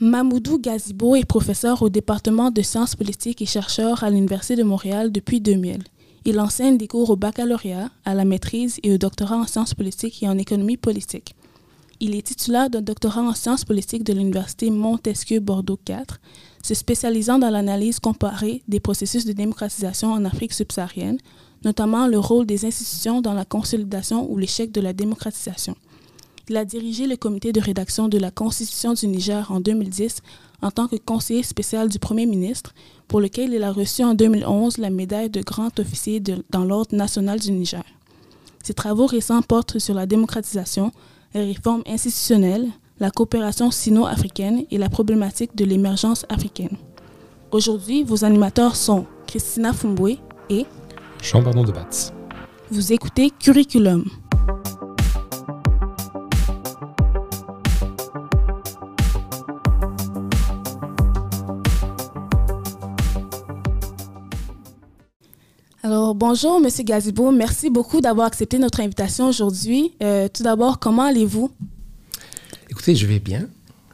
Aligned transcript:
Mamoudou 0.00 0.60
Gazibo 0.60 1.16
est 1.16 1.24
professeur 1.24 1.82
au 1.82 1.88
département 1.88 2.52
de 2.52 2.62
sciences 2.62 2.94
politiques 2.94 3.42
et 3.42 3.46
chercheur 3.46 4.04
à 4.04 4.10
l'Université 4.10 4.54
de 4.54 4.62
Montréal 4.62 5.10
depuis 5.10 5.40
2000. 5.40 5.82
Il 6.24 6.38
enseigne 6.38 6.78
des 6.78 6.86
cours 6.86 7.10
au 7.10 7.16
baccalauréat, 7.16 7.90
à 8.04 8.14
la 8.14 8.24
maîtrise 8.24 8.78
et 8.84 8.92
au 8.92 8.98
doctorat 8.98 9.38
en 9.38 9.46
sciences 9.48 9.74
politiques 9.74 10.22
et 10.22 10.28
en 10.28 10.38
économie 10.38 10.76
politique. 10.76 11.34
Il 11.98 12.14
est 12.14 12.24
titulaire 12.24 12.70
d'un 12.70 12.80
doctorat 12.80 13.22
en 13.22 13.34
sciences 13.34 13.64
politiques 13.64 14.04
de 14.04 14.12
l'Université 14.12 14.70
Montesquieu 14.70 15.40
Bordeaux 15.40 15.80
4, 15.84 16.20
se 16.62 16.74
spécialisant 16.74 17.40
dans 17.40 17.50
l'analyse 17.50 17.98
comparée 17.98 18.62
des 18.68 18.78
processus 18.78 19.24
de 19.24 19.32
démocratisation 19.32 20.12
en 20.12 20.24
Afrique 20.24 20.52
subsaharienne, 20.52 21.18
notamment 21.64 22.06
le 22.06 22.20
rôle 22.20 22.46
des 22.46 22.64
institutions 22.64 23.20
dans 23.20 23.34
la 23.34 23.44
consolidation 23.44 24.30
ou 24.30 24.38
l'échec 24.38 24.70
de 24.70 24.80
la 24.80 24.92
démocratisation. 24.92 25.74
Il 26.50 26.56
a 26.56 26.64
dirigé 26.64 27.06
le 27.06 27.16
comité 27.16 27.52
de 27.52 27.60
rédaction 27.60 28.08
de 28.08 28.16
la 28.16 28.30
Constitution 28.30 28.94
du 28.94 29.06
Niger 29.06 29.50
en 29.52 29.60
2010 29.60 30.22
en 30.62 30.70
tant 30.70 30.88
que 30.88 30.96
conseiller 30.96 31.42
spécial 31.42 31.88
du 31.90 31.98
Premier 31.98 32.24
ministre, 32.24 32.72
pour 33.06 33.20
lequel 33.20 33.52
il 33.52 33.62
a 33.62 33.70
reçu 33.70 34.02
en 34.02 34.14
2011 34.14 34.78
la 34.78 34.88
médaille 34.88 35.28
de 35.28 35.42
grand 35.42 35.78
officier 35.78 36.20
dans 36.50 36.64
l'Ordre 36.64 36.96
national 36.96 37.38
du 37.38 37.52
Niger. 37.52 37.84
Ses 38.62 38.72
travaux 38.74 39.06
récents 39.06 39.42
portent 39.42 39.78
sur 39.78 39.94
la 39.94 40.06
démocratisation, 40.06 40.90
les 41.34 41.44
réformes 41.44 41.82
institutionnelles, 41.86 42.68
la 42.98 43.10
coopération 43.10 43.70
sino-africaine 43.70 44.64
et 44.70 44.78
la 44.78 44.88
problématique 44.88 45.54
de 45.54 45.66
l'émergence 45.66 46.24
africaine. 46.30 46.76
Aujourd'hui, 47.52 48.04
vos 48.04 48.24
animateurs 48.24 48.74
sont 48.74 49.04
Christina 49.26 49.72
Fumboué 49.74 50.18
et 50.48 50.64
Jean-Bernard 51.22 51.64
Debatz. 51.64 52.12
Vous 52.70 52.92
écoutez 52.92 53.30
Curriculum. 53.38 54.04
Bonjour, 66.18 66.60
Monsieur 66.60 66.82
Gazibo. 66.82 67.30
Merci 67.30 67.70
beaucoup 67.70 68.00
d'avoir 68.00 68.26
accepté 68.26 68.58
notre 68.58 68.80
invitation 68.80 69.28
aujourd'hui. 69.28 69.92
Euh, 70.02 70.28
tout 70.28 70.42
d'abord, 70.42 70.78
comment 70.80 71.04
allez-vous? 71.04 71.50
Écoutez, 72.68 72.94
je 72.96 73.06
vais 73.06 73.20
bien. 73.20 73.46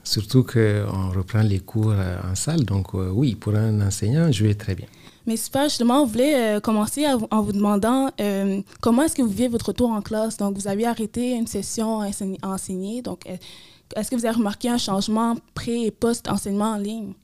Surtout 0.03 0.43
qu'on 0.43 1.11
reprend 1.15 1.43
les 1.43 1.61
cours 1.61 1.93
euh, 1.93 2.17
en 2.31 2.35
salle. 2.35 2.65
Donc, 2.65 2.95
euh, 2.95 3.11
oui, 3.13 3.35
pour 3.35 3.55
un 3.55 3.81
enseignant, 3.87 4.33
je 4.33 4.45
vais 4.45 4.55
très 4.55 4.75
bien. 4.75 4.87
Mais 5.27 5.37
super, 5.37 5.65
justement, 5.65 6.03
on 6.03 6.07
voulait 6.07 6.61
commencer 6.63 7.07
en 7.31 7.41
vous 7.41 7.53
demandant 7.53 8.11
comment 8.83 9.05
est-ce 9.05 9.15
que 9.15 9.23
vous 9.23 9.29
vivez 9.31 9.49
votre 9.49 9.69
retour 9.69 9.91
en 9.91 10.03
classe? 10.03 10.37
Donc, 10.37 10.59
vous 10.59 10.69
avez 10.69 10.85
arrêté 10.87 11.33
une 11.33 11.47
session 11.47 12.03
à 12.03 12.11
enseigner. 12.49 13.01
Donc, 13.01 13.25
est-ce 13.97 14.11
que 14.11 14.17
vous 14.17 14.27
avez 14.27 14.37
remarqué 14.37 14.69
un 14.69 14.77
changement 14.77 15.37
pré- 15.55 15.87
et 15.87 15.91
post-enseignement 15.91 16.73
en 16.73 16.77
ligne? 16.77 17.15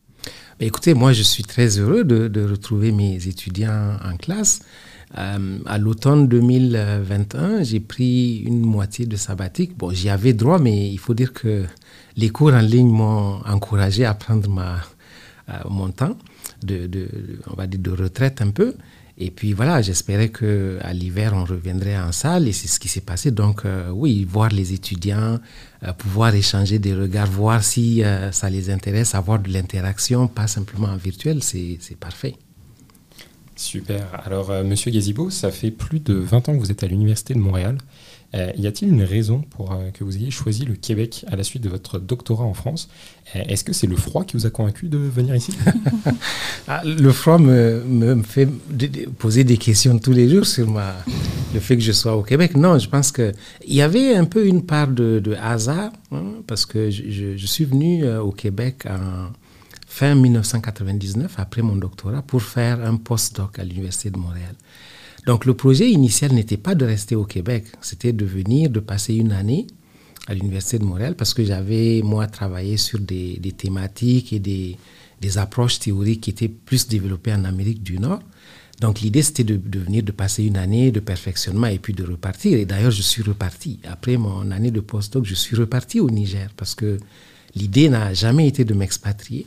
Écoutez, 0.59 0.95
moi, 0.95 1.12
je 1.12 1.23
suis 1.23 1.42
très 1.42 1.79
heureux 1.79 2.05
de, 2.05 2.45
retrouver 2.51 2.92
mes 2.92 3.27
étudiants 3.27 3.97
en 4.03 4.17
classe. 4.17 4.61
Euh, 5.19 5.58
à 5.66 5.78
l'automne 5.78 6.28
2021, 6.28 7.62
j'ai 7.62 7.80
pris 7.80 8.39
une 8.39 8.61
moitié 8.61 9.06
de 9.06 9.17
sabbatique. 9.17 9.77
Bon, 9.77 9.91
j'y 9.91 10.08
avais 10.08 10.33
droit, 10.33 10.58
mais 10.58 10.89
il 10.89 10.98
faut 10.98 11.14
dire 11.14 11.33
que 11.33 11.64
les 12.17 12.28
cours 12.30 12.52
en 12.55 12.61
ligne 12.61 12.91
m'ont 12.91 13.41
encouragé 13.44 14.05
à 14.05 14.14
prendre 14.14 14.48
ma, 14.48 14.77
euh, 15.50 15.52
mon 15.69 15.91
temps 15.91 16.17
de, 16.62 17.08
on 17.47 17.55
va 17.55 17.67
dire 17.67 17.80
de 17.80 17.91
retraite 17.91 18.42
un 18.42 18.50
peu. 18.50 18.75
Et 19.19 19.30
puis 19.30 19.52
voilà, 19.52 19.83
j'espérais 19.83 20.30
qu'à 20.30 20.92
l'hiver, 20.92 21.33
on 21.34 21.45
reviendrait 21.45 21.98
en 21.98 22.12
salle 22.12 22.48
et 22.48 22.52
c'est 22.52 22.69
ce 22.69 22.78
qui 22.78 22.89
s'est 22.89 23.00
passé. 23.00 23.30
Donc 23.30 23.64
euh, 23.64 23.91
oui, 23.91 24.24
voir 24.24 24.50
les 24.50 24.72
étudiants, 24.72 25.39
euh, 25.83 25.92
pouvoir 25.92 26.34
échanger 26.34 26.78
des 26.78 26.95
regards, 26.95 27.27
voir 27.27 27.62
si 27.64 28.02
ça 28.33 28.48
les 28.48 28.70
intéresse, 28.70 29.14
avoir 29.14 29.39
de 29.39 29.50
l'interaction, 29.52 30.28
pas 30.28 30.47
simplement 30.47 30.89
en 30.89 30.97
virtuel, 30.97 31.42
c'est 31.42 31.78
parfait. 31.98 32.36
Super. 33.61 34.06
Alors, 34.25 34.50
Monsieur 34.64 34.91
Gazibo, 34.91 35.28
ça 35.28 35.50
fait 35.50 35.70
plus 35.70 36.00
de 36.00 36.14
20 36.14 36.48
ans 36.48 36.55
que 36.55 36.58
vous 36.58 36.70
êtes 36.70 36.83
à 36.83 36.86
l'Université 36.86 37.35
de 37.35 37.39
Montréal. 37.39 37.77
Euh, 38.33 38.52
y 38.57 38.68
a-t-il 38.68 38.92
une 38.92 39.02
raison 39.02 39.40
pour 39.51 39.73
euh, 39.73 39.90
que 39.90 40.05
vous 40.05 40.17
ayez 40.17 40.30
choisi 40.30 40.64
le 40.64 40.74
Québec 40.74 41.24
à 41.29 41.35
la 41.35 41.42
suite 41.42 41.64
de 41.64 41.68
votre 41.68 41.98
doctorat 41.98 42.45
en 42.45 42.55
France? 42.55 42.89
Euh, 43.35 43.42
Est-ce 43.48 43.64
que 43.64 43.73
c'est 43.73 43.89
le 43.89 43.96
froid 43.96 44.24
qui 44.24 44.36
vous 44.36 44.46
a 44.46 44.51
convaincu 44.51 44.89
de 44.89 44.98
venir 44.98 45.35
ici? 45.35 45.52
Ah, 46.68 46.83
Le 46.85 47.11
froid 47.11 47.39
me, 47.39 47.83
me, 47.85 48.23
fait 48.23 48.46
poser 49.18 49.42
des 49.42 49.57
questions 49.57 49.98
tous 49.98 50.12
les 50.12 50.29
jours 50.29 50.46
sur 50.46 50.70
ma, 50.70 50.95
le 51.52 51.58
fait 51.58 51.77
que 51.77 51.83
je 51.83 51.90
sois 51.90 52.17
au 52.17 52.23
Québec. 52.23 52.55
Non, 52.55 52.79
je 52.79 52.89
pense 52.89 53.11
qu'il 53.11 53.35
y 53.67 53.83
avait 53.83 54.14
un 54.14 54.24
peu 54.24 54.46
une 54.46 54.64
part 54.64 54.86
de, 54.86 55.36
hasard, 55.42 55.90
hein, 56.12 56.35
parce 56.46 56.67
que 56.67 56.90
je, 56.90 57.36
je, 57.36 57.46
suis 57.46 57.64
venu 57.64 58.08
au 58.08 58.30
Québec 58.30 58.86
en 58.89 59.33
fin 60.00 60.14
1999, 60.14 61.34
après 61.36 61.61
mon 61.61 61.77
doctorat, 61.77 62.22
pour 62.22 62.40
faire 62.40 62.80
un 62.83 62.96
postdoc 62.96 63.58
à 63.58 63.64
l'Université 63.64 64.08
de 64.11 64.16
Montréal. 64.16 64.55
Donc 65.27 65.44
le 65.44 65.52
projet 65.52 65.90
initial 65.90 66.33
n'était 66.33 66.56
pas 66.56 66.74
de 66.74 66.86
rester 66.86 67.16
au 67.16 67.27
Québec, 67.27 67.66
c'était 67.83 68.14
de 68.14 68.24
venir, 68.24 68.70
de 68.70 68.80
passer 68.80 69.14
une 69.14 69.30
année 69.33 69.66
à 70.27 70.33
l'Université 70.33 70.78
de 70.78 70.84
Montréal 70.86 71.16
parce 71.16 71.34
que 71.34 71.44
j'avais, 71.44 72.00
moi, 72.02 72.27
travaillé 72.28 72.78
sur 72.78 72.98
des, 72.98 73.38
thématiques 73.58 74.33
et 74.33 74.38
des, 74.38 74.78
approches 75.36 75.78
théoriques 75.80 76.22
qui 76.22 76.30
étaient 76.30 76.48
plus 76.48 76.88
développées 76.88 77.34
en 77.34 77.44
Amérique 77.44 77.82
du 77.82 77.98
Nord. 77.98 78.22
Donc 78.80 79.02
l'idée, 79.02 79.20
c'était 79.20 79.44
de, 79.44 79.56
de, 79.56 79.80
venir, 79.80 80.02
de 80.02 80.12
passer 80.12 80.44
une 80.44 80.56
année 80.56 80.90
de 80.92 81.00
perfectionnement 81.00 81.67
et 81.67 81.78
puis 81.78 81.92
de 81.92 82.05
repartir. 82.05 82.58
Et 82.58 82.64
d'ailleurs, 82.64 82.90
je 82.90 83.02
suis 83.02 83.22
reparti. 83.22 83.80
Après 83.84 84.17
mon 84.17 84.50
année 84.50 84.70
de 84.70 84.80
postdoc, 84.80 85.27
je 85.27 85.34
suis 85.34 85.56
reparti 85.56 86.00
au 86.00 86.08
Niger 86.08 86.48
parce 86.56 86.74
que 86.74 86.96
l'idée 87.55 87.90
n'a 87.90 88.14
jamais 88.14 88.48
été 88.48 88.64
de 88.64 88.72
m'expatrier, 88.72 89.46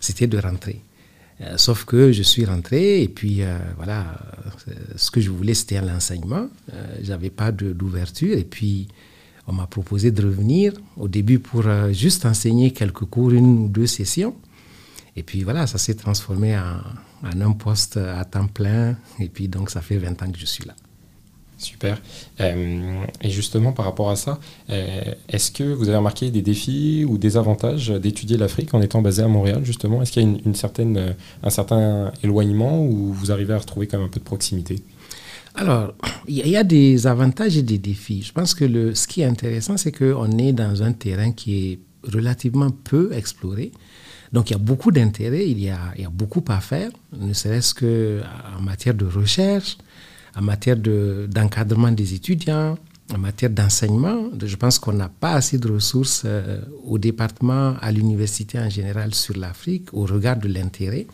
c'était 0.00 0.26
de 0.26 0.38
rentrer. 0.38 0.82
Euh, 1.42 1.56
sauf 1.56 1.84
que 1.84 2.12
je 2.12 2.22
suis 2.22 2.44
rentré 2.44 3.02
et 3.02 3.08
puis 3.08 3.42
euh, 3.42 3.58
voilà, 3.76 4.18
euh, 4.68 4.72
ce 4.96 5.10
que 5.10 5.20
je 5.20 5.30
voulais 5.30 5.54
c'était 5.54 5.80
l'enseignement. 5.80 6.48
J'avais 7.02 7.30
pas 7.30 7.50
d'ouverture 7.50 8.36
et 8.36 8.44
puis 8.44 8.88
on 9.46 9.52
m'a 9.52 9.66
proposé 9.66 10.10
de 10.10 10.22
revenir 10.22 10.74
au 10.96 11.08
début 11.08 11.38
pour 11.38 11.64
juste 11.92 12.26
enseigner 12.26 12.72
quelques 12.72 13.04
cours, 13.06 13.30
une 13.30 13.64
ou 13.64 13.68
deux 13.68 13.86
sessions. 13.86 14.34
Et 15.16 15.22
puis 15.22 15.42
voilà, 15.42 15.66
ça 15.66 15.78
s'est 15.78 15.94
transformé 15.94 16.56
en, 16.56 16.80
en, 17.26 17.40
un 17.40 17.52
poste 17.52 17.96
à 17.96 18.24
temps 18.24 18.46
plein. 18.46 18.96
Et 19.18 19.28
puis 19.28 19.48
donc 19.48 19.70
ça 19.70 19.80
fait 19.80 19.96
20 19.96 20.22
ans 20.22 20.30
que 20.30 20.38
je 20.38 20.46
suis 20.46 20.64
là. 20.64 20.74
Super. 21.60 22.00
Euh, 22.40 23.04
et 23.20 23.28
justement, 23.28 23.72
par 23.72 23.84
rapport 23.84 24.08
à 24.08 24.16
ça, 24.16 24.40
euh, 24.70 25.02
est-ce 25.28 25.50
que 25.50 25.62
vous 25.62 25.88
avez 25.88 25.98
remarqué 25.98 26.30
des 26.30 26.40
défis 26.40 27.04
ou 27.06 27.18
des 27.18 27.36
avantages 27.36 27.90
d'étudier 27.90 28.38
l'Afrique 28.38 28.72
en 28.72 28.80
étant 28.80 29.02
basé 29.02 29.22
à 29.22 29.28
Montréal, 29.28 29.60
justement? 29.62 30.00
Est-ce 30.00 30.10
qu'il 30.10 30.22
y 30.22 30.24
a 30.24 30.38
une, 30.42 30.54
certaine, 30.54 30.96
euh, 30.96 31.12
un 31.42 31.50
certain 31.50 32.12
éloignement 32.22 32.82
ou 32.82 33.12
vous 33.12 33.30
arrivez 33.30 33.52
à 33.52 33.58
retrouver 33.58 33.86
quand 33.86 33.98
même 33.98 34.06
un 34.06 34.10
peu 34.10 34.20
de 34.20 34.24
proximité? 34.24 34.76
Alors, 35.54 35.92
il 36.26 36.48
y, 36.48 36.56
a 36.56 36.64
des 36.64 37.06
avantages 37.06 37.58
et 37.58 37.62
des 37.62 37.76
défis. 37.76 38.22
Je 38.22 38.32
pense 38.32 38.54
que 38.54 38.64
le, 38.64 38.94
ce 38.94 39.06
qui 39.06 39.20
est 39.20 39.26
intéressant, 39.26 39.76
c'est 39.76 39.92
qu'on 39.92 40.38
est 40.38 40.52
dans 40.52 40.82
un 40.82 40.92
terrain 40.92 41.32
qui 41.32 41.72
est 41.72 41.78
relativement 42.10 42.70
peu 42.70 43.12
exploré. 43.12 43.70
Donc, 44.32 44.48
il 44.48 44.54
y 44.54 44.56
a 44.56 44.60
beaucoup 44.60 44.92
d'intérêt, 44.92 45.46
il, 45.46 45.58
il 45.58 45.64
y 45.64 45.70
a 45.70 46.10
beaucoup 46.10 46.44
à 46.48 46.60
faire, 46.60 46.90
ne 47.12 47.34
serait-ce 47.34 47.74
qu'en 47.74 48.62
matière 48.62 48.94
de 48.94 49.04
recherche, 49.04 49.76
en 50.36 50.42
matière 50.42 50.76
d'encadrement 50.76 51.90
des 51.92 52.14
étudiants, 52.14 52.78
en 53.12 53.18
matière 53.18 53.50
d'enseignement. 53.50 54.30
Je 54.42 54.56
pense 54.56 54.78
qu'on 54.78 54.92
n'a 54.92 55.08
pas 55.08 55.32
assez 55.32 55.58
de 55.58 55.70
ressources 55.70 56.22
euh, 56.24 56.60
au 56.84 56.98
département, 56.98 57.74
à 57.80 57.90
l'université 57.92 58.58
en 58.58 58.70
général 58.70 59.14
sur 59.14 59.36
l'Afrique 59.36 59.92
au 59.92 60.04
regard 60.04 60.36
de 60.36 60.48
l'intérêt. 60.48 61.06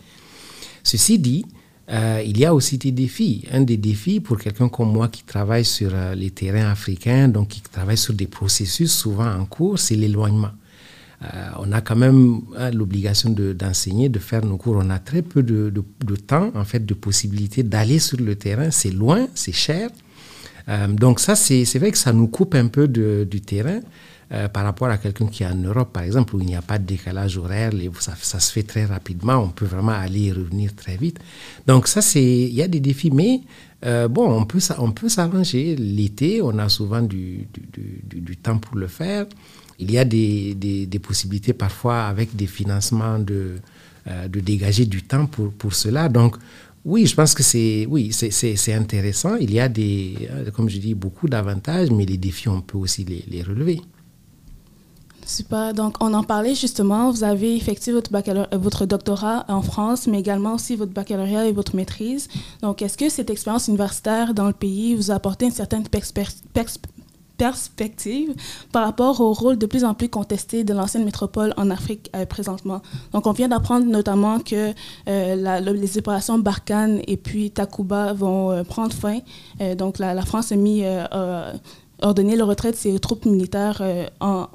Ceci 0.83 1.19
dit, 1.19 1.45
euh, 1.89 2.21
il 2.25 2.37
y 2.37 2.45
a 2.45 2.53
aussi 2.53 2.77
des 2.77 2.91
défis. 2.91 3.45
Un 3.51 3.61
des 3.61 3.77
défis 3.77 4.19
pour 4.19 4.37
quelqu'un 4.37 4.69
comme 4.69 4.91
moi 4.91 5.07
qui 5.07 5.23
travaille 5.23 5.65
sur 5.65 5.91
euh, 5.93 6.15
les 6.15 6.31
terrains 6.31 6.69
africains, 6.69 7.27
donc 7.27 7.49
qui 7.49 7.61
travaille 7.61 7.97
sur 7.97 8.13
des 8.13 8.27
processus 8.27 8.91
souvent 8.91 9.31
en 9.31 9.45
cours, 9.45 9.79
c'est 9.79 9.95
l'éloignement. 9.95 10.51
Euh, 11.23 11.49
on 11.57 11.71
a 11.71 11.81
quand 11.81 11.95
même 11.95 12.41
hein, 12.57 12.69
l'obligation 12.71 13.31
d'enseigner, 13.31 14.09
de, 14.09 14.19
faire 14.19 14.45
nos 14.45 14.57
cours. 14.57 14.77
On 14.79 14.89
a 14.89 14.99
très 14.99 15.21
peu 15.21 15.41
de, 15.41 15.71
temps, 16.27 16.51
en 16.53 16.63
fait, 16.63 16.85
de 16.85 16.93
possibilités 16.93 17.63
d'aller 17.63 17.99
sur 17.99 18.19
le 18.19 18.35
terrain. 18.35 18.69
C'est 18.71 18.91
loin, 18.91 19.27
c'est 19.33 19.51
cher. 19.51 19.89
Euh, 20.69 20.87
donc 20.87 21.19
ça, 21.19 21.35
c'est 21.35 21.79
vrai 21.79 21.91
que 21.91 21.97
ça 21.97 22.13
nous 22.13 22.27
coupe 22.27 22.53
un 22.55 22.67
peu 22.67 22.87
du 22.87 23.41
terrain. 23.41 23.79
Euh, 24.33 24.49
par 24.49 24.65
rapport 24.65 24.89
à 24.89 24.97
quelqu'un 24.97 25.27
qui 25.27 25.43
est 25.43 25.47
en 25.47 25.55
Europe, 25.55 25.93
par 25.93 26.03
exemple, 26.03 26.35
où 26.35 26.41
il 26.41 26.47
n'y 26.47 26.55
a 26.57 26.61
pas 26.61 26.77
de 26.77 26.83
décalage 26.83 27.37
horaire, 27.37 27.71
ça, 27.99 28.41
se 28.41 28.51
fait 28.51 28.63
très 28.63 28.83
rapidement, 28.83 29.35
on 29.37 29.47
peut 29.47 29.63
vraiment 29.65 29.93
aller 29.93 30.25
et 30.25 30.31
revenir 30.33 30.75
très 30.75 30.97
vite. 30.97 31.17
Donc 31.65 31.87
ça, 31.87 32.01
c'est, 32.01 32.21
il 32.21 32.53
y 32.53 32.61
a 32.61 32.67
des 32.67 32.81
défis, 32.81 33.09
mais 33.09 33.39
bon, 34.09 34.29
on 34.29 34.43
peut, 34.43 34.59
on 34.79 34.91
peut 34.91 35.07
s'arranger. 35.07 35.77
L'été, 35.77 36.41
on 36.41 36.59
a 36.59 36.67
souvent 36.67 37.01
du, 37.01 37.47
du, 38.03 38.35
temps 38.35 38.57
pour 38.57 38.75
le 38.75 38.87
faire 38.87 39.27
il 39.79 39.91
y 39.91 39.97
a 39.97 40.05
des, 40.05 40.55
des, 40.55 40.99
possibilités 40.99 41.53
parfois 41.53 42.03
avec 42.05 42.35
des 42.35 42.47
financements 42.47 43.19
de, 43.19 43.57
euh, 44.07 44.27
de 44.27 44.39
dégager 44.39 44.85
du 44.85 45.03
temps 45.03 45.25
pour, 45.27 45.51
pour 45.51 45.73
cela. 45.73 46.09
Donc, 46.09 46.35
oui, 46.85 47.05
je 47.05 47.15
pense 47.15 47.33
que 47.33 47.43
c'est 47.43 47.85
oui, 47.89 48.11
intéressant. 48.73 49.35
Il 49.35 49.53
y 49.53 49.59
a 49.59 49.67
des, 49.69 50.29
euh, 50.31 50.51
comme 50.51 50.69
je 50.69 50.79
dis, 50.79 50.93
beaucoup 50.93 51.27
d'avantages, 51.27 51.91
mais 51.91 52.05
les 52.05 52.17
défis, 52.17 52.49
on 52.49 52.61
peut 52.61 52.77
aussi 52.77 53.03
les, 53.03 53.23
les 53.27 53.43
relever. 53.43 53.81
Super. 55.25 55.73
Donc, 55.73 55.97
on 55.99 56.13
en 56.13 56.23
parlait 56.23 56.55
justement. 56.55 57.11
Vous 57.11 57.25
avez 57.25 57.57
effectué 57.57 57.91
votre, 57.91 58.09
votre 58.55 58.85
doctorat 58.85 59.43
en 59.49 59.61
France, 59.61 60.07
mais 60.07 60.21
également 60.21 60.55
aussi 60.55 60.77
votre 60.77 60.93
baccalauréat 60.93 61.47
et 61.47 61.51
votre 61.51 61.75
maîtrise. 61.75 62.29
Donc, 62.61 62.81
est-ce 62.81 62.97
que 62.97 63.09
cette 63.09 63.29
expérience 63.29 63.67
universitaire 63.67 64.33
dans 64.33 64.47
le 64.47 64.53
pays 64.53 64.95
vous 64.95 65.11
a 65.11 65.15
apporté 65.15 65.45
une 65.45 65.51
certaine 65.51 65.83
perspective 67.37 68.33
par 68.71 68.85
rapport 68.85 69.21
au 69.21 69.33
rôle 69.33 69.57
de 69.57 69.65
plus 69.65 69.83
en 69.83 69.93
plus 69.93 70.09
contesté 70.09 70.63
de 70.63 70.73
l'ancienne 70.73 71.05
métropole 71.05 71.53
en 71.57 71.69
Afrique 71.69 72.09
euh, 72.15 72.25
présentement. 72.25 72.81
Donc, 73.13 73.27
on 73.27 73.31
vient 73.31 73.47
d'apprendre 73.47 73.85
notamment 73.85 74.39
que 74.39 74.73
euh, 75.07 75.71
les 75.73 75.97
opérations 75.97 76.39
Barkhane 76.39 77.01
et 77.07 77.17
puis 77.17 77.51
Takuba 77.51 78.13
vont 78.13 78.51
euh, 78.51 78.63
prendre 78.63 78.93
fin. 78.93 79.19
donc, 79.77 79.99
la, 79.99 80.21
France 80.23 80.51
a 80.51 80.55
mis 80.55 80.83
ordonner 82.01 82.35
le 82.35 82.43
retrait 82.43 82.71
de 82.71 82.75
ses 82.75 82.99
troupes 82.99 83.25
militaires 83.25 83.79
euh, 83.81 84.05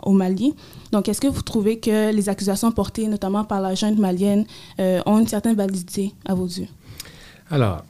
au 0.03 0.13
Mali. 0.13 0.55
Donc, 0.93 1.09
est-ce 1.09 1.21
que 1.21 1.27
vous 1.27 1.43
trouvez 1.43 1.79
que 1.79 2.13
les 2.13 2.29
accusations 2.29 2.71
portées 2.73 3.09
notamment 3.09 3.45
par 3.45 3.61
la 3.61 3.75
junte 3.75 3.99
malienne 3.99 4.45
ont 4.79 5.19
une 5.19 5.29
certaine 5.29 5.57
validité 5.57 6.15
à 6.25 6.35
vos 6.35 6.47
yeux? 6.47 6.69
Alors, 7.51 7.83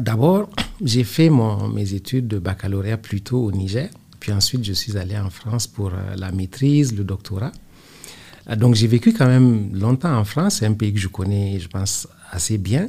d'abord, 0.00 0.48
j'ai 0.82 1.04
fait 1.04 1.30
mes 1.30 1.94
études 1.94 2.28
de 2.28 2.38
baccalauréat 2.38 2.96
plutôt 2.96 3.44
au 3.44 3.52
Niger. 3.52 3.90
Puis 4.20 4.32
ensuite, 4.32 4.64
je 4.64 4.72
suis 4.72 4.96
allé 4.96 5.18
en 5.18 5.30
France 5.30 5.66
pour 5.66 5.88
euh, 5.88 6.14
la 6.16 6.30
maîtrise, 6.30 6.96
le 6.96 7.04
doctorat. 7.04 7.52
Donc, 8.56 8.74
j'ai 8.74 8.86
vécu 8.86 9.12
quand 9.12 9.26
même 9.26 9.70
longtemps 9.74 10.16
en 10.16 10.24
France. 10.24 10.56
C'est 10.56 10.66
un 10.66 10.72
pays 10.72 10.92
que 10.92 10.98
je 10.98 11.08
connais, 11.08 11.58
je 11.60 11.68
pense, 11.68 12.06
assez 12.30 12.58
bien. 12.58 12.88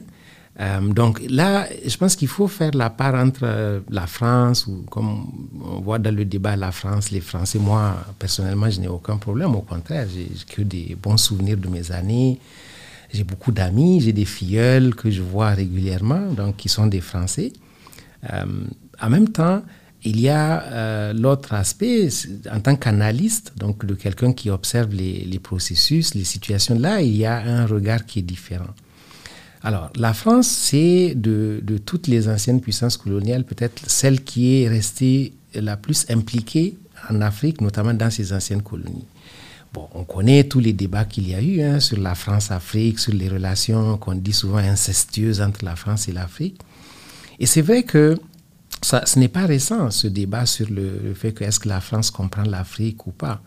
Euh, 0.59 0.81
donc 0.81 1.21
là, 1.29 1.67
je 1.85 1.95
pense 1.97 2.15
qu'il 2.15 2.27
faut 2.27 2.47
faire 2.47 2.71
la 2.73 2.89
part 2.89 3.15
entre 3.15 3.41
euh, 3.43 3.79
la 3.89 4.05
France, 4.05 4.67
ou 4.67 4.83
comme 4.89 5.27
on 5.63 5.79
voit 5.79 5.97
dans 5.97 6.13
le 6.13 6.25
débat, 6.25 6.55
la 6.55 6.71
France, 6.71 7.11
les 7.11 7.21
Français. 7.21 7.57
Moi, 7.57 7.95
personnellement, 8.19 8.69
je 8.69 8.79
n'ai 8.81 8.87
aucun 8.87 9.17
problème. 9.17 9.55
Au 9.55 9.61
contraire, 9.61 10.07
j'ai 10.13 10.27
que 10.53 10.61
des 10.61 10.97
bons 11.01 11.17
souvenirs 11.17 11.57
de 11.57 11.67
mes 11.67 11.91
années. 11.91 12.39
J'ai 13.13 13.23
beaucoup 13.23 13.51
d'amis, 13.51 14.01
j'ai 14.01 14.13
des 14.13 14.25
filleuls 14.25 14.95
que 14.95 15.09
je 15.09 15.21
vois 15.21 15.49
régulièrement, 15.49 16.31
donc 16.31 16.57
qui 16.57 16.69
sont 16.69 16.87
des 16.87 17.01
Français. 17.01 17.51
Euh, 18.31 18.45
en 19.01 19.09
même 19.09 19.29
temps, 19.29 19.63
il 20.03 20.19
y 20.19 20.29
a 20.29 21.13
l'autre 21.13 21.53
aspect, 21.53 22.09
en 22.51 22.59
tant 22.59 22.75
qu'analyste, 22.75 23.53
donc 23.57 23.85
de 23.85 23.93
quelqu'un 23.93 24.33
qui 24.33 24.49
observe 24.49 24.93
les, 24.93 25.39
processus, 25.39 26.15
les 26.15 26.23
situations, 26.23 26.77
là, 26.77 27.01
il 27.01 27.15
y 27.15 27.25
a 27.25 27.37
un 27.37 27.65
regard 27.65 28.05
qui 28.05 28.19
est 28.19 28.23
différent. 28.23 28.73
Alors, 29.63 29.91
la 29.95 30.13
France, 30.13 30.47
c'est 30.47 31.13
de, 31.15 31.61
toutes 31.85 32.07
les 32.07 32.27
anciennes 32.27 32.61
puissances 32.61 32.97
coloniales, 32.97 33.43
peut-être 33.43 33.89
celle 33.89 34.23
qui 34.23 34.61
est 34.61 34.67
restée 34.67 35.33
la 35.53 35.77
plus 35.77 36.05
impliquée 36.09 36.77
en 37.09 37.21
Afrique, 37.21 37.61
notamment 37.61 37.93
dans 37.93 38.09
ses 38.09 38.33
anciennes 38.33 38.63
colonies. 38.63 39.05
Bon, 39.73 39.87
on 39.93 40.03
connaît 40.03 40.43
tous 40.45 40.59
les 40.59 40.73
débats 40.73 41.05
qu'il 41.05 41.29
y 41.29 41.35
a 41.35 41.41
eu 41.41 41.61
hein, 41.61 41.79
sur 41.79 41.97
la 41.97 42.15
France-Afrique, 42.15 42.99
sur 42.99 43.13
les 43.13 43.29
relations 43.29 43.97
qu'on 43.97 44.15
dit 44.15 44.33
souvent 44.33 44.57
incestueuses 44.57 45.41
entre 45.41 45.63
la 45.63 45.75
France 45.75 46.09
et 46.09 46.11
l'Afrique. 46.11 46.59
Et 47.39 47.45
c'est 47.45 47.61
vrai 47.61 47.83
que 47.83 48.19
ça, 48.81 49.05
ce 49.05 49.19
n'est 49.19 49.27
pas 49.27 49.45
récent, 49.45 49.91
ce 49.91 50.07
débat 50.07 50.45
sur 50.45 50.67
le, 50.69 51.13
fait 51.13 51.31
que 51.33 51.43
est-ce 51.43 51.59
que 51.59 51.69
la 51.69 51.81
France 51.81 52.11
comprend 52.11 52.43
l'Afrique 52.43 53.05
ou 53.07 53.11
pas. 53.11 53.41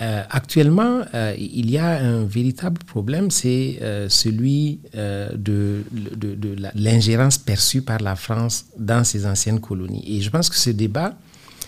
Euh, 0.00 0.22
actuellement, 0.28 1.02
euh, 1.14 1.34
il 1.38 1.70
y 1.70 1.78
a 1.78 1.98
un 1.98 2.24
véritable 2.24 2.82
problème, 2.84 3.30
c'est 3.30 3.78
euh, 3.80 4.08
celui 4.08 4.80
de, 4.92 5.84
de, 5.92 6.56
l'ingérence 6.74 7.38
perçue 7.38 7.82
par 7.82 8.00
la 8.00 8.16
France 8.16 8.66
dans 8.76 9.04
ses 9.04 9.26
anciennes 9.26 9.60
colonies. 9.60 10.04
Et 10.06 10.20
je 10.20 10.30
pense 10.30 10.48
que 10.48 10.56
ce 10.56 10.70
débat, 10.70 11.14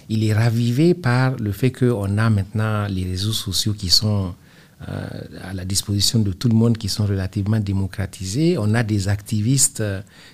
il 0.08 0.24
est 0.24 0.34
ravivé 0.34 0.94
par 0.94 1.36
le 1.36 1.52
fait 1.52 1.70
qu'on 1.70 2.18
a 2.18 2.30
maintenant 2.30 2.86
les 2.88 3.04
réseaux 3.04 3.32
sociaux 3.32 3.74
qui 3.74 3.90
sont 3.90 4.34
à 4.80 5.54
la 5.54 5.64
disposition 5.64 6.18
de 6.18 6.32
tout 6.32 6.48
le 6.48 6.54
monde, 6.54 6.76
qui 6.76 6.88
sont 6.88 7.06
relativement 7.06 7.60
démocratisés. 7.60 8.56
On 8.58 8.74
a 8.74 8.82
des 8.82 9.08
activistes 9.08 9.82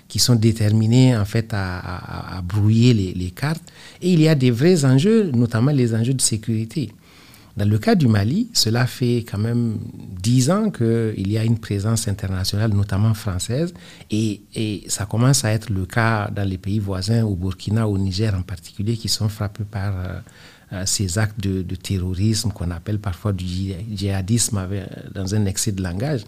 qui 0.07 0.19
sont 0.19 0.35
déterminés 0.35 1.15
en 1.15 1.25
fait 1.25 1.49
à, 1.53 2.41
brouiller 2.43 2.93
les, 2.93 3.31
cartes. 3.31 3.63
Et 4.01 4.11
il 4.11 4.21
y 4.21 4.27
a 4.27 4.35
des 4.35 4.51
vrais 4.51 4.83
enjeux, 4.85 5.31
notamment 5.31 5.71
les 5.71 5.95
enjeux 5.95 6.13
de 6.13 6.21
sécurité. 6.21 6.91
Dans 7.55 7.69
le 7.69 7.77
cas 7.77 7.93
du 7.93 8.07
Mali, 8.07 8.49
cela 8.53 8.87
fait 8.87 9.17
quand 9.29 9.37
même 9.37 9.77
dix 10.19 10.49
ans 10.49 10.71
qu'il 10.71 11.31
y 11.31 11.37
a 11.37 11.43
une 11.43 11.59
présence 11.59 12.07
internationale, 12.07 12.71
notamment 12.73 13.13
française, 13.13 13.75
et, 14.09 14.41
et, 14.55 14.83
ça 14.87 15.05
commence 15.05 15.45
à 15.45 15.51
être 15.51 15.69
le 15.69 15.85
cas 15.85 16.31
dans 16.35 16.49
les 16.49 16.57
pays 16.57 16.79
voisins, 16.79 17.23
au 17.23 17.35
Burkina, 17.35 17.87
au 17.87 17.99
Niger 17.99 18.33
en 18.33 18.41
particulier, 18.41 18.97
qui 18.97 19.07
sont 19.07 19.29
frappés 19.29 19.65
par 19.69 19.93
euh, 19.95 20.01
euh, 20.07 20.19
ces 20.85 21.17
actes 21.17 21.39
de, 21.39 21.75
terrorisme 21.75 22.51
qu'on 22.51 22.71
appelle 22.71 22.99
parfois 22.99 23.33
du 23.33 23.45
djihadisme 23.45 24.67
dans 25.13 25.35
un 25.35 25.45
excès 25.45 25.71
de 25.71 25.81
langage. 25.81 26.21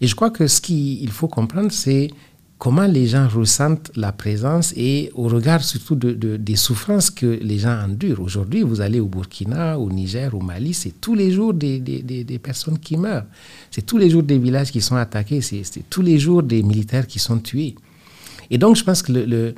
Et 0.00 0.06
je 0.06 0.14
crois 0.14 0.30
que 0.30 0.46
ce 0.46 0.60
qu'il 0.60 1.10
faut 1.10 1.28
comprendre, 1.28 1.72
c'est 1.72 2.10
comment 2.58 2.86
les 2.86 3.06
gens 3.06 3.28
ressentent 3.28 3.90
la 3.96 4.12
présence 4.12 4.72
et 4.76 5.10
au 5.14 5.28
regard 5.28 5.62
surtout 5.62 5.94
de, 5.94 6.36
des 6.36 6.56
souffrances 6.56 7.10
que 7.10 7.26
les 7.26 7.58
gens 7.58 7.78
endurent. 7.84 8.20
Aujourd'hui, 8.20 8.62
vous 8.62 8.80
allez 8.80 9.00
au 9.00 9.06
Burkina, 9.06 9.78
au 9.78 9.90
Niger, 9.90 10.34
au 10.34 10.40
Mali, 10.40 10.74
c'est 10.74 11.00
tous 11.00 11.14
les 11.14 11.30
jours 11.30 11.54
des, 11.54 11.78
des, 11.78 12.02
des, 12.02 12.38
personnes 12.38 12.78
qui 12.78 12.96
meurent. 12.96 13.26
C'est 13.70 13.86
tous 13.86 13.98
les 13.98 14.10
jours 14.10 14.22
des 14.24 14.38
villages 14.38 14.72
qui 14.72 14.80
sont 14.80 14.96
attaqués. 14.96 15.40
C'est 15.40 15.88
tous 15.88 16.02
les 16.02 16.18
jours 16.18 16.42
des 16.42 16.62
militaires 16.62 17.06
qui 17.06 17.18
sont 17.18 17.38
tués. 17.38 17.76
Et 18.50 18.58
donc, 18.58 18.76
je 18.76 18.84
pense 18.84 19.02
que 19.02 19.54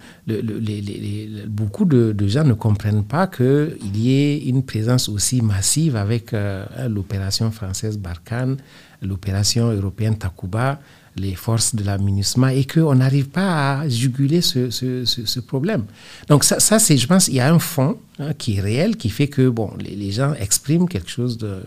beaucoup 1.46 1.84
de, 1.84 2.26
gens 2.26 2.44
ne 2.44 2.54
comprennent 2.54 3.04
pas 3.04 3.26
qu'il 3.26 3.96
y 3.96 4.12
ait 4.12 4.38
une 4.38 4.62
présence 4.64 5.08
aussi 5.08 5.42
massive 5.42 5.96
avec 5.96 6.34
euh, 6.34 6.64
l'opération 6.88 7.50
française 7.50 7.98
Barkhane, 7.98 8.56
l'opération 9.02 9.70
européenne 9.70 10.16
Takuba, 10.18 10.80
les 11.16 11.34
forces 11.34 11.74
de 11.74 11.84
la 11.84 11.98
MINUSMA 11.98 12.54
et 12.54 12.64
qu'on 12.64 12.94
n'arrive 12.94 13.28
pas 13.28 13.80
à 13.80 13.88
juguler 13.88 14.40
ce, 14.40 15.40
problème. 15.40 15.84
Donc 16.28 16.44
ça, 16.44 16.78
c'est, 16.78 16.96
je 16.96 17.06
pense, 17.06 17.28
il 17.28 17.34
y 17.34 17.40
a 17.40 17.52
un 17.52 17.58
fond 17.58 17.96
hein, 18.18 18.32
qui 18.34 18.56
est 18.56 18.60
réel, 18.60 18.96
qui 18.96 19.10
fait 19.10 19.28
que 19.28 19.48
bon, 19.48 19.72
les, 19.78 20.10
gens 20.10 20.34
expriment 20.34 20.88
quelque 20.88 21.10
chose 21.10 21.38
de, 21.38 21.62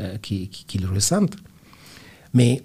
euh, 0.00 0.16
qu'ils 0.18 0.86
ressentent. 0.86 1.36
Mais 2.34 2.62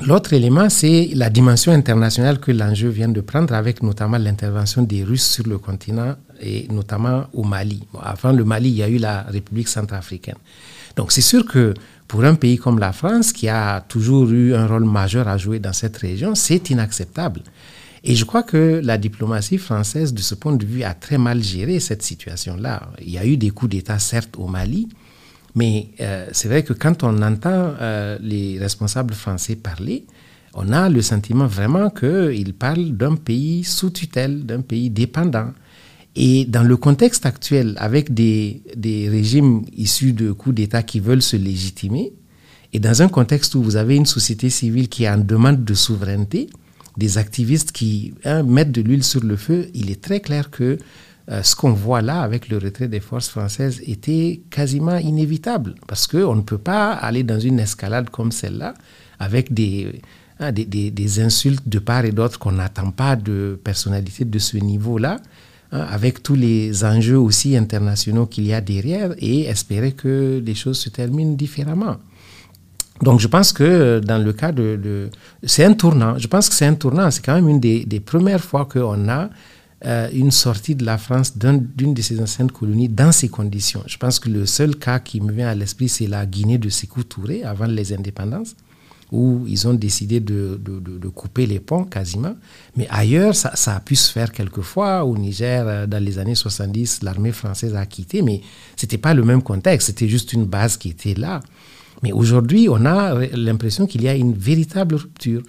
l'autre 0.00 0.32
élément, 0.32 0.68
c'est 0.68 1.10
la 1.14 1.30
dimension 1.30 1.72
internationale 1.72 2.38
que 2.38 2.52
l'enjeu 2.52 2.88
vient 2.88 3.08
de 3.08 3.20
prendre 3.20 3.54
avec 3.54 3.82
notamment 3.82 4.18
l'intervention 4.18 4.82
des 4.82 5.04
Russes 5.04 5.26
sur 5.26 5.46
le 5.46 5.58
continent 5.58 6.16
et 6.40 6.68
notamment 6.70 7.26
au 7.32 7.42
Mali. 7.42 7.82
avant 8.00 8.32
le 8.32 8.44
Mali, 8.44 8.70
il 8.70 8.76
y 8.76 8.82
a 8.82 8.88
eu 8.88 8.98
la 8.98 9.22
République 9.22 9.68
centrafricaine. 9.68 10.36
Donc 10.96 11.12
c'est 11.12 11.20
sûr 11.20 11.44
que 11.44 11.74
pour 12.06 12.24
un 12.24 12.34
pays 12.34 12.56
comme 12.56 12.78
la 12.78 12.92
France, 12.92 13.32
qui 13.32 13.48
a 13.48 13.80
toujours 13.80 14.30
eu 14.30 14.54
un 14.54 14.66
rôle 14.66 14.84
majeur 14.84 15.28
à 15.28 15.36
jouer 15.36 15.58
dans 15.58 15.72
cette 15.72 15.96
région, 15.96 16.34
c'est 16.34 16.70
inacceptable. 16.70 17.42
Et 18.04 18.14
je 18.14 18.24
crois 18.24 18.42
que 18.42 18.80
la 18.82 18.96
diplomatie 18.96 19.58
française, 19.58 20.14
de 20.14 20.20
ce 20.20 20.34
point 20.34 20.54
de 20.54 20.64
vue, 20.64 20.84
a 20.84 20.94
très 20.94 21.18
mal 21.18 21.42
géré 21.42 21.80
cette 21.80 22.02
situation-là. 22.02 22.90
Il 23.02 23.10
y 23.10 23.18
a 23.18 23.26
eu 23.26 23.36
des 23.36 23.50
coups 23.50 23.70
d'État, 23.72 23.98
certes, 23.98 24.36
au 24.38 24.46
Mali, 24.46 24.88
mais 25.58 25.88
euh, 26.00 26.28
c'est 26.30 26.46
vrai 26.46 26.62
que 26.62 26.72
quand 26.72 27.02
on 27.02 27.20
entend 27.20 27.74
euh, 27.80 28.16
les 28.20 28.60
responsables 28.60 29.12
français 29.12 29.56
parler, 29.56 30.06
on 30.54 30.70
a 30.72 30.88
le 30.88 31.02
sentiment 31.02 31.48
vraiment 31.48 31.90
qu'ils 31.90 32.54
parlent 32.54 32.92
d'un 32.92 33.16
pays 33.16 33.64
sous 33.64 33.90
tutelle, 33.90 34.46
d'un 34.46 34.60
pays 34.60 34.88
dépendant. 34.88 35.50
Et 36.14 36.44
dans 36.44 36.62
le 36.62 36.76
contexte 36.76 37.26
actuel, 37.26 37.74
avec 37.78 38.14
des, 38.14 38.62
régimes 39.10 39.64
issus 39.76 40.12
de 40.12 40.30
coups 40.30 40.54
d'État 40.54 40.84
qui 40.84 41.00
veulent 41.00 41.22
se 41.22 41.36
légitimer, 41.36 42.12
et 42.72 42.78
dans 42.78 43.02
un 43.02 43.08
contexte 43.08 43.56
où 43.56 43.62
vous 43.62 43.74
avez 43.74 43.96
une 43.96 44.06
société 44.06 44.50
civile 44.50 44.88
qui 44.88 45.04
est 45.04 45.10
en 45.10 45.18
demande 45.18 45.64
de 45.64 45.74
souveraineté, 45.74 46.50
des 46.96 47.18
activistes 47.18 47.72
qui 47.72 48.14
hein, 48.24 48.44
mettent 48.44 48.72
de 48.72 48.82
l'huile 48.82 49.04
sur 49.04 49.24
le 49.24 49.36
feu, 49.36 49.70
il 49.74 49.90
est 49.90 50.00
très 50.00 50.20
clair 50.20 50.50
que 50.50 50.78
euh, 51.30 51.42
ce 51.42 51.54
qu'on 51.54 51.72
voit 51.72 52.02
là 52.02 52.22
avec 52.22 52.48
le 52.48 52.58
retrait 52.58 52.88
des 52.88 53.00
forces 53.00 53.28
françaises 53.28 53.80
était 53.86 54.40
quasiment 54.50 54.96
inévitable, 54.96 55.74
parce 55.86 56.06
qu'on 56.06 56.34
ne 56.34 56.42
peut 56.42 56.58
pas 56.58 56.92
aller 56.92 57.22
dans 57.22 57.40
une 57.40 57.60
escalade 57.60 58.10
comme 58.10 58.32
celle-là 58.32 58.74
avec 59.18 59.52
des, 59.52 60.00
hein, 60.40 60.52
des, 60.52 60.64
des, 60.64 60.90
des, 60.90 61.20
insultes 61.20 61.68
de 61.68 61.78
part 61.78 62.04
et 62.04 62.12
d'autre 62.12 62.38
qu'on 62.38 62.52
n'attend 62.52 62.90
pas 62.90 63.16
de 63.16 63.60
personnalités 63.62 64.24
de 64.24 64.38
ce 64.38 64.56
niveau-là. 64.56 65.18
Hein, 65.70 65.86
avec 65.90 66.22
tous 66.22 66.34
les 66.34 66.82
enjeux 66.82 67.18
aussi 67.18 67.54
internationaux 67.54 68.24
qu'il 68.24 68.46
y 68.46 68.54
a 68.54 68.62
derrière 68.62 69.12
et 69.18 69.42
espérer 69.42 69.92
que 69.92 70.42
les 70.42 70.54
choses 70.54 70.78
se 70.78 70.88
terminent 70.88 71.34
différemment. 71.34 71.96
Donc 73.02 73.20
je 73.20 73.28
pense 73.28 73.52
que 73.52 74.00
dans 74.00 74.16
le 74.16 74.32
cas 74.32 74.50
de... 74.50 75.10
c'est 75.44 75.64
un 75.64 75.74
tournant, 75.74 76.16
je 76.16 76.26
pense 76.26 76.48
que 76.48 76.54
c'est 76.54 76.64
un 76.64 76.74
tournant, 76.74 77.10
c'est 77.10 77.22
quand 77.24 77.34
même 77.34 77.48
une 77.50 77.60
des, 77.60 78.00
premières 78.00 78.42
fois 78.42 78.64
qu'on 78.64 79.10
a 79.10 79.28
euh, 79.86 80.08
une 80.12 80.32
sortie 80.32 80.74
de 80.74 80.84
la 80.84 80.98
France 80.98 81.38
d'une 81.38 81.94
de 81.94 82.02
ses 82.02 82.20
anciennes 82.20 82.50
colonies 82.50 82.88
dans 82.88 83.12
ces 83.12 83.28
conditions. 83.28 83.82
Je 83.86 83.96
pense 83.96 84.18
que 84.18 84.28
le 84.28 84.44
seul 84.44 84.74
cas 84.76 84.98
qui 84.98 85.20
me 85.20 85.32
vient 85.32 85.48
à 85.48 85.54
l'esprit, 85.54 85.88
c'est 85.88 86.08
la 86.08 86.26
Guinée 86.26 86.58
de 86.58 86.68
Sékou 86.68 87.04
Touré 87.04 87.44
avant 87.44 87.66
les 87.66 87.92
indépendances. 87.92 88.54
où 89.10 89.46
ils 89.46 89.66
ont 89.66 89.72
décidé 89.72 90.20
de, 90.20 90.60
de, 90.62 91.08
couper 91.08 91.46
les 91.46 91.60
ponts 91.60 91.84
quasiment. 91.84 92.34
Mais 92.76 92.86
ailleurs, 92.90 93.34
ça, 93.34 93.56
ça, 93.56 93.76
a 93.76 93.80
pu 93.80 93.96
se 93.96 94.12
faire 94.12 94.30
quelquefois. 94.32 95.02
Au 95.06 95.16
Niger, 95.16 95.64
euh, 95.66 95.86
dans 95.86 96.02
les 96.02 96.18
années 96.18 96.34
70, 96.34 97.02
l'armée 97.02 97.32
française 97.32 97.74
a 97.74 97.86
quitté, 97.86 98.20
mais 98.20 98.42
ce 98.76 98.84
n'était 98.84 98.98
pas 98.98 99.14
le 99.14 99.24
même 99.24 99.42
contexte, 99.42 99.86
c'était 99.86 100.08
juste 100.08 100.34
une 100.34 100.44
base 100.44 100.76
qui 100.76 100.90
était 100.90 101.14
là. 101.14 101.40
Mais 102.02 102.12
aujourd'hui, 102.12 102.68
on 102.68 102.84
a 102.84 103.26
l'impression 103.34 103.86
qu'il 103.86 104.02
y 104.02 104.08
a 104.08 104.14
une 104.14 104.34
véritable 104.34 104.94
rupture. 104.94 105.42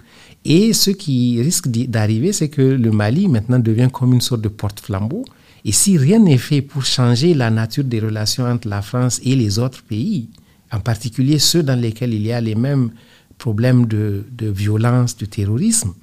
Et 0.44 0.72
ce 0.72 0.90
qui 0.90 1.40
risque 1.40 1.68
d'arriver, 1.68 2.32
c'est 2.32 2.48
que 2.48 2.62
le 2.62 2.90
Mali 2.90 3.28
maintenant 3.28 3.58
devient 3.58 3.88
comme 3.92 4.12
une 4.14 4.20
sorte 4.20 4.40
de 4.40 4.48
porte-flambeau. 4.48 5.24
Et 5.64 5.72
si 5.72 5.98
rien 5.98 6.18
n'est 6.18 6.38
fait 6.38 6.62
pour 6.62 6.84
changer 6.84 7.34
la 7.34 7.50
nature 7.50 7.84
des 7.84 8.00
relations 8.00 8.46
entre 8.46 8.68
la 8.68 8.82
France 8.82 9.20
et 9.22 9.36
les 9.36 9.58
autres 9.58 9.82
pays, 9.82 10.28
en 10.72 10.80
particulier 10.80 11.38
ceux 11.38 11.62
dans 11.62 11.78
lesquels 11.78 12.14
il 12.14 12.22
y 12.22 12.32
a 12.32 12.40
les 12.40 12.54
mêmes 12.54 12.90
problèmes 13.36 13.86
de, 13.86 14.24
violence, 14.40 15.16
de 15.16 15.26
terrorisme, 15.26 15.94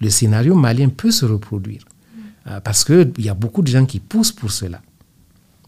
le 0.00 0.10
scénario 0.10 0.54
malien 0.54 0.88
peut 0.88 1.10
se 1.10 1.24
reproduire. 1.24 1.84
Euh, 2.46 2.60
parce 2.60 2.84
qu'il 2.84 3.12
y 3.18 3.28
a 3.28 3.34
beaucoup 3.34 3.62
de 3.62 3.68
gens 3.68 3.86
qui 3.86 4.00
poussent 4.00 4.32
pour 4.32 4.50
cela. 4.50 4.80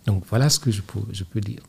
Donc 0.07 0.25
voilà 0.29 0.49
ce 0.49 0.59
que 0.59 0.71
je 0.71 0.81
peux 0.83 1.41
dire. 1.41 1.61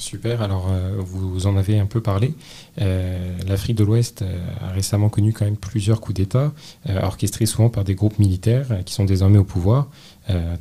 Super, 0.00 0.40
alors 0.40 0.68
euh, 0.70 0.94
vous 0.98 1.46
en 1.46 1.58
avez 1.58 1.78
un 1.78 1.84
peu 1.84 2.00
parlé. 2.00 2.32
Euh, 2.80 3.36
L'Afrique 3.46 3.76
de 3.76 3.84
l'Ouest 3.84 4.22
euh, 4.22 4.38
a 4.62 4.70
récemment 4.70 5.10
connu 5.10 5.34
quand 5.34 5.44
même 5.44 5.58
plusieurs 5.58 6.00
coups 6.00 6.16
d'État, 6.16 6.54
orchestrés 7.02 7.44
souvent 7.44 7.68
par 7.68 7.84
des 7.84 7.94
groupes 7.94 8.18
militaires 8.18 8.66
qui 8.86 8.94
sont 8.94 9.04
désormais 9.04 9.36
au 9.36 9.44
pouvoir. 9.44 9.88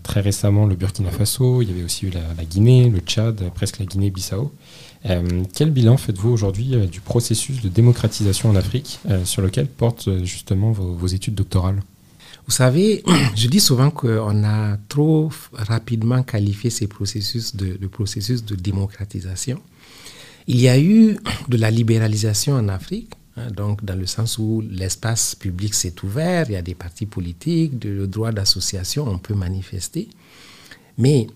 très 0.03 0.19
récemment, 0.19 0.65
le 0.65 0.75
Burkina 0.75 1.10
Faso, 1.10 1.62
il 1.62 1.69
y 1.69 1.72
avait 1.72 1.84
aussi 1.84 2.08
eu 2.08 2.10
la, 2.10 2.43
Guinée, 2.43 2.89
le 2.89 3.00
Tchad, 3.00 3.50
presque 3.55 3.79
la 3.79 3.86
Guinée-Bissau. 3.86 4.51
quel 5.55 5.72
bilan 5.72 5.96
faites-vous 5.96 6.29
aujourd'hui 6.29 6.75
du 6.88 7.00
processus 7.00 7.62
de 7.62 7.69
démocratisation 7.69 8.50
en 8.50 8.55
Afrique 8.55 9.00
sur 9.24 9.41
lequel 9.41 9.67
portent 9.67 10.10
justement 10.25 10.72
vos 10.72 11.08
études 11.08 11.36
doctorales? 11.36 11.81
Vous 12.50 12.56
savez, 12.56 13.03
je 13.36 13.48
dis 13.48 13.60
souvent 13.60 13.91
qu'on 13.91 14.44
a 14.44 14.77
trop 14.88 15.29
rapidement 15.53 16.24
qualifié 16.24 16.72
ces 16.72 16.88
processus 16.88 17.56
de, 17.56 17.86
processus 17.86 18.44
de 18.44 18.56
démocratisation. 18.56 19.62
Il 20.48 20.60
y 20.60 20.68
a 20.68 20.79
eu 20.79 21.15
de 21.48 21.58
la 21.58 21.70
libéralisation 21.70 22.56
en 22.56 22.68
Afrique, 22.68 23.12
hein, 23.38 23.51
donc 23.51 23.86
dans 23.86 23.94
le 23.96 24.08
sens 24.08 24.39
où 24.39 24.63
l'espace 24.68 25.36
public 25.36 25.75
s'est 25.75 25.94
ouvert, 26.03 26.48
il 26.50 26.53
y 26.53 26.56
a 26.56 26.63
des 26.63 26.74
partis 26.74 27.06
politiques, 27.06 27.84
le 27.84 28.08
droit 28.08 28.32
d'association, 28.32 29.08
on 29.08 29.20
peut 29.20 29.36
manifester. 29.36 30.10
Mais 30.98 31.27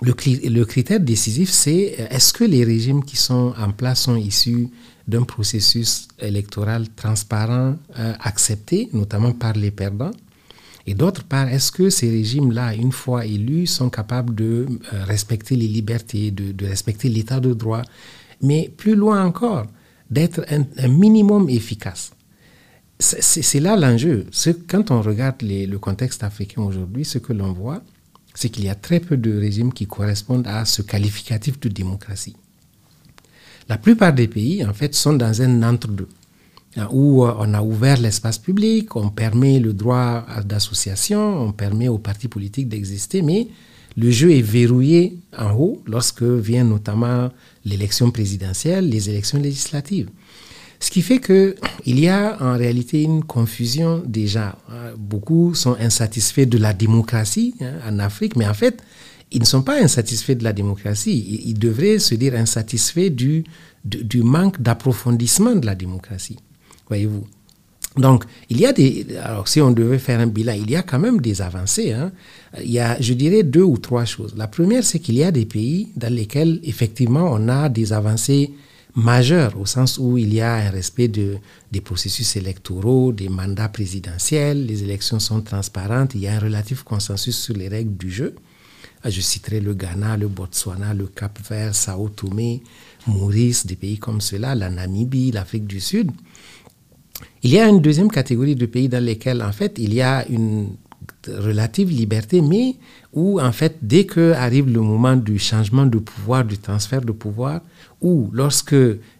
le, 0.00 0.64
critère 0.64 1.00
décisif, 1.00 1.50
c'est 1.50 2.08
est-ce 2.10 2.32
que 2.32 2.44
les 2.44 2.64
régimes 2.64 3.04
qui 3.04 3.18
sont 3.18 3.52
en 3.58 3.72
place 3.72 4.04
sont 4.04 4.16
issus 4.16 4.68
d'un 5.06 5.24
processus 5.24 6.08
électoral 6.18 6.86
transparent, 6.96 7.76
euh, 7.98 8.14
accepté, 8.20 8.88
notamment 8.94 9.32
par 9.32 9.52
les 9.52 9.70
perdants? 9.70 10.12
Et 10.86 10.94
d'autre 10.94 11.24
part, 11.24 11.48
est-ce 11.48 11.72
que 11.72 11.90
ces 11.90 12.08
régimes-là, 12.08 12.74
une 12.74 12.92
fois 12.92 13.26
élus, 13.26 13.66
sont 13.66 13.90
capables 13.90 14.34
de 14.34 14.66
euh, 14.92 15.04
respecter 15.04 15.56
les 15.56 15.66
libertés, 15.66 16.30
de, 16.30 16.66
respecter 16.66 17.08
l'état 17.08 17.40
de 17.40 17.52
droit, 17.54 17.82
mais 18.40 18.70
plus 18.76 18.94
loin 18.94 19.24
encore, 19.24 19.66
d'être 20.10 20.46
un, 20.48 20.88
minimum 20.88 21.48
efficace 21.48 22.12
C'est 23.00 23.60
là 23.60 23.76
l'enjeu. 23.76 24.26
Quand 24.68 24.92
on 24.92 25.02
regarde 25.02 25.42
le 25.42 25.76
contexte 25.78 26.22
africain 26.22 26.62
aujourd'hui, 26.62 27.04
ce 27.04 27.18
que 27.18 27.32
l'on 27.32 27.52
voit, 27.52 27.82
c'est 28.34 28.48
qu'il 28.48 28.64
y 28.64 28.68
a 28.68 28.76
très 28.76 29.00
peu 29.00 29.16
de 29.16 29.36
régimes 29.36 29.72
qui 29.72 29.86
correspondent 29.86 30.46
à 30.46 30.64
ce 30.64 30.82
qualificatif 30.82 31.58
de 31.58 31.68
démocratie. 31.68 32.36
La 33.68 33.78
plupart 33.78 34.12
des 34.12 34.28
pays, 34.28 34.64
en 34.64 34.72
fait, 34.72 34.94
sont 34.94 35.14
dans 35.14 35.42
un 35.42 35.62
entre-deux. 35.64 36.08
Où 36.90 37.24
euh, 37.24 37.34
on 37.38 37.54
a 37.54 37.62
ouvert 37.62 37.98
l'espace 38.00 38.38
public, 38.38 38.96
on 38.96 39.08
permet 39.08 39.58
le 39.58 39.72
droit 39.72 40.26
d'association, 40.44 41.42
on 41.42 41.52
permet 41.52 41.88
aux 41.88 41.98
partis 41.98 42.28
politiques 42.28 42.68
d'exister, 42.68 43.22
mais 43.22 43.48
le 43.96 44.10
jeu 44.10 44.32
est 44.32 44.42
verrouillé 44.42 45.18
en 45.38 45.52
haut 45.52 45.82
lorsque 45.86 46.22
vient 46.22 46.64
notamment 46.64 47.30
l'élection 47.64 48.10
présidentielle, 48.10 48.90
les 48.90 49.08
élections 49.08 49.38
législatives. 49.38 50.10
Ce 50.78 50.90
qui 50.90 51.00
fait 51.00 51.20
qu'il 51.20 51.98
y 51.98 52.06
a 52.08 52.36
en 52.42 52.58
réalité 52.58 53.02
une 53.02 53.24
confusion 53.24 54.02
déjà. 54.04 54.58
Beaucoup 54.98 55.54
sont 55.54 55.74
insatisfaits 55.80 56.44
de 56.44 56.58
la 56.58 56.74
démocratie 56.74 57.54
hein, 57.62 57.72
en 57.88 57.98
Afrique, 57.98 58.36
mais 58.36 58.46
en 58.46 58.52
fait, 58.52 58.82
ils 59.32 59.40
ne 59.40 59.46
sont 59.46 59.62
pas 59.62 59.80
insatisfaits 59.82 60.34
de 60.34 60.44
la 60.44 60.52
démocratie. 60.52 61.42
Ils, 61.46 61.58
devraient 61.58 61.98
se 61.98 62.14
dire 62.14 62.34
insatisfaits 62.34 63.08
du, 63.08 63.44
du 63.84 64.22
manque 64.22 64.60
d'approfondissement 64.60 65.54
de 65.54 65.64
la 65.64 65.74
démocratie 65.74 66.36
voyez-vous. 66.88 67.26
Donc, 67.96 68.24
il 68.50 68.60
y 68.60 68.66
a 68.66 68.72
des. 68.72 69.06
Alors, 69.22 69.48
si 69.48 69.60
on 69.60 69.70
devait 69.70 69.98
faire 69.98 70.20
un 70.20 70.26
bilan, 70.26 70.52
il 70.52 70.70
y 70.70 70.76
a 70.76 70.82
quand 70.82 70.98
même 70.98 71.20
des 71.20 71.40
avancées. 71.40 71.92
Hein. 71.92 72.12
Il 72.62 72.70
y 72.70 72.78
a, 72.78 73.00
je 73.00 73.14
dirais, 73.14 73.42
deux 73.42 73.62
ou 73.62 73.78
trois 73.78 74.04
choses. 74.04 74.34
La 74.36 74.48
première, 74.48 74.84
c'est 74.84 74.98
qu'il 74.98 75.14
y 75.14 75.24
a 75.24 75.30
des 75.30 75.46
pays 75.46 75.88
dans 75.96 76.12
lesquels, 76.12 76.60
effectivement, 76.62 77.30
on 77.32 77.48
a 77.48 77.68
des 77.70 77.94
avancées 77.94 78.52
majeures, 78.94 79.58
au 79.60 79.66
sens 79.66 79.98
où 79.98 80.16
il 80.18 80.32
y 80.32 80.40
a 80.40 80.54
un 80.54 80.70
respect 80.70 81.08
de, 81.08 81.36
des 81.70 81.80
processus 81.80 82.36
électoraux, 82.36 83.12
des 83.12 83.28
mandats 83.28 83.68
présidentiels, 83.68 84.64
les 84.64 84.82
élections 84.82 85.20
sont 85.20 85.42
transparentes, 85.42 86.14
il 86.14 86.22
y 86.22 86.28
a 86.28 86.34
un 86.34 86.38
relatif 86.38 86.82
consensus 86.82 87.36
sur 87.36 87.54
les 87.54 87.68
règles 87.68 87.96
du 87.96 88.10
jeu. 88.10 88.34
Je 89.04 89.20
citerai 89.20 89.60
le 89.60 89.74
Ghana, 89.74 90.16
le 90.16 90.26
Botswana, 90.26 90.94
le 90.94 91.06
Cap-Vert, 91.06 91.74
Sao 91.74 92.08
Tomé, 92.08 92.62
Maurice, 93.06 93.66
des 93.66 93.76
pays 93.76 93.98
comme 93.98 94.20
cela, 94.20 94.54
la 94.54 94.70
Namibie, 94.70 95.30
l'Afrique 95.30 95.66
du 95.66 95.78
Sud. 95.78 96.10
Il 97.42 97.50
y 97.50 97.58
a 97.58 97.68
une 97.68 97.80
deuxième 97.80 98.10
catégorie 98.10 98.56
de 98.56 98.66
pays 98.66 98.88
dans 98.88 99.02
lesquels, 99.02 99.42
en 99.42 99.52
fait, 99.52 99.76
il 99.78 99.94
y 99.94 100.02
a 100.02 100.26
une 100.28 100.70
relative 101.28 101.90
liberté, 101.90 102.40
mais 102.40 102.76
où, 103.12 103.40
en 103.40 103.52
fait, 103.52 103.78
dès 103.82 104.04
que 104.04 104.32
arrive 104.32 104.68
le 104.68 104.80
moment 104.80 105.16
du 105.16 105.38
changement 105.38 105.86
de 105.86 105.98
pouvoir, 105.98 106.44
du 106.44 106.58
transfert 106.58 107.00
de 107.00 107.12
pouvoir, 107.12 107.60
ou 108.00 108.30
lorsque 108.32 108.76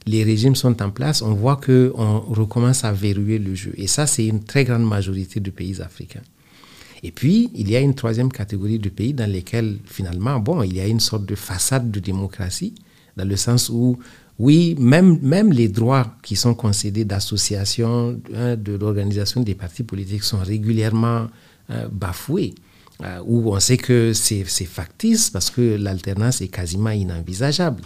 les 0.07 0.25
régimes 0.25 0.55
sont 0.55 0.81
en 0.83 0.91
place, 0.91 1.23
on 1.23 1.35
voit 1.35 1.57
qu'on 1.57 2.21
recommence 2.21 2.85
à 2.85 2.93
verrouiller 2.93 3.39
le 3.39 3.55
jeu. 3.55 3.73
Et 3.77 3.87
ça, 3.87 4.07
c'est 4.07 4.27
une 4.27 4.45
très 4.45 4.65
grande 4.65 4.87
majorité 4.87 5.41
de 5.41 5.51
pays 5.51 5.81
africains. 5.81 6.23
Et 7.03 7.13
puis, 7.13 7.51
il 7.55 7.71
y 7.71 7.77
a 7.77 7.81
une 7.81 7.95
troisième 7.95 8.31
catégorie 8.31 8.79
de 8.79 8.89
pays 8.89 9.13
dans 9.13 9.31
lesquels, 9.31 9.79
finalement, 9.85 10.39
bon, 10.39 10.63
il 10.63 10.77
y 10.77 10.81
a 10.81 10.87
une 10.87 11.01
sorte 11.01 11.27
de 11.27 11.35
façade 11.35 11.91
de 11.91 12.01
démocratie, 12.01 12.75
dans 13.17 13.27
le 13.27 13.37
sens 13.37 13.71
où 13.71 13.99
oui, 14.39 14.77
même, 14.79 15.19
même 15.23 15.53
les 15.53 15.69
droits 15.69 16.15
qui 16.23 16.37
sont 16.37 16.55
concédés 16.55 17.05
d'association, 17.05 18.21
hein, 18.35 18.57
de 18.57 18.75
l'organisation 18.75 19.41
des 19.41 19.55
partis 19.55 19.83
politiques 19.83 20.25
sont 20.25 20.39
régulièrement 20.39 21.29
euh, 21.71 21.89
bafoués. 21.91 22.55
Euh, 23.05 23.21
où 23.27 23.53
on 23.55 23.61
sait 23.61 23.77
que 23.77 24.15
c'est 24.15 24.45
factice 24.45 25.29
parce 25.29 25.51
que 25.51 25.77
l'alternance 25.77 26.41
est 26.41 26.49
quasiment 26.49 26.91
inenvisageable. 26.91 27.83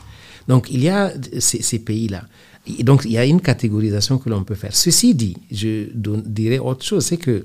Donc 0.47 0.69
il 0.71 0.85
y 0.85 0.89
a 0.89 1.13
ces, 1.41 1.81
pays-là. 1.81 2.23
Donc 2.81 3.05
il 3.05 3.13
y 3.13 3.19
a 3.19 3.25
une 3.25 3.41
catégorisation 3.41 4.19
que 4.19 4.31
l'on 4.31 4.45
peut 4.45 4.55
faire. 4.55 4.75
Ceci 4.75 5.17
dit, 5.17 5.37
je 5.51 5.89
dirais 5.93 6.61
autre 6.61 6.85
chose, 6.85 7.07
c'est 7.07 7.17
que 7.17 7.43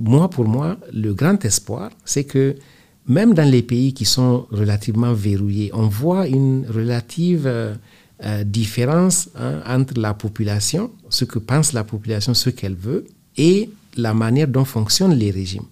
moi, 0.00 0.28
pour 0.28 0.48
moi, 0.48 0.76
le 0.92 1.14
grand 1.14 1.44
espoir, 1.44 1.90
c'est 2.04 2.24
que 2.24 2.56
même 3.06 3.32
dans 3.32 3.48
les 3.48 3.62
pays 3.62 3.94
qui 3.94 4.04
sont 4.04 4.48
relativement 4.50 5.12
verrouillés, 5.12 5.70
on 5.74 5.86
voit 5.86 6.26
une 6.26 6.66
relative... 6.68 7.46
Euh, 7.46 7.74
euh, 8.24 8.44
différence 8.44 9.28
hein, 9.36 9.60
entre 9.66 9.98
la 10.00 10.14
population, 10.14 10.90
ce 11.08 11.24
que 11.24 11.38
pense 11.38 11.72
la 11.72 11.84
population, 11.84 12.34
ce 12.34 12.50
qu'elle 12.50 12.74
veut, 12.74 13.06
et 13.36 13.70
la 13.96 14.14
manière 14.14 14.48
dont 14.48 14.64
fonctionnent 14.64 15.14
les 15.14 15.30
régimes. 15.30 15.64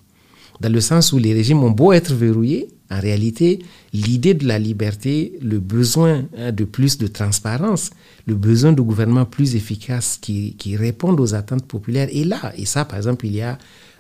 Dans 0.60 0.72
le 0.72 0.80
sens 0.80 1.12
où 1.12 1.18
les 1.18 1.32
régimes 1.32 1.62
ont 1.62 1.70
beau 1.70 1.92
être 1.92 2.12
verrouillés, 2.12 2.68
en 2.90 3.00
réalité, 3.00 3.60
l'idée 3.92 4.34
de 4.34 4.46
la 4.46 4.58
liberté, 4.58 5.38
le 5.40 5.60
besoin 5.60 6.24
hein, 6.36 6.50
de 6.50 6.64
plus 6.64 6.98
de 6.98 7.06
transparence, 7.06 7.90
le 8.26 8.34
besoin 8.34 8.72
de 8.72 8.80
gouvernements 8.82 9.24
plus 9.26 9.54
efficaces 9.54 10.18
qui, 10.20 10.54
qui, 10.54 10.76
répondent 10.76 11.20
aux 11.20 11.34
attentes 11.34 11.66
populaires 11.66 12.08
est 12.12 12.24
là. 12.24 12.52
Et 12.56 12.66
ça, 12.66 12.84
par 12.84 12.98
exemple, 12.98 13.26
il 13.26 13.36
y 13.36 13.42
a 13.42 13.58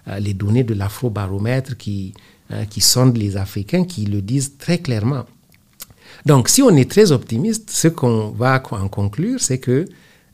euh, 0.08 0.18
les 0.18 0.34
données 0.34 0.64
de 0.64 0.74
l'afrobaromètre 0.74 1.76
qui, 1.76 2.14
hein, 2.50 2.66
qui 2.66 2.80
sondent 2.80 3.16
les 3.16 3.36
Africains 3.36 3.84
qui 3.84 4.06
le 4.06 4.20
disent 4.20 4.56
très 4.58 4.78
clairement. 4.78 5.24
Donc, 6.26 6.48
si 6.48 6.62
on 6.62 6.70
est 6.70 6.90
très 6.90 7.12
optimiste, 7.12 7.70
ce 7.70 7.88
qu'on 7.88 8.30
va 8.30 8.62
en 8.70 8.88
conclure, 8.88 9.40
c'est 9.40 9.58
que 9.58 9.86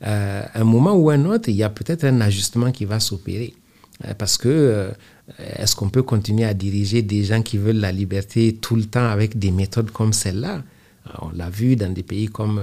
euh, 0.05 0.43
un 0.55 0.65
moment 0.65 0.95
ou 0.95 1.11
un 1.11 1.25
autre, 1.25 1.49
il 1.49 1.57
y 1.57 1.63
a 1.63 1.71
peut-être 1.71 2.05
un 2.05 2.21
ajustement 2.21 2.71
qui 2.71 2.85
va 2.85 3.01
s'opérer. 3.01 3.55
Euh, 4.05 4.13
parce 4.15 4.37
que 4.37 4.49
euh, 4.49 4.91
est-ce 5.57 5.75
qu'on 5.75 5.89
peut 5.89 6.03
continuer 6.03 6.45
à 6.45 6.55
diriger 6.55 7.03
des 7.03 7.25
gens 7.25 7.43
qui 7.43 7.57
veulent 7.57 7.81
la 7.81 7.93
liberté 7.93 8.57
tout 8.61 8.77
le 8.77 8.85
temps 8.85 9.09
avec 9.09 9.39
des 9.39 9.51
méthodes 9.51 9.91
comme 9.91 10.13
celle-là? 10.13 10.63
On 11.23 11.31
l'a 11.31 11.49
vu 11.49 11.77
dans 11.77 11.93
des 11.93 12.03
pays 12.03 12.27
comme 12.27 12.61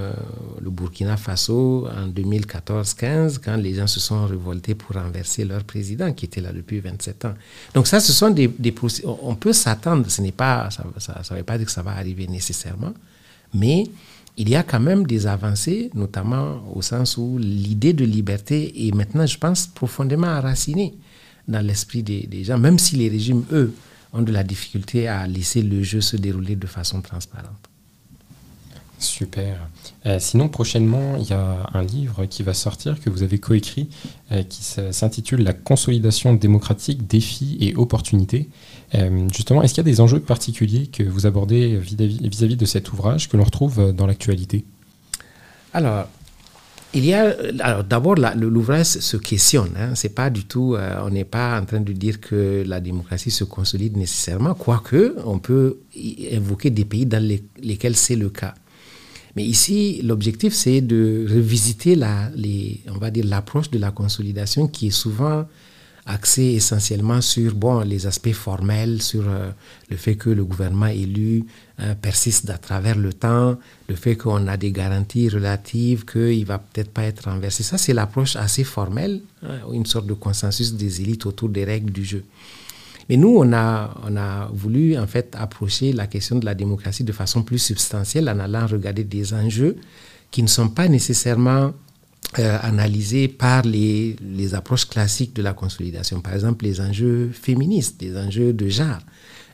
le 0.61 0.69
Burkina 0.69 1.15
Faso 1.15 1.87
en 1.87 2.09
2014-15, 2.09 3.39
quand 3.41 3.55
les 3.55 3.73
gens 3.75 3.87
se 3.87 4.01
sont 4.01 4.25
révoltés 4.25 4.75
pour 4.75 4.97
renverser 4.97 5.45
leur 5.45 5.63
président 5.63 6.11
qui 6.11 6.25
était 6.25 6.41
là 6.41 6.51
depuis 6.51 6.81
27 6.81 7.23
ans. 7.23 7.35
Donc 7.73 7.87
ça, 7.87 8.01
ce 8.01 8.11
sont 8.11 8.31
des, 8.31 8.49
des 8.49 8.75
on 9.05 9.35
peut 9.35 9.53
s'attendre. 9.53 10.09
Ce 10.09 10.21
n'est 10.21 10.33
pas, 10.33 10.69
ça 10.71 10.83
ne 10.83 11.37
veut 11.37 11.43
pas 11.43 11.57
dire 11.57 11.67
que 11.67 11.71
ça 11.71 11.83
va 11.83 11.91
arriver 11.91 12.27
nécessairement, 12.27 12.93
mais 13.53 13.85
il 14.37 14.49
y 14.49 14.55
a 14.55 14.63
quand 14.63 14.79
même 14.79 15.05
des 15.05 15.27
avancées, 15.27 15.91
notamment 15.93 16.63
au 16.73 16.81
sens 16.81 17.17
où 17.17 17.37
l'idée 17.37 17.93
de 17.93 18.03
liberté 18.03 18.87
est 18.87 18.93
maintenant, 18.93 19.25
je 19.25 19.37
pense, 19.37 19.67
profondément 19.67 20.27
enracinée 20.27 20.95
dans 21.47 21.65
l'esprit 21.65 22.03
des, 22.03 22.43
gens, 22.43 22.57
même 22.57 22.79
si 22.79 22.95
les 22.95 23.09
régimes, 23.09 23.43
eux, 23.51 23.73
ont 24.13 24.21
de 24.21 24.31
la 24.31 24.43
difficulté 24.43 25.07
à 25.07 25.27
laisser 25.27 25.61
le 25.61 25.83
jeu 25.83 26.01
se 26.01 26.15
dérouler 26.17 26.55
de 26.55 26.67
façon 26.67 27.01
transparente. 27.01 27.69
Super. 28.97 29.67
Euh, 30.05 30.17
sinon, 30.19 30.47
prochainement, 30.47 31.17
il 31.17 31.27
y 31.27 31.33
a 31.33 31.69
un 31.73 31.83
livre 31.83 32.25
qui 32.25 32.41
va 32.41 32.53
sortir 32.53 33.01
que 33.01 33.09
vous 33.09 33.21
avez 33.21 33.37
coécrit 33.37 33.89
euh, 34.31 34.43
qui 34.43 34.63
s'intitule 34.63 35.43
La 35.43 35.51
consolidation 35.51 36.33
démocratique, 36.33 37.05
défis 37.05 37.57
et 37.59 37.75
opportunités. 37.75 38.49
Euh, 38.95 39.27
justement, 39.33 39.63
est-ce 39.63 39.73
qu'il 39.73 39.83
y 39.83 39.87
a 39.89 39.91
des 39.91 40.01
enjeux 40.01 40.19
particuliers 40.19 40.87
que 40.87 41.03
vous 41.03 41.25
abordez 41.25 41.77
vis-à-vis 41.77 42.57
de 42.57 42.65
cet 42.65 42.91
ouvrage 42.91 43.29
que 43.29 43.37
l'on 43.37 43.43
retrouve 43.43 43.93
dans 43.93 44.05
l'actualité? 44.05 44.65
Alors, 45.73 46.07
il 46.93 47.05
y 47.05 47.13
a, 47.13 47.81
d'abord, 47.81 48.15
l'ouvrage 48.15 48.85
se 48.85 49.17
questionne. 49.17 49.71
Hein, 49.75 49.95
c'est 49.95 50.13
pas 50.13 50.29
du 50.29 50.45
tout, 50.45 50.75
on 50.77 51.09
n'est 51.09 51.25
pas 51.25 51.59
en 51.59 51.65
train 51.65 51.79
de 51.79 51.91
dire 51.91 52.21
que 52.21 52.63
la 52.67 52.79
démocratie 52.79 53.31
se 53.31 53.43
consolide 53.43 53.97
nécessairement, 53.97 54.53
quoique 54.53 55.15
on 55.25 55.39
peut 55.39 55.79
évoquer 55.95 56.69
des 56.69 56.85
pays 56.85 57.07
dans 57.07 57.23
lesquels 57.63 57.95
c'est 57.95 58.15
le 58.15 58.29
cas. 58.29 58.53
Mais 59.35 59.43
ici, 59.43 60.01
l'objectif, 60.03 60.53
c'est 60.53 60.81
de 60.81 61.25
revisiter 61.27 61.95
la, 61.95 62.29
on 62.93 62.99
va 62.99 63.09
dire 63.09 63.25
l'approche 63.25 63.71
de 63.71 63.79
la 63.79 63.89
consolidation 63.89 64.67
qui 64.67 64.87
est 64.87 64.91
souvent 64.91 65.45
axée 66.05 66.53
essentiellement 66.55 67.21
sur 67.21 67.55
bon, 67.55 67.79
les 67.79 68.07
aspects 68.07 68.33
formels, 68.33 69.01
sur 69.01 69.23
euh, 69.27 69.51
le 69.89 69.95
fait 69.97 70.15
que 70.15 70.29
le 70.29 70.43
gouvernement 70.43 70.87
élu 70.87 71.45
hein, 71.77 71.95
persiste 71.95 72.49
à 72.49 72.57
travers 72.57 72.97
le 72.97 73.13
temps, 73.13 73.57
le 73.87 73.95
fait 73.95 74.15
qu'on 74.15 74.47
a 74.47 74.57
des 74.57 74.71
garanties 74.71 75.29
relatives, 75.29 76.03
qu'il 76.05 76.41
ne 76.41 76.45
va 76.45 76.59
peut-être 76.59 76.91
pas 76.91 77.03
être 77.03 77.29
renversé. 77.29 77.63
Ça, 77.63 77.77
c'est 77.77 77.93
l'approche 77.93 78.35
assez 78.35 78.63
formelle, 78.63 79.21
hein, 79.43 79.59
une 79.71 79.85
sorte 79.85 80.05
de 80.05 80.13
consensus 80.13 80.73
des 80.73 81.01
élites 81.01 81.25
autour 81.25 81.49
des 81.49 81.63
règles 81.63 81.91
du 81.91 82.03
jeu. 82.03 82.23
Mais 83.09 83.17
nous, 83.17 83.35
on 83.37 83.53
a, 83.53 83.95
on 84.07 84.15
a 84.15 84.49
voulu 84.53 84.97
en 84.97 85.07
fait 85.07 85.35
approcher 85.37 85.93
la 85.93 86.07
question 86.07 86.37
de 86.37 86.45
la 86.45 86.55
démocratie 86.55 87.03
de 87.03 87.11
façon 87.11 87.43
plus 87.43 87.59
substantielle 87.59 88.29
en 88.29 88.39
allant 88.39 88.65
regarder 88.65 89.03
des 89.03 89.33
enjeux 89.33 89.77
qui 90.31 90.41
ne 90.41 90.47
sont 90.47 90.69
pas 90.69 90.87
nécessairement 90.87 91.73
euh, 92.39 92.57
analysés 92.61 93.27
par 93.27 93.61
les, 93.63 94.15
les, 94.21 94.55
approches 94.55 94.85
classiques 94.85 95.35
de 95.35 95.41
la 95.41 95.53
consolidation. 95.53 96.19
Par 96.21 96.33
exemple, 96.33 96.65
les 96.65 96.81
enjeux 96.81 97.29
féministes, 97.31 98.01
les 98.01 98.17
enjeux 98.17 98.53
de 98.53 98.67
genre, 98.69 98.99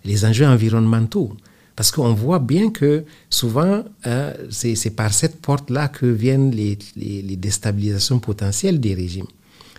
les 0.05 0.23
enjeux 0.25 0.47
environnementaux. 0.47 1.35
Parce 1.75 1.91
qu'on 1.91 2.13
voit 2.13 2.39
bien 2.39 2.71
que 2.71 3.05
souvent, 3.29 3.83
euh, 4.05 4.33
c'est 4.49 4.95
par 4.95 5.13
cette 5.13 5.41
porte-là 5.41 5.88
que 5.88 6.05
viennent 6.05 6.51
les, 6.51 6.77
les, 6.97 7.38
déstabilisations 7.38 8.19
potentielles 8.19 8.79
des 8.79 8.93
régimes. 8.93 9.27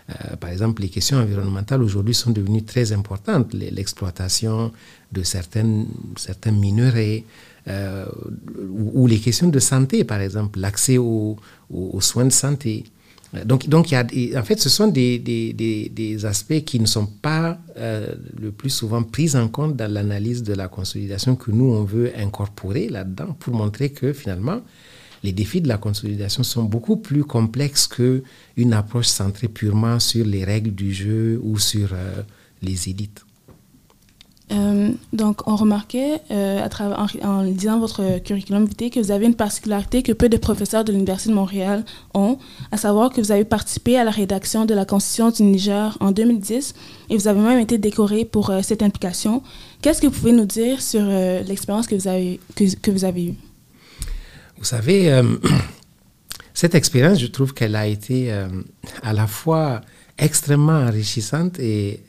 Euh, 0.09 0.37
par 0.37 0.51
exemple, 0.51 0.83
les 0.83 0.89
questions 0.89 1.19
environnementales 1.19 1.83
aujourd'hui 1.83 2.15
sont 2.15 2.31
devenues 2.31 2.65
très 2.65 2.93
importantes. 2.93 3.53
L'exploitation 3.53 4.73
de 5.13 5.23
certaines, 5.23 5.87
certains 6.17 6.53
minerais 6.53 7.25
euh, 7.69 8.07
ou, 8.95 9.07
les 9.07 9.19
questions 9.19 9.49
de 9.49 9.59
santé, 9.59 10.05
par 10.05 10.21
exemple, 10.21 10.59
l'accès 10.59 10.97
aux, 10.99 11.37
soins 12.01 12.25
de 12.25 12.33
santé. 12.33 12.85
Euh, 13.35 13.45
donc, 13.45 13.69
donc 13.69 13.91
y 13.91 13.95
a, 13.95 14.05
en 14.37 14.43
fait, 14.43 14.61
ce 14.61 14.69
sont 14.69 14.89
des, 14.89 15.19
des, 15.19 16.27
aspects 16.27 16.65
qui 16.65 16.81
ne 16.81 16.87
sont 16.87 17.07
pas 17.07 17.59
le 17.77 18.51
plus 18.51 18.71
souvent 18.71 19.03
pris 19.03 19.37
en 19.37 19.49
compte 19.49 19.77
dans 19.77 19.91
l'analyse 19.91 20.43
de 20.43 20.55
la 20.55 20.69
consolidation 20.69 21.37
que 21.37 21.51
nous, 21.51 21.67
on 21.67 21.85
veut 21.85 22.13
incorporer 22.19 22.89
là-dedans 22.89 23.37
pour 23.39 23.55
montrer 23.55 23.91
que 23.91 24.13
finalement, 24.13 24.61
les 25.23 25.33
défis 25.33 25.61
de 25.61 25.69
la 25.69 25.79
consolidation 25.79 26.43
sont 26.43 26.65
beaucoup 26.65 26.97
plus 26.97 27.25
complexes 27.25 27.87
qu'une 27.87 28.73
approche 28.73 29.07
centrée 29.07 29.49
purement 29.49 29.99
sur 30.01 30.25
les 30.25 30.45
règles 30.45 30.75
du 30.75 30.93
jeu 30.93 31.41
ou 31.43 31.59
sur 31.59 31.91
euh, 31.93 32.23
les 32.63 32.89
élites. 32.89 33.25
Euh, 34.53 34.91
donc, 35.13 35.47
on 35.47 35.55
remarquait 35.57 36.21
euh, 36.31 36.67
en, 37.23 37.43
lisant 37.43 37.79
votre 37.79 38.19
curriculum 38.23 38.65
vitae 38.65 38.91
que 38.91 38.99
vous 38.99 39.11
avez 39.13 39.27
une 39.27 39.35
particularité 39.35 40.03
que 40.03 40.13
peu 40.13 40.29
de 40.29 40.37
professeurs 40.37 40.85
de 40.85 40.93
l'Université 40.93 41.31
de 41.31 41.37
Montréal 41.37 41.85
ont, 42.15 42.39
à 42.73 42.77
savoir 42.77 43.11
que 43.11 43.21
vous 43.21 43.31
avez 43.31 43.45
participé 43.45 43.97
à 43.97 44.05
la 44.05 44.11
rédaction 44.11 44.65
de 44.65 44.75
la 44.75 44.85
Constitution 44.85 45.31
du 45.31 45.43
Niger 45.45 45.97
en 46.01 46.11
2010 46.11 46.75
et 47.11 47.17
vous 47.17 47.29
avez 47.29 47.41
même 47.41 47.61
été 47.61 47.79
décoré 47.79 48.25
pour 48.25 48.53
cette 48.63 48.83
implication. 48.83 49.43
Qu'est-ce 49.83 50.01
que 50.01 50.09
vous 50.09 50.13
pouvez 50.13 50.33
nous 50.33 50.47
dire 50.47 50.83
sur 50.83 51.03
l'expérience 51.03 51.87
que, 51.87 51.95
vous 51.95 52.09
avez, 52.09 52.41
que 52.57 52.91
vous 52.91 53.05
avez 53.05 53.27
eue? 53.27 53.35
Vous 54.61 54.67
savez, 54.67 55.11
euh, 55.11 55.23
cette 56.55 56.75
expérience, 56.75 57.19
je 57.19 57.27
trouve 57.27 57.55
qu'elle 57.55 57.75
a 57.75 57.87
été 57.87 58.31
euh, 58.31 58.47
à 59.03 59.15
la 59.15 59.27
fois 59.27 59.81
extrêmement 60.21 60.81
enrichissante 60.87 61.59
et, 61.59 62.01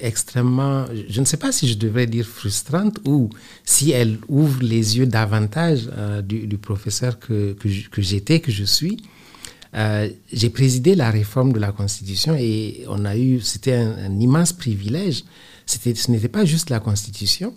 extrêmement, 0.00 0.84
je 1.08 1.20
ne 1.20 1.24
sais 1.24 1.36
pas 1.36 1.50
si 1.50 1.66
je 1.68 1.76
devrais 1.76 2.06
dire 2.06 2.26
frustrante 2.26 3.00
ou 3.04 3.30
si 3.64 3.90
elle 3.90 4.18
ouvre 4.28 4.62
les 4.62 4.98
yeux 4.98 5.06
davantage 5.06 5.88
euh, 5.96 6.22
du, 6.22 6.58
professeur 6.58 7.18
que, 7.18 7.54
que 7.54 8.02
j'étais, 8.02 8.40
que, 8.40 8.52
je 8.52 8.64
suis. 8.64 8.98
j'ai 10.32 10.50
présidé 10.50 10.94
la 10.94 11.10
réforme 11.10 11.52
de 11.52 11.58
la 11.58 11.72
Constitution 11.72 12.36
et 12.38 12.84
on 12.88 13.04
a 13.04 13.16
eu, 13.16 13.40
c'était 13.40 13.74
un, 13.74 13.96
un, 13.98 14.20
immense 14.20 14.52
privilège. 14.52 15.24
C'était, 15.66 15.94
ce 15.94 16.10
n'était 16.10 16.28
pas 16.28 16.44
juste 16.44 16.70
la 16.70 16.80
Constitution, 16.80 17.54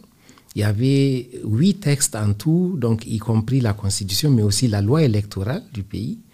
il 0.58 0.62
y 0.62 0.64
avait 0.64 1.30
huit 1.44 1.76
textes 1.76 2.16
en 2.16 2.34
tout, 2.34 2.76
donc 2.78 3.06
y 3.06 3.20
compris 3.20 3.60
la 3.60 3.74
Constitution, 3.74 4.32
mais 4.32 4.42
aussi 4.42 4.68
la 4.68 4.82
loi 4.82 5.04
électorale 5.04 5.62
du 5.72 5.84
pays, 5.84 6.18
euh, 6.18 6.27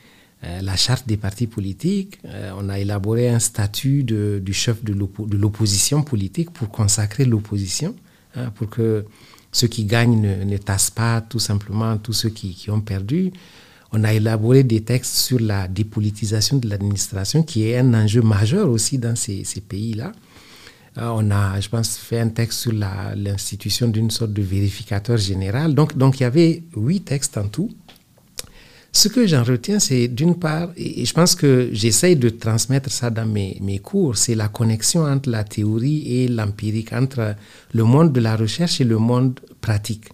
la 0.62 0.76
charte 0.76 1.08
des 1.08 1.18
partis 1.18 1.48
politiques. 1.48 2.20
Euh, 2.26 2.52
on 2.58 2.70
a 2.70 2.80
élaboré 2.80 3.30
un 3.30 3.40
statut 3.40 4.04
du 4.04 4.54
chef 4.54 4.84
de 4.84 4.94
l'opposition 5.38 6.04
politique 6.04 6.52
pour 6.52 6.70
consacrer 6.70 7.26
l'opposition, 7.26 7.96
hein, 8.36 8.52
pour 8.56 8.70
que 8.70 9.06
ceux 9.52 9.68
qui 9.68 9.86
gagnent 9.86 10.46
ne, 10.46 10.58
tassent 10.58 10.90
pas 10.90 11.22
tout 11.22 11.40
simplement 11.40 11.98
tous 11.98 12.14
ceux 12.14 12.30
qui, 12.30 12.70
ont 12.70 12.82
perdu. 12.82 13.32
On 13.92 14.04
a 14.04 14.14
élaboré 14.14 14.64
des 14.64 14.82
textes 14.82 15.16
sur 15.16 15.40
la 15.40 15.68
dépolitisation 15.68 16.58
de 16.58 16.68
l'administration, 16.68 17.44
qui 17.44 17.70
est 17.70 17.78
un 17.78 17.94
enjeu 17.94 18.22
majeur 18.22 18.68
aussi 18.70 18.98
dans 18.98 19.16
ces, 19.16 19.44
pays-là. 19.68 20.12
Euh, 20.98 21.10
on 21.14 21.30
a, 21.32 21.60
je 21.60 21.70
pense, 21.70 21.98
fait 21.98 22.20
un 22.20 22.30
texte 22.30 22.60
sur 22.60 22.74
l'institution 22.74 23.88
d'une 23.88 24.10
sorte 24.12 24.34
de 24.34 24.42
vérificateur 24.42 25.18
général. 25.18 25.76
Donc, 25.76 26.20
il 26.20 26.24
y 26.24 26.26
avait 26.26 26.64
huit 26.76 27.02
textes 27.02 27.38
en 27.38 27.48
tout. 27.48 27.70
Ce 28.96 29.08
que 29.08 29.26
j'en 29.26 29.44
retiens, 29.44 29.80
c'est 29.80 30.08
d'une 30.08 30.36
part, 30.36 30.70
et 30.78 31.04
je 31.04 31.14
pense 31.16 31.34
que 31.34 31.70
j'essaye 31.72 32.16
de 32.16 32.30
transmettre 32.30 32.92
ça 32.92 33.10
dans 33.10 33.26
mes, 33.26 33.80
cours, 33.80 34.16
c'est 34.16 34.36
la 34.36 34.50
connexion 34.50 35.04
entre 35.04 35.32
la 35.32 35.44
théorie 35.44 36.22
et 36.22 36.28
l'empirique, 36.28 36.94
entre 36.94 37.36
le 37.74 37.84
monde 37.84 38.14
de 38.14 38.20
la 38.20 38.36
recherche 38.36 38.80
et 38.82 38.84
le 38.84 39.00
monde 39.00 39.40
pratique. 39.62 40.10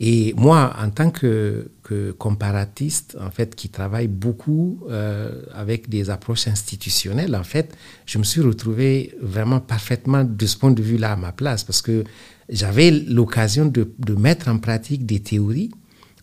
Et 0.00 0.34
moi, 0.36 0.74
en 0.82 0.90
tant 0.90 1.10
que, 1.12 1.70
comparatiste, 2.18 3.16
en 3.20 3.30
fait, 3.30 3.54
qui 3.54 3.68
travaille 3.68 4.08
beaucoup 4.08 4.80
euh, 4.90 5.42
avec 5.54 5.88
des 5.88 6.10
approches 6.10 6.48
institutionnelles, 6.48 7.36
en 7.36 7.44
fait, 7.44 7.76
je 8.06 8.18
me 8.18 8.24
suis 8.24 8.40
retrouvé 8.40 9.14
vraiment 9.22 9.60
parfaitement 9.60 10.24
de 10.24 10.46
ce 10.46 10.56
point 10.56 10.72
de 10.72 10.82
vue-là 10.82 11.12
à 11.12 11.16
ma 11.16 11.30
place, 11.30 11.62
parce 11.62 11.80
que 11.80 12.02
j'avais 12.48 12.90
l'occasion 12.90 13.66
de, 13.66 13.86
mettre 14.18 14.48
en 14.48 14.58
pratique 14.58 15.06
des 15.06 15.20
théories 15.20 15.70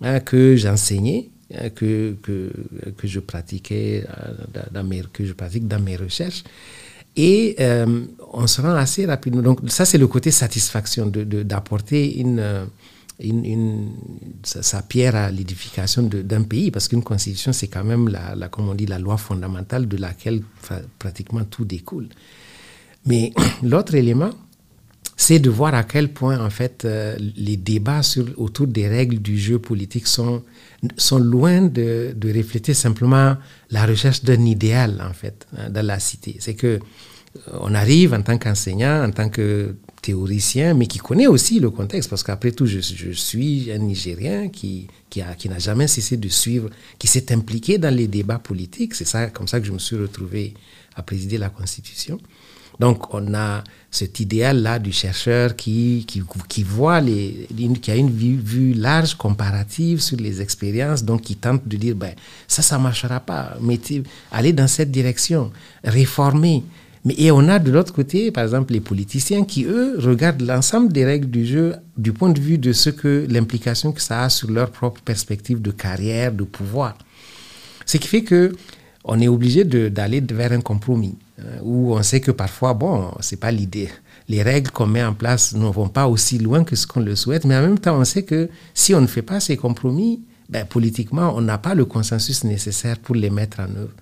hein, 0.02 0.20
que 0.20 0.58
j'enseignais, 0.58 1.30
que, 1.76 2.16
que, 2.22 2.52
que, 2.98 3.08
je 3.08 3.20
pratiquais 3.20 4.06
euh, 4.08 4.62
dans 4.72 4.84
mes, 4.84 5.02
que 5.14 5.26
je 5.26 5.34
pratique 5.34 5.68
dans 5.68 5.80
mes 5.80 5.96
recherches. 5.96 6.44
Et 7.16 7.56
euh, 7.60 8.06
on 8.34 8.48
se 8.48 8.62
rend 8.62 8.76
assez 8.76 9.06
rapidement. 9.06 9.42
Donc, 9.42 9.60
ça, 9.68 9.86
c'est 9.86 9.98
le 9.98 10.08
côté 10.08 10.32
satisfaction 10.32 11.08
d'apporter 11.08 12.08
de, 12.08 12.20
une 12.20 12.68
une, 13.24 13.92
sa, 14.44 14.82
pierre 14.82 15.16
à 15.16 15.32
l'édification 15.32 16.04
d'un 16.04 16.44
pays, 16.44 16.72
parce 16.72 16.88
qu'une 16.88 17.04
constitution, 17.04 17.54
c'est 17.54 17.68
quand 17.68 17.84
même, 17.84 18.10
la, 18.10 18.48
comme 18.50 18.70
on 18.70 18.74
dit, 18.74 18.86
la 18.86 19.00
loi 19.00 19.18
fondamentale 19.18 19.88
de 19.88 19.98
laquelle 19.98 20.42
pratiquement 20.98 21.44
tout 21.44 21.66
découle. 21.66 22.10
Mais 23.06 23.32
l'autre 23.64 23.96
élément, 23.96 24.32
c'est 25.22 25.38
de 25.38 25.52
voir 25.52 25.76
à 25.76 25.84
quel 25.84 26.12
point, 26.12 26.44
en 26.44 26.50
fait, 26.50 26.84
euh, 26.84 27.16
les 27.38 27.56
débats 27.56 28.02
autour 28.38 28.66
des 28.66 28.88
règles 28.88 29.20
du 29.20 29.38
jeu 29.38 29.60
politique 29.60 30.08
sont, 30.08 30.42
sont 30.98 31.20
loin 31.20 31.62
de, 31.62 32.12
de 32.16 32.34
refléter 32.36 32.74
simplement 32.74 33.38
la 33.70 33.86
recherche 33.86 34.24
d'un 34.24 34.44
idéal, 34.46 35.00
en 35.08 35.14
fait, 35.14 35.46
hein, 35.56 35.70
dans 35.70 35.86
la 35.86 36.00
cité. 36.00 36.38
C'est 36.40 36.56
que 36.56 36.68
euh, 36.68 36.80
on 37.60 37.76
arrive 37.76 38.16
en 38.16 38.24
tant 38.24 38.40
qu'enseignant, 38.40 39.04
en 39.08 39.12
tant 39.12 39.30
que 39.30 39.76
théoricien, 40.02 40.74
mais 40.74 40.88
qui 40.88 40.98
connaît 40.98 41.28
aussi 41.28 41.60
le 41.60 41.70
contexte, 41.70 42.10
parce 42.10 42.24
qu'après 42.24 42.52
tout, 42.52 42.66
je, 42.66 42.80
suis 43.12 43.72
un 43.72 43.78
Nigérien 43.78 44.50
qui, 44.50 44.88
qui, 45.12 45.22
qui 45.38 45.50
n'a 45.50 45.60
jamais 45.60 45.86
cessé 45.86 46.18
de 46.18 46.30
suivre, 46.30 46.72
qui 46.98 47.06
s'est 47.06 47.32
impliqué 47.32 47.78
dans 47.78 47.94
les 47.94 48.08
débats 48.08 48.40
politiques. 48.40 48.96
C'est 48.96 49.06
ça, 49.06 49.28
comme 49.28 49.48
ça 49.48 49.60
que 49.60 49.68
je 49.68 49.72
me 49.72 49.78
suis 49.78 49.98
retrouvé 49.98 50.56
à 50.96 51.04
présider 51.04 51.38
la 51.38 51.50
Constitution. 51.50 52.18
Donc, 52.82 53.14
on 53.14 53.36
a 53.36 53.64
cet 53.92 54.20
idéal-là 54.20 54.80
du 54.80 54.92
chercheur 54.92 55.56
qui, 55.56 56.04
qui, 56.08 56.64
voit 56.64 57.00
qui 57.00 57.92
a 57.92 57.96
une 57.96 58.10
vue, 58.10 58.74
large, 58.74 59.14
comparative 59.14 60.02
sur 60.02 60.18
les 60.18 60.42
expériences, 60.42 61.04
donc 61.04 61.22
qui 61.22 61.36
tente 61.36 61.68
de 61.68 61.78
dire, 61.78 61.96
ben, 61.96 62.16
ça, 62.48 62.64
ça 62.64 62.80
marchera 62.80 63.20
pas, 63.20 63.56
mettez, 63.62 64.02
allez 64.32 64.52
dans 64.52 64.68
cette 64.68 64.90
direction, 64.90 65.52
réformer. 65.84 66.64
Mais, 67.06 67.14
et 67.20 67.30
on 67.32 67.48
a 67.50 67.60
de 67.60 67.70
l'autre 67.70 67.94
côté, 67.94 68.32
par 68.32 68.46
exemple, 68.46 68.74
les 68.74 68.82
politiciens 68.82 69.44
qui, 69.46 69.66
eux, 69.66 70.00
regardent 70.00 70.42
l'ensemble 70.42 70.92
des 70.92 71.06
règles 71.06 71.30
du 71.30 71.46
jeu 71.46 71.76
du 71.98 72.14
point 72.14 72.32
de 72.32 72.42
vue 72.42 72.58
de 72.58 72.74
ce 72.74 72.90
que 72.90 73.28
l'implication 73.30 73.92
que 73.92 74.02
ça 74.02 74.24
a 74.24 74.30
sur 74.30 74.50
leur 74.50 74.72
propre 74.72 75.02
perspective 75.02 75.62
de 75.62 75.70
carrière, 75.70 76.32
de 76.32 76.46
pouvoir. 76.46 76.98
Ce 77.86 77.98
qui 77.98 78.08
fait 78.08 78.24
que 78.24 78.54
on 79.04 79.20
est 79.20 79.28
obligé 79.28 79.64
d'aller 79.64 80.22
vers 80.22 80.52
un 80.52 80.62
compromis. 80.62 81.16
Euh, 81.44 81.60
où 81.64 81.94
on 81.94 82.04
sait 82.04 82.22
que 82.22 82.32
parfois, 82.32 82.74
bon, 82.74 83.12
c'est 83.20 83.40
pas 83.40 83.52
l'idée. 83.52 83.90
Les 84.28 84.44
règles 84.44 84.72
qu'on 84.72 84.88
met 84.88 85.04
en 85.04 85.14
place 85.14 85.54
ne 85.54 85.66
vont 85.66 85.90
pas 85.90 86.08
aussi 86.08 86.38
loin 86.38 86.64
que 86.64 86.76
ce 86.76 86.86
qu'on 86.86 87.00
le 87.00 87.16
souhaite, 87.16 87.46
mais 87.46 87.56
en 87.56 87.62
même 87.62 87.80
temps, 87.80 88.00
on 88.00 88.06
sait 88.06 88.24
que 88.24 88.50
si 88.74 88.94
on 88.94 89.02
ne 89.02 89.08
fait 89.08 89.22
pas 89.22 89.40
ces 89.40 89.58
compromis, 89.58 90.22
ben, 90.50 90.66
politiquement, 90.66 91.34
on 91.36 91.42
n'a 91.42 91.58
pas 91.58 91.74
le 91.74 91.86
consensus 91.86 92.44
nécessaire 92.44 92.98
pour 93.00 93.16
les 93.16 93.30
mettre 93.30 93.60
en 93.62 93.76
œuvre. 93.76 93.94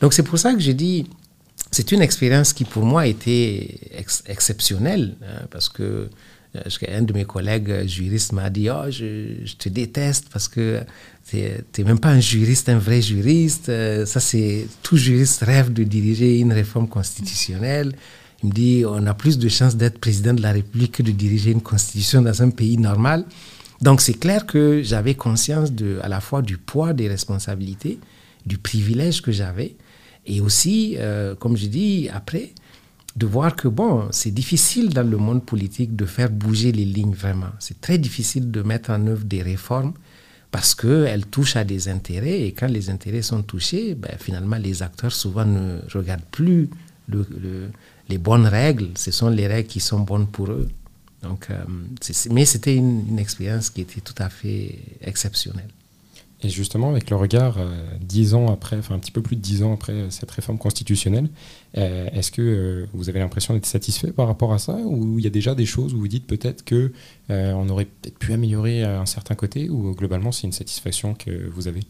Donc 0.00 0.14
c'est 0.14 0.22
pour 0.22 0.38
ça 0.38 0.54
que 0.54 0.60
je 0.60 0.72
dis, 0.72 1.06
c'est 1.70 1.92
une 1.92 2.00
expérience 2.00 2.52
qui 2.52 2.64
pour 2.64 2.84
moi 2.84 3.06
était 3.06 3.78
exceptionnelle, 4.26 5.16
hein, 5.22 5.46
parce 5.50 5.68
que 5.68 6.08
euh, 6.56 6.62
un 6.88 7.02
de 7.02 7.12
mes 7.12 7.24
collègues 7.24 7.86
juristes 7.86 8.32
m'a 8.32 8.50
dit 8.50 8.68
oh, 8.70 8.90
je, 8.90 9.44
je, 9.44 9.54
te 9.54 9.68
déteste 9.68 10.26
parce 10.32 10.48
que 10.48 10.80
tu 11.30 11.36
n'es 11.36 11.84
même 11.84 12.00
pas 12.00 12.10
un 12.10 12.20
juriste, 12.20 12.68
un 12.68 12.78
vrai 12.78 13.00
juriste. 13.00 13.68
Euh, 13.68 14.04
ça, 14.06 14.20
c'est 14.20 14.66
tout 14.82 14.96
juriste 14.96 15.42
rêve 15.42 15.72
de 15.72 15.84
diriger 15.84 16.38
une 16.38 16.52
réforme 16.52 16.88
constitutionnelle. 16.88 17.94
Il 18.42 18.48
me 18.48 18.54
dit 18.54 18.84
on 18.86 19.06
a 19.06 19.14
plus 19.14 19.38
de 19.38 19.48
chances 19.48 19.76
d'être 19.76 19.98
président 19.98 20.34
de 20.34 20.42
la 20.42 20.52
République 20.52 20.92
que 20.92 21.02
de 21.02 21.12
diriger 21.12 21.52
une 21.52 21.62
constitution 21.62 22.22
dans 22.22 22.42
un 22.42 22.50
pays 22.50 22.78
normal. 22.78 23.24
Donc, 23.80 24.00
c'est 24.00 24.14
clair 24.14 24.44
que 24.44 24.82
j'avais 24.82 25.14
conscience 25.14 25.72
de, 25.72 25.98
à 26.02 26.08
la 26.08 26.20
fois 26.20 26.42
du 26.42 26.58
poids 26.58 26.92
des 26.92 27.08
responsabilités, 27.08 27.98
du 28.44 28.58
privilège 28.58 29.22
que 29.22 29.32
j'avais, 29.32 29.76
et 30.26 30.40
aussi, 30.40 30.96
euh, 30.98 31.34
comme 31.34 31.56
je 31.56 31.66
dis, 31.66 32.08
après, 32.12 32.50
de 33.16 33.26
voir 33.26 33.56
que, 33.56 33.68
bon, 33.68 34.08
c'est 34.12 34.30
difficile 34.30 34.90
dans 34.90 35.08
le 35.08 35.16
monde 35.16 35.44
politique 35.44 35.96
de 35.96 36.04
faire 36.04 36.30
bouger 36.30 36.72
les 36.72 36.84
lignes 36.84 37.14
vraiment. 37.14 37.50
C'est 37.58 37.80
très 37.80 37.98
difficile 37.98 38.50
de 38.50 38.62
mettre 38.62 38.90
en 38.90 39.06
œuvre 39.06 39.24
des 39.24 39.42
réformes 39.42 39.92
parce 40.50 40.74
qu'elles 40.74 41.26
touchent 41.26 41.56
à 41.56 41.64
des 41.64 41.88
intérêts 41.88 42.42
et 42.42 42.52
quand 42.52 42.68
les 42.68 42.90
intérêts 42.90 43.22
sont 43.22 43.42
touchés, 43.42 43.94
ben, 43.94 44.16
finalement, 44.18 44.56
les 44.56 44.82
acteurs 44.82 45.12
souvent 45.12 45.44
ne 45.44 45.80
regardent 45.92 46.24
plus 46.30 46.68
les 48.08 48.18
bonnes 48.18 48.46
règles, 48.46 48.88
ce 48.96 49.10
sont 49.10 49.28
les 49.28 49.46
règles 49.46 49.68
qui 49.68 49.80
sont 49.80 50.00
bonnes 50.00 50.26
pour 50.26 50.50
eux. 50.50 50.68
Donc, 51.22 51.48
euh, 51.50 51.64
mais 52.30 52.44
c'était 52.44 52.76
une 52.76 53.18
expérience 53.18 53.70
qui 53.70 53.82
était 53.82 54.00
tout 54.00 54.14
à 54.18 54.30
fait 54.30 54.78
exceptionnelle. 55.02 55.68
Et 56.42 56.48
justement, 56.48 56.88
avec 56.88 57.10
le 57.10 57.16
regard, 57.16 57.58
euh, 57.58 57.76
dix 58.00 58.32
ans 58.32 58.50
après, 58.50 58.78
enfin 58.78 58.94
un 58.94 58.98
petit 58.98 59.10
peu 59.10 59.20
plus 59.20 59.36
de 59.36 59.42
dix 59.42 59.62
ans 59.62 59.74
après 59.74 59.92
euh, 59.92 60.10
cette 60.10 60.30
réforme 60.30 60.56
constitutionnelle, 60.56 61.28
euh, 61.76 62.08
est-ce 62.12 62.30
que 62.30 62.86
vous 62.94 63.10
avez 63.10 63.18
l'impression 63.20 63.52
d'être 63.52 63.66
satisfait 63.66 64.10
par 64.10 64.26
rapport 64.26 64.52
à 64.54 64.58
ça? 64.58 64.72
Ou 64.72 65.18
il 65.18 65.24
y 65.24 65.26
a 65.26 65.30
déjà 65.30 65.54
des 65.54 65.66
choses 65.66 65.92
où 65.92 65.98
vous 65.98 66.08
dites 66.08 66.26
peut-être 66.26 66.64
que 66.64 66.92
on 67.28 67.68
aurait 67.68 67.84
peut-être 67.84 68.18
pu 68.18 68.32
améliorer 68.32 68.82
un 68.82 69.06
certain 69.06 69.36
côté 69.36 69.70
Ou 69.70 69.94
globalement, 69.94 70.32
c'est 70.32 70.48
une 70.48 70.52
satisfaction 70.52 71.14
que 71.14 71.48
vous 71.54 71.68
avez? 71.68 71.82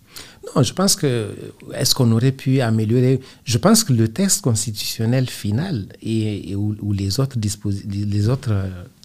Non, 0.54 0.62
je 0.62 0.74
pense 0.74 0.96
que. 0.96 1.34
Est-ce 1.72 1.94
qu'on 1.94 2.12
aurait 2.12 2.32
pu 2.32 2.60
améliorer? 2.60 3.20
Je 3.44 3.56
pense 3.56 3.82
que 3.82 3.94
le 3.94 4.08
texte 4.08 4.42
constitutionnel 4.42 5.30
final 5.30 5.86
et, 6.02 6.54
ou, 6.54 6.92
les, 6.92 7.20
autres 7.20 7.38
les 7.86 8.28
autres 8.28 8.52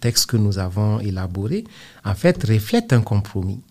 textes 0.02 0.26
que 0.26 0.36
nous 0.36 0.60
avons 0.60 1.00
élaborés, 1.00 1.64
en 2.04 2.16
fait, 2.16 2.44
reflètent 2.44 2.92
un 2.92 3.02
compromis 3.02 3.62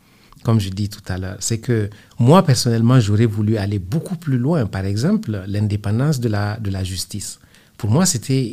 comme 0.45 0.61
je 0.61 0.69
dis 0.69 0.89
tout 0.89 1.03
à 1.09 1.19
l'heure, 1.19 1.37
c'est 1.41 1.59
que 1.59 1.91
moi, 2.19 2.45
personnellement, 2.45 3.01
j'aurais 3.01 3.27
voulu 3.27 3.57
aller 3.57 3.79
beaucoup 3.79 4.17
plus 4.17 4.39
loin. 4.39 4.67
Par 4.67 4.85
exemple, 4.85 5.43
l'indépendance 5.49 6.21
de 6.21 6.29
la, 6.29 6.59
de 6.59 6.71
la 6.71 6.85
justice. 6.85 7.41
Pour 7.79 7.91
moi, 7.91 8.07
c'était 8.07 8.53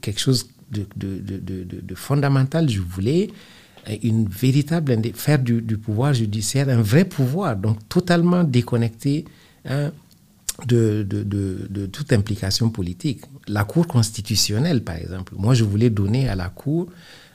quelque 0.00 0.20
chose 0.20 0.48
de, 0.70 0.86
de, 0.96 1.18
de, 1.18 1.64
de, 1.64 1.94
fondamental. 1.94 2.70
Je 2.70 2.80
voulais 2.80 3.28
une 4.02 4.28
véritable 4.28 4.96
faire 5.14 5.40
du, 5.40 5.62
pouvoir 5.76 6.14
judiciaire 6.14 6.68
un 6.68 6.80
vrai 6.80 7.04
pouvoir, 7.04 7.56
donc 7.56 7.88
totalement 7.88 8.44
déconnecté 8.44 9.24
hein, 9.64 9.90
de, 10.66 11.06
de, 11.08 11.86
toute 11.86 12.12
implication 12.12 12.70
politique. 12.70 13.22
La 13.48 13.64
Cour 13.64 13.88
constitutionnelle, 13.88 14.82
par 14.82 14.96
exemple. 14.96 15.34
Moi, 15.36 15.54
je 15.54 15.64
voulais 15.64 15.90
donner 15.90 16.28
à 16.28 16.36
la 16.36 16.48
Cour 16.48 16.88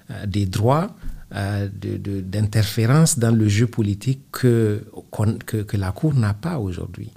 euh, 0.10 0.26
des 0.26 0.46
droits 0.46 0.96
euh, 1.34 1.70
d'interférence 1.72 3.18
dans 3.18 3.32
le 3.34 3.48
jeu 3.48 3.66
politique 3.66 4.20
que, 4.34 4.84
que, 5.46 5.78
la 5.78 5.94
Cour 5.94 6.14
n'a 6.14 6.34
pas 6.34 6.60
aujourd'hui. 6.60 7.10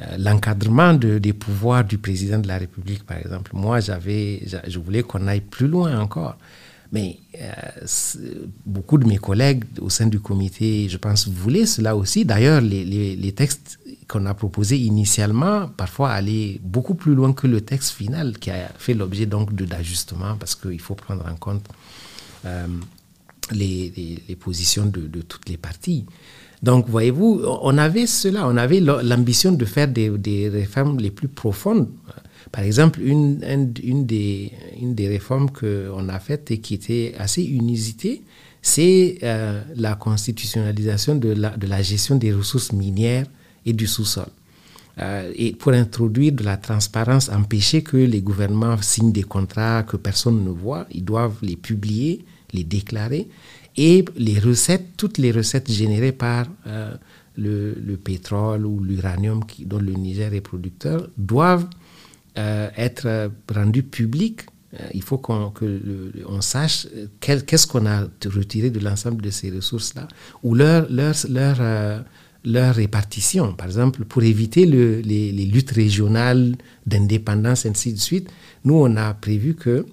Euh, 0.00 0.16
l'encadrement 0.18 0.94
de, 0.94 1.18
des 1.18 1.32
pouvoirs 1.32 1.84
du 1.84 1.96
président 1.96 2.40
de 2.40 2.48
la 2.48 2.58
République, 2.58 3.04
par 3.04 3.18
exemple, 3.18 3.52
moi, 3.54 3.78
j'avais, 3.78 4.42
je 4.66 4.78
voulais 4.80 5.04
qu'on 5.04 5.28
aille 5.28 5.42
plus 5.42 5.68
loin 5.68 5.96
encore. 6.00 6.36
Mais 6.90 7.18
euh, 7.40 7.50
beaucoup 8.64 8.98
de 8.98 9.06
mes 9.06 9.18
collègues 9.18 9.64
au 9.80 9.90
sein 9.90 10.06
du 10.08 10.18
comité, 10.18 10.88
je 10.88 10.96
pense, 10.96 11.28
voulaient 11.28 11.66
cela 11.66 11.94
aussi. 11.94 12.24
D'ailleurs, 12.24 12.60
les, 12.60 12.84
les, 12.84 13.14
les, 13.14 13.32
textes 13.32 13.78
qu'on 14.08 14.26
a 14.26 14.34
proposés 14.34 14.78
initialement, 14.78 15.68
parfois 15.68 16.10
allaient 16.10 16.58
beaucoup 16.64 16.96
plus 16.96 17.14
loin 17.14 17.32
que 17.32 17.46
le 17.46 17.60
texte 17.60 17.90
final, 17.92 18.38
qui 18.40 18.50
a 18.50 18.70
fait 18.76 18.94
l'objet 18.94 19.26
donc 19.26 19.54
d'ajustements, 19.54 20.36
parce 20.36 20.56
qu'il 20.56 20.80
faut 20.80 20.96
prendre 20.96 21.24
en 21.26 21.36
compte 21.36 21.68
les, 23.52 24.36
positions 24.38 24.86
de, 24.86 25.20
toutes 25.22 25.48
les 25.48 25.56
parties. 25.56 26.04
Donc, 26.62 26.88
voyez-vous, 26.88 27.42
on 27.62 27.76
avait 27.78 28.06
cela, 28.06 28.48
on 28.48 28.56
avait 28.56 28.80
l'ambition 28.80 29.52
de 29.52 29.64
faire 29.64 29.88
des, 29.88 30.48
réformes 30.52 30.98
les 30.98 31.10
plus 31.10 31.28
profondes. 31.28 31.88
Par 32.52 32.64
exemple, 32.64 33.00
une, 33.00 33.38
des, 34.06 34.52
une 34.80 34.94
des 34.94 35.08
réformes 35.08 35.50
qu'on 35.50 36.08
a 36.08 36.18
faites 36.18 36.50
et 36.50 36.58
qui 36.58 36.74
était 36.74 37.14
assez 37.18 37.42
inusitée, 37.42 38.22
c'est 38.62 39.18
euh, 39.22 39.62
la 39.76 39.94
constitutionnalisation 39.94 41.14
de 41.16 41.28
la, 41.30 41.50
de 41.50 41.66
la, 41.66 41.82
gestion 41.82 42.16
des 42.16 42.32
ressources 42.32 42.72
minières 42.72 43.26
et 43.64 43.72
du 43.72 43.86
sous-sol. 43.86 44.26
Euh, 44.98 45.30
et 45.36 45.52
pour 45.52 45.72
introduire 45.72 46.32
de 46.32 46.42
la 46.42 46.56
transparence, 46.56 47.28
empêcher 47.28 47.82
que 47.82 47.96
les 47.96 48.22
gouvernements 48.22 48.80
signent 48.80 49.12
des 49.12 49.22
contrats 49.22 49.82
que 49.82 49.96
personne 49.96 50.42
ne 50.42 50.50
voit, 50.50 50.86
ils 50.90 51.04
doivent 51.04 51.36
les 51.42 51.56
publier 51.56 52.24
les 52.56 52.64
déclarer, 52.64 53.28
et 53.76 54.04
les 54.16 54.38
recettes, 54.38 54.96
toutes 54.96 55.18
les 55.18 55.30
recettes 55.30 55.70
générées 55.70 56.12
par 56.12 56.46
euh, 56.66 56.94
le, 57.36 57.96
pétrole 57.96 58.64
ou 58.64 58.82
l'uranium 58.82 59.40
dont 59.60 59.78
le 59.78 59.92
Niger 59.92 60.32
est 60.32 60.40
producteur 60.40 61.08
doivent 61.18 61.68
euh, 62.38 62.68
être 62.76 63.30
rendues 63.54 63.82
publiques. 63.82 64.42
Euh, 64.74 64.78
il 64.94 65.02
faut 65.02 65.18
qu'on 65.18 65.52
on 66.26 66.40
sache 66.40 66.86
qu'est-ce 67.20 67.66
qu'on 67.66 67.86
a 67.86 68.04
retiré 68.24 68.70
de 68.70 68.80
l'ensemble 68.80 69.22
de 69.22 69.30
ces 69.30 69.50
ressources-là, 69.50 70.08
ou 70.42 70.54
leur, 70.54 70.86
leur, 70.90 71.14
leur, 71.28 72.04
leur, 72.44 72.74
répartition. 72.74 73.52
Par 73.52 73.66
exemple, 73.66 74.04
pour 74.06 74.22
éviter 74.22 74.64
les, 74.64 75.02
les, 75.02 75.44
luttes 75.46 75.70
régionales 75.72 76.56
d'indépendance, 76.86 77.66
ainsi 77.66 77.92
de 77.92 77.98
suite, 77.98 78.30
nous, 78.64 78.74
on 78.74 78.96
a 78.96 79.12
prévu 79.14 79.54
que 79.54 79.84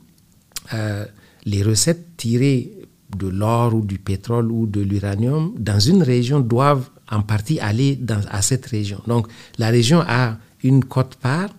les 1.46 1.64
recettes 1.64 2.18
tirées 2.18 2.72
de 3.18 3.28
l'or 3.28 3.76
ou 3.76 3.82
du 3.86 4.00
pétrole 4.00 4.52
ou 4.52 4.66
de 4.66 4.82
l'uranium 4.82 5.54
dans 5.58 5.80
une 5.80 6.04
région 6.04 6.40
doivent 6.40 6.90
en 7.12 7.22
partie 7.22 7.60
aller 7.60 8.00
à 8.30 8.42
cette 8.42 8.66
région. 8.66 9.00
Donc 9.08 9.28
la 9.58 9.70
région 9.70 10.02
a 10.08 10.38
une 10.64 10.84
cote-part, 10.84 11.50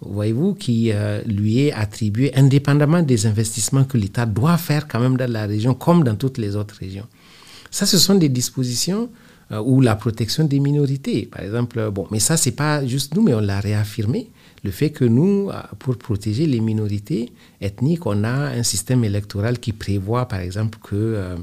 voyez-vous, 0.00 0.54
qui 0.54 0.90
euh, 0.92 1.20
lui 1.26 1.60
est 1.60 1.72
attribuée 1.72 2.32
indépendamment 2.34 3.02
des 3.02 3.26
investissements 3.26 3.84
que 3.84 3.96
l'État 3.98 4.26
doit 4.26 4.56
faire 4.56 4.88
quand 4.88 5.00
même 5.00 5.16
dans 5.16 5.30
la 5.30 5.46
région 5.46 5.74
comme 5.74 6.02
dans 6.02 6.16
toutes 6.16 6.38
les 6.38 6.56
autres 6.56 6.76
régions. 6.80 7.06
Ça, 7.70 7.84
ce 7.86 7.98
sont 7.98 8.14
des 8.14 8.30
dispositions 8.30 9.10
euh, 9.52 9.60
ou 9.60 9.80
la 9.80 9.94
protection 9.94 10.44
des 10.44 10.58
minorités, 10.58 11.26
par 11.26 11.42
exemple. 11.42 11.90
Bon, 11.90 12.06
mais 12.10 12.20
ça, 12.20 12.36
c'est 12.36 12.52
pas 12.52 12.84
juste 12.86 13.14
nous, 13.14 13.22
mais 13.22 13.34
on 13.34 13.40
l'a 13.40 13.60
réaffirmé 13.60 14.30
le 14.64 14.70
fait 14.70 14.90
que 14.90 15.04
nous, 15.04 15.50
euh, 15.50 15.54
pour 15.78 15.96
protéger 15.96 16.46
les 16.46 16.60
minorités 16.60 17.32
ethniques, 17.60 18.06
on 18.06 18.24
a 18.24 18.48
un 18.48 18.62
système 18.62 19.04
électoral 19.04 19.58
qui 19.58 19.72
prévoit, 19.72 20.26
par 20.26 20.40
exemple, 20.40 20.78
que 20.82 20.94
euh, 20.96 21.36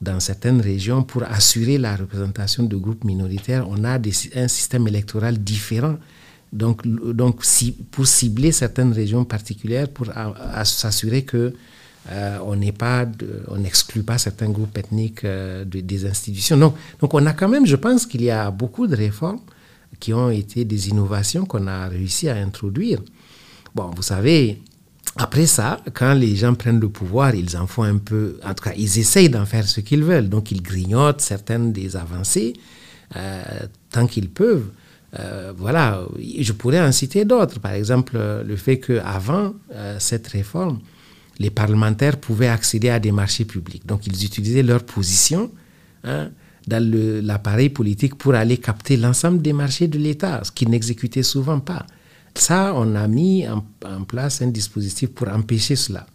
dans 0.00 0.20
certaines 0.20 0.60
régions, 0.60 1.02
pour 1.02 1.22
assurer 1.24 1.78
la 1.78 1.96
représentation 1.96 2.62
de 2.64 2.76
groupes 2.76 3.04
minoritaires, 3.04 3.66
on 3.68 3.84
a 3.84 3.98
un 3.98 4.48
système 4.48 4.88
électoral 4.88 5.38
différent. 5.38 5.96
Donc, 6.52 6.86
donc 6.86 7.42
pour 7.90 8.06
cibler 8.06 8.52
certaines 8.52 8.92
régions 8.92 9.24
particulières, 9.24 9.88
pour 9.88 10.06
s'assurer 10.64 11.22
que 11.22 11.52
euh, 12.10 12.38
on 13.48 13.56
n'exclut 13.56 14.02
pas 14.02 14.18
certains 14.18 14.50
groupes 14.50 14.76
ethniques 14.76 15.24
des 15.24 16.06
institutions. 16.06 16.56
Donc, 16.56 17.14
on 17.14 17.26
a 17.26 17.32
quand 17.32 17.48
même, 17.48 17.66
je 17.66 17.76
pense 17.76 18.06
qu'il 18.06 18.22
y 18.22 18.30
a 18.30 18.50
beaucoup 18.50 18.86
de 18.86 18.94
réformes 18.94 19.40
qui 20.00 20.12
ont 20.12 20.30
été 20.30 20.64
des 20.64 20.88
innovations 20.88 21.44
qu'on 21.46 21.66
a 21.66 21.88
réussi 21.88 22.28
à 22.28 22.36
introduire. 22.36 23.00
Bon, 23.74 23.90
vous 23.94 24.02
savez, 24.02 24.60
après 25.16 25.46
ça, 25.46 25.80
quand 25.92 26.14
les 26.14 26.34
gens 26.34 26.54
prennent 26.54 26.80
le 26.80 26.88
pouvoir, 26.88 27.34
ils 27.34 27.56
en 27.56 27.66
font 27.66 27.84
un 27.84 27.98
peu, 27.98 28.38
en 28.44 28.54
tout 28.54 28.64
cas, 28.64 28.72
ils 28.76 28.98
essayent 28.98 29.28
d'en 29.28 29.46
faire 29.46 29.66
ce 29.66 29.80
qu'ils 29.80 30.02
veulent. 30.02 30.28
Donc, 30.28 30.50
ils 30.50 30.62
grignotent 30.62 31.20
certaines 31.20 31.72
des 31.72 31.96
avancées 31.96 32.54
euh, 33.16 33.42
tant 33.90 34.06
qu'ils 34.06 34.30
peuvent. 34.30 34.70
Euh, 35.20 35.52
voilà, 35.56 36.02
je 36.18 36.52
pourrais 36.52 36.80
en 36.80 36.90
citer 36.90 37.24
d'autres. 37.24 37.60
Par 37.60 37.72
exemple, 37.72 38.18
le 38.44 38.56
fait 38.56 38.80
qu'avant 38.80 39.54
euh, 39.72 39.96
cette 40.00 40.26
réforme, 40.26 40.80
les 41.38 41.50
parlementaires 41.50 42.16
pouvaient 42.16 42.48
accéder 42.48 42.88
à 42.90 42.98
des 42.98 43.12
marchés 43.12 43.44
publics. 43.44 43.86
Donc, 43.86 44.06
ils 44.08 44.24
utilisaient 44.24 44.64
leur 44.64 44.82
position 44.82 45.52
hein, 46.02 46.30
dans 46.66 46.82
l'appareil 47.24 47.68
politique 47.68 48.14
pour 48.16 48.34
aller 48.34 48.56
capter 48.58 48.96
l'ensemble 48.96 49.42
des 49.42 49.52
marchés 49.52 49.88
de 49.88 49.98
l'État, 49.98 50.42
ce 50.44 50.52
qu'ils 50.52 50.70
n'exécutaient 50.70 51.22
souvent 51.22 51.60
pas. 51.60 51.86
Ça, 52.34 52.72
on 52.74 52.94
a 52.96 53.06
mis 53.06 53.46
en, 53.48 53.62
place 54.04 54.42
un 54.42 54.48
dispositif 54.48 55.10
pour 55.10 55.28
empêcher 55.28 55.76
cela. 55.76 56.06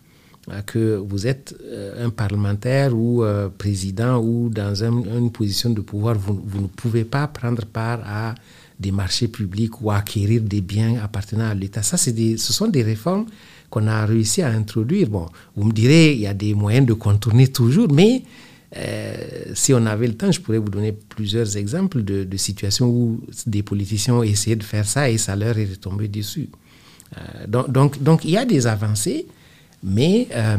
Hein, 0.52 0.62
que 0.66 0.96
vous 0.98 1.28
êtes 1.28 1.56
euh, 1.64 2.06
un 2.06 2.10
parlementaire 2.10 2.96
ou 2.98 3.24
euh, 3.24 3.50
président 3.50 4.18
ou 4.20 4.50
dans 4.50 4.84
une 4.84 5.32
position 5.32 5.70
de 5.70 5.82
pouvoir, 5.82 6.16
vous, 6.16 6.42
ne 6.62 6.68
pouvez 6.68 7.04
pas 7.04 7.28
prendre 7.28 7.66
part 7.66 8.02
à 8.06 8.36
des 8.80 8.92
marchés 8.92 9.28
publics 9.28 9.82
ou 9.82 9.92
acquérir 9.92 10.42
des 10.42 10.62
biens 10.62 11.00
appartenant 11.04 11.50
à 11.50 11.54
l'État. 11.54 11.84
Ça, 11.84 11.98
ce 11.98 12.38
sont 12.38 12.68
des 12.68 12.84
réformes 12.84 13.26
qu'on 13.70 13.88
a 13.88 14.06
réussi 14.06 14.42
à 14.42 14.50
introduire. 14.50 15.10
Bon, 15.10 15.28
vous 15.56 15.66
me 15.66 15.72
direz, 15.72 16.14
il 16.14 16.22
y 16.22 16.28
a 16.28 16.34
des 16.34 16.54
moyens 16.54 16.88
de 16.88 16.94
contourner 16.94 17.48
toujours, 17.50 17.92
mais 17.92 18.24
euh, 18.78 19.16
si 19.56 19.74
on 19.74 19.86
avait 19.86 20.08
le 20.08 20.16
temps, 20.16 20.32
je 20.32 20.40
pourrais 20.40 20.60
vous 20.60 20.70
donner 20.70 20.92
plusieurs 20.92 21.58
exemples 21.58 22.04
de, 22.04 22.38
situations 22.38 22.88
où 22.88 23.22
des 23.48 23.64
politiciens 23.64 24.16
ont 24.16 24.24
essayé 24.24 24.56
de 24.56 24.64
faire 24.64 24.86
ça 24.86 25.10
et 25.10 25.18
ça 25.18 25.36
leur 25.36 25.58
est 25.58 25.66
retombé 25.66 26.08
dessus. 26.08 26.50
Euh, 27.18 27.48
donc, 27.48 27.72
donc, 27.72 28.02
donc, 28.02 28.26
il 28.26 28.32
y 28.32 28.38
a 28.38 28.46
des 28.46 28.68
avancées, 28.68 29.26
mais 29.84 30.28
euh, 30.36 30.58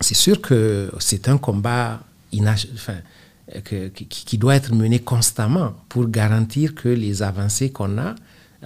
c'est 0.00 0.14
sûr 0.14 0.40
que 0.40 0.90
c'est 1.00 1.28
un 1.28 1.38
combat 1.38 2.00
qui, 2.30 4.38
doit 4.38 4.54
être 4.54 4.72
mené 4.72 5.00
constamment 5.00 5.74
pour 5.88 6.08
garantir 6.08 6.74
que 6.74 6.88
les 6.88 7.22
avancées 7.22 7.70
qu'on 7.70 7.98
a 7.98 8.14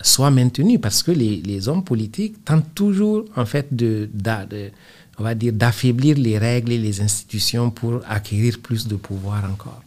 soient 0.03 0.31
maintenues, 0.31 0.79
parce 0.79 1.03
que 1.03 1.13
les, 1.13 1.69
hommes 1.69 1.85
politiques 1.85 2.45
tentent 2.45 2.75
toujours 2.75 3.25
en 3.37 3.47
fait 3.47 3.75
de 3.75 4.11
on 5.21 5.23
va 5.23 5.35
dire, 5.35 5.53
d'affaiblir 5.53 6.17
les 6.17 6.39
règles 6.39 6.73
et 6.73 6.79
les 6.79 7.01
institutions 7.03 7.71
pour 7.71 8.01
acquérir 8.09 8.59
plus 8.61 8.89
de 8.89 8.97
pouvoir 8.97 9.45
encore. 9.45 9.83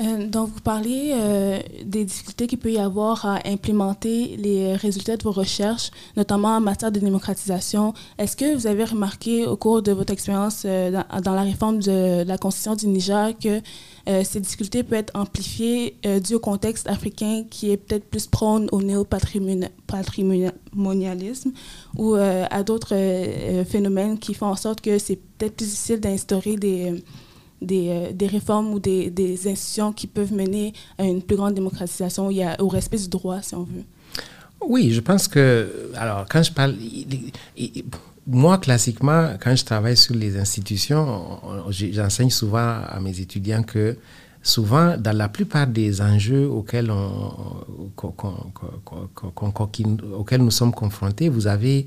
Euh, 0.00 0.28
donc, 0.28 0.50
vous 0.54 0.60
parliez 0.60 1.12
euh, 1.14 1.58
des 1.84 2.04
difficultés 2.04 2.46
qu'il 2.46 2.58
peut 2.58 2.70
y 2.70 2.78
avoir 2.78 3.26
à 3.26 3.40
implémenter 3.46 4.36
les 4.36 4.76
résultats 4.76 5.16
de 5.16 5.22
vos 5.24 5.32
recherches, 5.32 5.90
notamment 6.16 6.56
en 6.56 6.60
matière 6.60 6.92
de 6.92 7.00
démocratisation. 7.00 7.94
Est-ce 8.18 8.36
que 8.36 8.54
vous 8.54 8.66
avez 8.68 8.84
remarqué 8.84 9.44
au 9.46 9.56
cours 9.56 9.82
de 9.82 9.90
votre 9.90 10.12
expérience 10.12 10.62
euh, 10.66 10.90
dans, 11.24 11.34
la 11.34 11.42
réforme 11.42 11.80
de 11.80 12.22
la 12.22 12.38
Constitution 12.38 12.76
du 12.76 12.86
Niger 12.86 13.32
que 13.42 13.60
ces 14.24 14.40
difficultés 14.40 14.82
peuvent 14.82 14.98
être 14.98 15.14
amplifiées 15.14 15.96
dû 16.24 16.34
au 16.34 16.40
contexte 16.40 16.88
africain 16.88 17.44
qui 17.50 17.70
est 17.70 17.76
peut-être 17.76 18.04
plus 18.04 18.26
prône 18.26 18.68
au 18.72 18.80
néo-patrimonialisme 18.80 21.52
ou 21.96 22.14
à 22.14 22.62
d'autres 22.62 22.96
phénomènes 23.64 24.18
qui 24.18 24.32
font 24.34 24.46
en 24.46 24.56
sorte 24.56 24.80
que 24.80 24.98
c'est 24.98 25.18
peut-être 25.38 25.56
plus 25.56 25.66
difficile 25.66 26.00
d'instaurer 26.00 26.56
des 26.56 26.94
des, 27.60 27.88
euh, 27.88 28.12
des, 28.12 28.26
réformes 28.26 28.72
ou 28.72 28.78
des, 28.78 29.10
des, 29.10 29.48
institutions 29.48 29.92
qui 29.92 30.06
peuvent 30.06 30.32
mener 30.32 30.72
à 30.96 31.04
une 31.04 31.22
plus 31.22 31.36
grande 31.36 31.54
démocratisation, 31.54 32.28
a, 32.28 32.60
au 32.62 32.68
respect 32.68 32.98
du 32.98 33.08
droit, 33.08 33.42
si 33.42 33.54
on 33.54 33.64
veut. 33.64 33.84
Oui, 34.60 34.90
je 34.90 35.00
pense 35.00 35.28
que, 35.28 35.90
alors, 35.96 36.26
quand 36.28 36.42
je 36.42 36.52
parle, 36.52 36.74
moi, 38.28 38.58
classiquement, 38.58 39.30
quand 39.40 39.56
je 39.56 39.64
travaille 39.64 39.96
sur 39.96 40.14
les 40.14 40.38
institutions, 40.38 41.40
j'enseigne 41.70 42.28
souvent 42.30 42.82
à 42.86 42.98
mes 43.00 43.18
étudiants 43.20 43.62
que 43.62 43.96
souvent, 44.42 44.98
dans 44.98 45.16
la 45.16 45.28
plupart 45.30 45.66
des 45.66 46.02
enjeux 46.02 46.46
auxquels, 46.46 46.92
auxquels 50.14 50.42
nous 50.42 50.50
sommes 50.50 50.72
confrontés, 50.72 51.30
vous 51.30 51.46
avez 51.46 51.86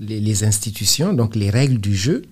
les, 0.00 0.44
institutions, 0.44 1.12
donc 1.12 1.36
les 1.36 1.50
règles 1.50 1.78
du 1.78 1.94
jeu, 1.94 2.22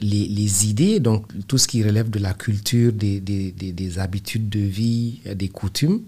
les, 0.00 0.68
idées, 0.68 1.00
donc 1.00 1.26
tout 1.48 1.56
ce 1.56 1.66
qui 1.66 1.82
relève 1.82 2.10
de 2.10 2.18
la 2.18 2.34
culture, 2.34 2.92
des, 2.92 3.98
habitudes 3.98 4.50
de 4.50 4.60
vie, 4.60 5.20
des 5.34 5.48
coutumes, 5.48 6.02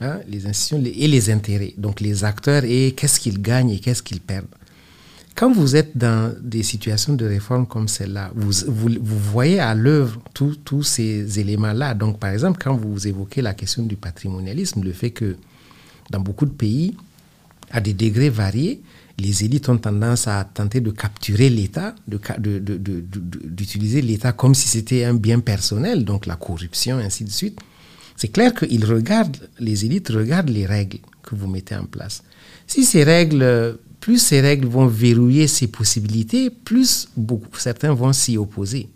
hein, 0.00 0.20
les 0.26 0.46
institutions 0.46 0.82
et 0.82 1.08
les 1.08 1.28
intérêts, 1.30 1.74
donc 1.76 2.00
les 2.00 2.24
acteurs 2.24 2.64
et 2.64 2.92
qu'est-ce 2.92 3.20
qu'ils 3.20 3.42
gagnent 3.42 3.70
et 3.70 3.80
qu'est-ce 3.80 4.02
qu'ils 4.02 4.20
perdent. 4.20 4.46
Quand 5.34 5.52
vous 5.52 5.76
êtes 5.76 5.96
dans 5.96 6.34
des 6.40 6.62
situations 6.62 7.14
de 7.14 7.24
réforme 7.24 7.66
comme 7.66 7.88
celle-là, 7.88 8.30
vous, 8.34 8.52
vous, 8.68 9.18
voyez 9.18 9.60
à 9.60 9.74
l'œuvre 9.74 10.20
tous 10.34 10.82
ces 10.82 11.40
éléments-là. 11.40 11.94
Donc, 11.94 12.18
par 12.18 12.30
exemple, 12.30 12.60
quand 12.62 12.76
vous 12.76 13.06
évoquez 13.08 13.40
la 13.40 13.54
question 13.54 13.82
du 13.82 13.96
patrimonialisme, 13.96 14.82
le 14.82 14.92
fait 14.92 15.10
que 15.10 15.36
dans 16.10 16.20
beaucoup 16.20 16.44
de 16.44 16.50
pays, 16.50 16.94
à 17.70 17.80
des 17.80 17.94
degrés 17.94 18.28
variés, 18.28 18.82
les 19.18 19.44
élites 19.44 19.68
ont 19.68 19.78
tendance 19.78 20.28
à 20.28 20.44
tenter 20.44 20.80
de 20.80 20.90
capturer 20.90 21.48
l'État, 21.48 21.94
d'utiliser 22.06 24.02
l'État 24.02 24.32
comme 24.32 24.54
si 24.54 24.68
c'était 24.68 25.04
un 25.04 25.14
bien 25.14 25.40
personnel, 25.40 26.04
donc 26.04 26.26
la 26.26 26.36
corruption, 26.36 26.98
ainsi 26.98 27.24
de 27.24 27.30
suite. 27.30 27.58
C'est 28.16 28.28
clair 28.28 28.54
qu'ils 28.54 28.84
regardent, 28.84 29.48
les 29.58 29.84
élites 29.84 30.08
regardent 30.10 30.50
les 30.50 30.66
règles 30.66 30.98
que 31.22 31.34
vous 31.34 31.46
mettez 31.46 31.74
en 31.74 31.84
place. 31.84 32.22
Si 32.66 32.84
ces 32.84 33.04
règles, 33.04 33.78
plus 34.02 34.18
ces 34.18 34.40
règles 34.40 34.66
vont 34.66 34.86
verrouiller 34.86 35.46
ces 35.46 35.68
possibilités, 35.68 36.50
plus 36.50 37.08
certains 37.56 37.94
vont 37.94 38.12
s'y 38.12 38.36
opposer. 38.36 38.88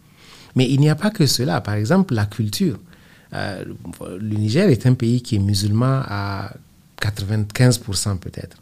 Mais 0.56 0.68
il 0.68 0.80
n'y 0.80 0.90
a 0.90 0.96
pas 0.96 1.10
que 1.10 1.26
cela. 1.26 1.60
Par 1.60 1.74
exemple, 1.74 2.12
la 2.12 2.26
culture. 2.26 2.78
Euh, 3.32 3.64
le 4.20 4.36
Niger 4.36 4.68
est 4.68 4.84
un 4.84 4.94
pays 4.94 5.22
qui 5.22 5.36
est 5.36 5.38
musulman 5.38 6.02
à 6.04 6.52
95% 7.00 8.18
peut-être 8.18 8.56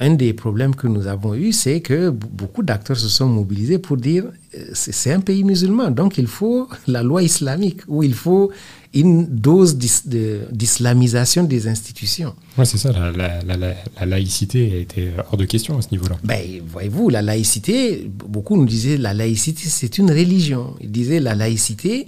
un 0.00 0.10
des 0.14 0.32
problèmes 0.32 0.74
que 0.74 0.86
nous 0.86 1.06
avons 1.06 1.34
eu, 1.34 1.52
c'est 1.52 1.80
que 1.80 2.10
beaucoup 2.10 2.62
d'acteurs 2.62 2.96
se 2.96 3.08
sont 3.08 3.28
mobilisés 3.28 3.78
pour 3.78 3.96
dire 3.96 4.24
euh, 4.56 4.64
c'est 4.72 5.12
un 5.12 5.20
pays 5.20 5.42
musulman, 5.44 5.90
donc 5.90 6.18
il 6.18 6.26
faut 6.26 6.68
la 6.86 7.02
loi 7.02 7.22
islamique, 7.22 7.80
ou 7.88 8.02
il 8.02 8.14
faut 8.14 8.50
une 8.94 9.26
dose 9.26 9.76
d'islamisation 9.76 11.44
des 11.44 11.68
institutions. 11.68 12.34
Oui, 12.56 12.64
c'est 12.64 12.78
ça, 12.78 12.90
la, 12.92 14.06
laïcité 14.06 14.72
a 14.72 14.76
été 14.78 15.10
hors 15.30 15.36
de 15.36 15.44
question 15.44 15.76
à 15.76 15.82
ce 15.82 15.88
niveau-là. 15.90 16.16
Ben, 16.24 16.42
voyez-vous, 16.66 17.10
la 17.10 17.20
laïcité, 17.20 18.10
beaucoup 18.10 18.56
nous 18.56 18.64
disaient 18.64 18.96
la 18.96 19.12
laïcité, 19.12 19.64
c'est 19.68 19.98
une 19.98 20.10
religion. 20.10 20.74
Ils 20.80 20.90
disaient 20.90 21.20
la 21.20 21.34
laïcité, 21.34 22.06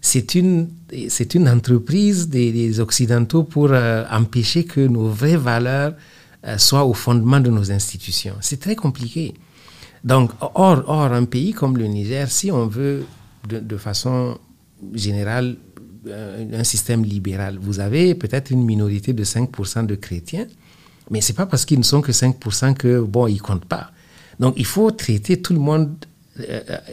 c'est 0.00 0.34
une, 0.34 0.68
une 1.34 1.48
entreprise 1.48 2.28
des, 2.28 2.80
Occidentaux 2.80 3.42
pour 3.42 3.68
euh, 3.70 4.04
empêcher 4.10 4.64
que 4.64 4.80
nos 4.80 5.08
vraies 5.08 5.36
valeurs 5.36 5.92
soit 6.58 6.84
au 6.84 6.92
fondement 6.94 7.40
de 7.40 7.50
nos 7.50 7.70
institutions. 7.70 8.34
C'est 8.40 8.58
très 8.60 8.74
compliqué. 8.74 9.34
Donc, 10.04 10.32
hors 10.40 11.12
un 11.12 11.24
pays 11.24 11.52
comme 11.52 11.76
le 11.78 11.84
Niger, 11.86 12.30
si 12.30 12.50
on 12.50 12.66
veut 12.66 13.04
de, 13.48 13.76
façon 13.76 14.38
générale 14.94 15.56
euh, 16.08 16.58
un 16.60 16.64
système 16.64 17.04
libéral, 17.04 17.58
vous 17.60 17.78
avez 17.78 18.14
peut-être 18.14 18.50
une 18.50 18.64
minorité 18.64 19.12
de 19.12 19.22
5% 19.24 19.86
de 19.86 19.94
chrétiens, 19.94 20.46
mais 21.10 21.20
ce 21.20 21.30
n'est 21.32 21.36
pas 21.36 21.46
parce 21.46 21.64
qu'ils 21.64 21.78
ne 21.78 21.84
sont 21.84 22.00
que 22.00 22.10
5% 22.12 22.74
que, 22.74 23.00
bon, 23.00 23.28
ils 23.28 23.34
ne 23.34 23.40
comptent 23.40 23.64
pas. 23.64 23.92
Donc, 24.40 24.54
il 24.56 24.66
faut 24.66 24.90
traiter 24.90 25.40
tout 25.40 25.52
le 25.52 25.60
monde 25.60 25.94
euh, 26.04 26.06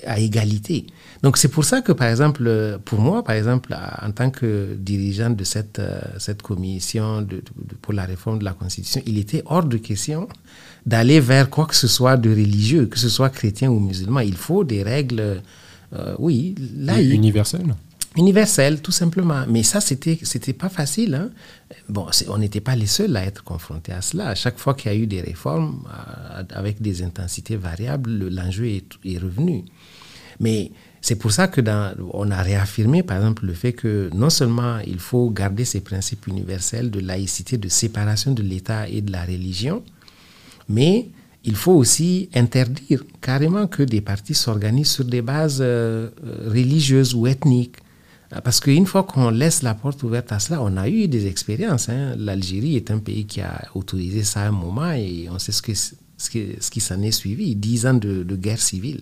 à 0.06 0.20
égalité. 0.20 0.88
Donc 1.24 1.38
c'est 1.38 1.48
pour 1.48 1.64
ça 1.66 1.82
que, 1.82 1.92
par 1.92 2.08
exemple, 2.08 2.78
pour 2.86 3.00
moi, 3.00 3.24
par 3.24 3.36
exemple, 3.36 3.76
en 4.02 4.12
tant 4.12 4.30
que 4.32 4.76
dirigeant 4.78 5.30
de 5.30 5.44
cette, 5.44 5.80
euh, 5.80 6.02
cette 6.18 6.42
commission 6.42 7.26
pour 7.82 7.94
la 7.94 8.06
réforme 8.06 8.40
de 8.40 8.46
la 8.46 8.54
Constitution, 8.54 9.02
il 9.06 9.18
était 9.18 9.44
hors 9.46 9.64
de 9.64 9.78
question 9.78 10.28
d'aller 10.86 11.20
vers 11.20 11.50
quoi 11.50 11.66
que 11.66 11.76
ce 11.76 11.88
soit 11.88 12.18
de 12.18 12.30
religieux, 12.30 12.86
que 12.88 13.00
ce 13.00 13.10
soit 13.10 13.30
chrétien 13.30 13.70
ou 13.70 13.80
musulman. 13.80 14.22
Il 14.22 14.36
faut 14.36 14.64
des 14.64 14.84
règles, 14.84 15.42
euh, 15.94 16.16
oui, 16.20 16.56
laïques. 16.78 17.14
Universelles 17.14 17.76
Universelles, 18.20 18.82
tout 18.82 18.92
simplement. 18.92 19.46
Mais 19.48 19.64
ça, 19.64 19.80
c'était 19.80 20.20
c'était 20.24 20.52
pas 20.52 20.68
facile. 20.68 21.16
Hein. 21.16 21.30
Bon, 21.88 22.06
on 22.28 22.38
n'était 22.38 22.60
pas 22.60 22.76
les 22.76 22.86
seuls 22.86 23.16
à 23.16 23.24
être 23.24 23.46
confrontés 23.46 23.94
à 23.94 24.02
cela. 24.02 24.28
À 24.28 24.36
chaque 24.36 24.60
fois 24.60 24.74
qu'il 24.74 24.92
y 24.92 24.96
a 24.96 24.98
eu 24.98 25.08
des 25.08 25.22
réformes 25.22 25.88
euh, 25.88 26.44
avec 26.54 26.82
des 26.82 27.02
intensités 27.02 27.56
variables, 27.56 28.28
l'enjeu 28.28 28.66
est, 28.66 29.18
revenu. 29.18 29.64
Mais 30.42 30.72
c'est 31.00 31.16
pour 31.16 31.32
ça 31.32 31.48
que 31.48 31.62
on 32.14 32.30
a 32.30 32.42
réaffirmé, 32.42 33.04
par 33.04 33.18
exemple, 33.18 33.46
le 33.46 33.54
fait 33.54 33.72
que 33.72 34.10
non 34.14 34.30
seulement 34.30 34.80
il 34.86 35.00
faut 35.00 35.30
garder 35.30 35.64
ces 35.64 35.80
principes 35.80 36.28
universels 36.28 36.92
de 36.92 37.00
laïcité, 37.00 37.58
de 37.58 37.70
séparation 37.70 38.34
de 38.34 38.44
l'État 38.44 38.90
et 38.90 39.00
de 39.02 39.14
la 39.14 39.24
religion, 39.24 39.82
mais 40.68 41.08
il 41.46 41.56
faut 41.56 41.72
aussi 41.72 42.30
interdire 42.36 43.02
carrément 43.22 43.68
que 43.68 43.84
des 43.84 44.02
partis 44.02 44.36
s'organisent 44.36 44.92
sur 44.92 45.06
des 45.06 45.22
bases 45.22 45.60
euh, 45.62 46.10
religieuses 46.48 47.14
ou 47.16 47.28
ethniques. 47.28 47.78
Parce 48.44 48.60
qu'une 48.60 48.86
fois 48.86 49.04
qu'on 49.04 49.32
laisse 49.32 49.64
la 49.64 49.74
porte 49.74 50.04
ouverte 50.04 50.32
à 50.32 50.40
cela, 50.40 50.62
on 50.62 50.78
a 50.78 50.88
eu 50.88 51.08
des 51.08 51.26
expériences. 51.26 51.90
Hein. 51.90 52.14
L'Algérie 52.16 52.76
est 52.76 52.92
un 52.92 53.00
pays 53.00 53.26
qui 53.26 53.42
a 53.42 53.64
autorisé 53.74 54.24
ça 54.24 54.42
à 54.42 54.48
un 54.48 54.52
moment 54.52 54.92
et 54.92 55.28
on 55.32 55.40
sait 55.40 55.52
ce 55.52 55.62
qui, 55.62 56.80
s'en 56.80 57.02
est 57.02 57.12
suivi, 57.12 57.56
dix 57.56 57.88
ans 57.88 57.96
de, 57.96 58.24
guerre 58.36 58.62
civile. 58.62 59.02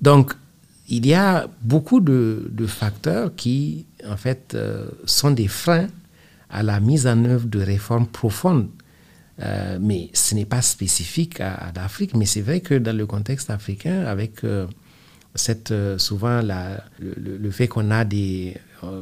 Donc, 0.00 0.32
il 0.88 1.06
y 1.06 1.12
a 1.12 1.46
beaucoup 1.60 2.00
de, 2.00 2.66
facteurs 2.66 3.34
qui, 3.36 3.84
en 4.08 4.16
fait, 4.16 4.54
euh, 4.54 4.88
sont 5.04 5.30
des 5.30 5.48
freins 5.48 5.88
à 6.48 6.62
la 6.62 6.80
mise 6.80 7.06
en 7.06 7.24
œuvre 7.24 7.46
de 7.46 7.60
réformes 7.60 8.06
profondes. 8.06 8.68
Euh, 9.40 9.78
mais 9.80 10.10
ce 10.14 10.34
n'est 10.34 10.44
pas 10.44 10.62
spécifique 10.62 11.40
à, 11.40 11.72
l'Afrique, 11.74 12.14
mais 12.14 12.26
c'est 12.26 12.42
vrai 12.42 12.60
que 12.60 12.74
dans 12.74 12.96
le 12.96 13.06
contexte 13.06 13.50
africain, 13.50 14.04
avec 14.06 14.44
euh, 14.44 14.66
cette, 15.34 15.72
souvent 15.98 16.42
la, 16.42 16.84
le, 17.00 17.50
fait 17.50 17.68
qu'on 17.68 17.90
a 17.90 18.04
des, 18.04 18.56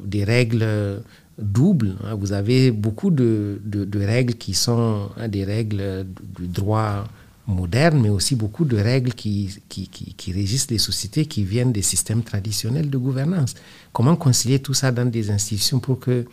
des 0.05 0.25
règles 0.25 1.03
doubles, 1.41 1.97
hein, 2.05 2.15
vous 2.15 2.33
avez 2.33 2.71
beaucoup 2.71 3.11
de, 3.11 3.61
de, 3.65 4.05
règles 4.05 4.35
qui 4.35 4.55
sont 4.55 5.09
hein, 5.17 5.29
des 5.29 5.45
règles 5.45 6.07
du 6.39 6.47
droit 6.47 7.05
moderne, 7.47 8.01
mais 8.01 8.09
aussi 8.11 8.37
beaucoup 8.37 8.65
de 8.65 8.77
règles 8.77 9.13
qui, 9.13 9.61
qui, 9.69 9.89
qui, 9.89 10.33
régissent 10.33 10.71
les 10.71 10.79
sociétés 10.79 11.27
qui 11.27 11.45
viennent 11.45 11.73
des 11.73 11.83
systèmes 11.83 12.23
traditionnels 12.23 12.89
de 12.91 12.99
gouvernance. 12.99 13.55
Comment 13.93 14.17
concilier 14.17 14.61
tout 14.61 14.75
ça 14.75 14.93
dans 14.93 15.07
des 15.07 15.31
institutions 15.31 15.81
pour 15.81 15.99
que 15.99 16.27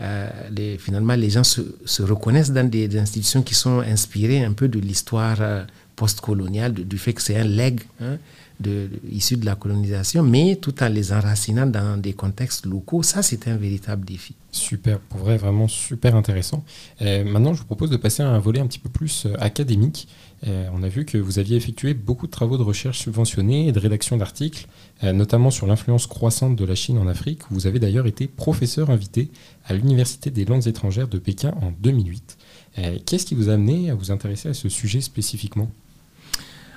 euh, 0.00 0.76
finalement 0.78 1.14
les 1.14 1.28
gens 1.28 1.44
se, 1.44 1.60
se, 1.84 2.02
reconnaissent 2.02 2.52
dans 2.52 2.68
des, 2.68 2.96
institutions 2.98 3.42
qui 3.42 3.54
sont 3.54 3.80
inspirées 3.80 4.42
un 4.42 4.52
peu 4.52 4.68
de 4.68 4.78
l'histoire 4.78 5.36
euh, 5.40 5.64
post-coloniale, 5.96 6.72
du, 6.72 6.98
fait 6.98 7.12
que 7.12 7.20
c'est 7.20 7.36
un 7.36 7.44
leg 7.44 7.80
hein, 8.00 8.16
de, 8.62 8.88
issu 9.10 9.36
de 9.36 9.44
la 9.44 9.56
colonisation, 9.56 10.22
mais 10.22 10.56
tout 10.56 10.82
en 10.82 10.88
les 10.88 11.12
enracinant 11.12 11.66
dans 11.66 12.00
des 12.00 12.12
contextes 12.14 12.64
locaux. 12.66 13.02
Ça, 13.02 13.22
c'est 13.22 13.48
un 13.48 13.56
véritable 13.56 14.04
défi. 14.04 14.34
Super, 14.50 14.98
pour 14.98 15.20
vrai, 15.20 15.36
vraiment 15.36 15.68
super 15.68 16.14
intéressant. 16.14 16.64
Euh, 17.00 17.24
maintenant, 17.24 17.52
je 17.54 17.60
vous 17.60 17.66
propose 17.66 17.90
de 17.90 17.96
passer 17.96 18.22
à 18.22 18.28
un 18.28 18.38
volet 18.38 18.60
un 18.60 18.66
petit 18.66 18.78
peu 18.78 18.88
plus 18.88 19.26
académique. 19.38 20.08
Euh, 20.46 20.66
on 20.72 20.82
a 20.82 20.88
vu 20.88 21.04
que 21.04 21.18
vous 21.18 21.38
aviez 21.38 21.56
effectué 21.56 21.94
beaucoup 21.94 22.26
de 22.26 22.32
travaux 22.32 22.58
de 22.58 22.62
recherche 22.62 22.98
subventionnés 22.98 23.68
et 23.68 23.72
de 23.72 23.78
rédaction 23.78 24.16
d'articles, 24.16 24.66
euh, 25.04 25.12
notamment 25.12 25.50
sur 25.50 25.66
l'influence 25.66 26.06
croissante 26.06 26.56
de 26.56 26.64
la 26.64 26.74
Chine 26.74 26.98
en 26.98 27.06
Afrique. 27.06 27.42
Vous 27.50 27.66
avez 27.66 27.78
d'ailleurs 27.78 28.06
été 28.06 28.26
professeur 28.26 28.90
invité 28.90 29.30
à 29.66 29.74
l'Université 29.74 30.30
des 30.30 30.44
langues 30.44 30.66
étrangères 30.66 31.08
de 31.08 31.18
Pékin 31.18 31.54
en 31.62 31.72
2008. 31.80 32.38
Euh, 32.78 32.98
qu'est-ce 33.06 33.24
qui 33.24 33.36
vous 33.36 33.50
a 33.50 33.54
amené 33.54 33.90
à 33.90 33.94
vous 33.94 34.10
intéresser 34.10 34.48
à 34.48 34.54
ce 34.54 34.68
sujet 34.68 35.00
spécifiquement? 35.00 35.70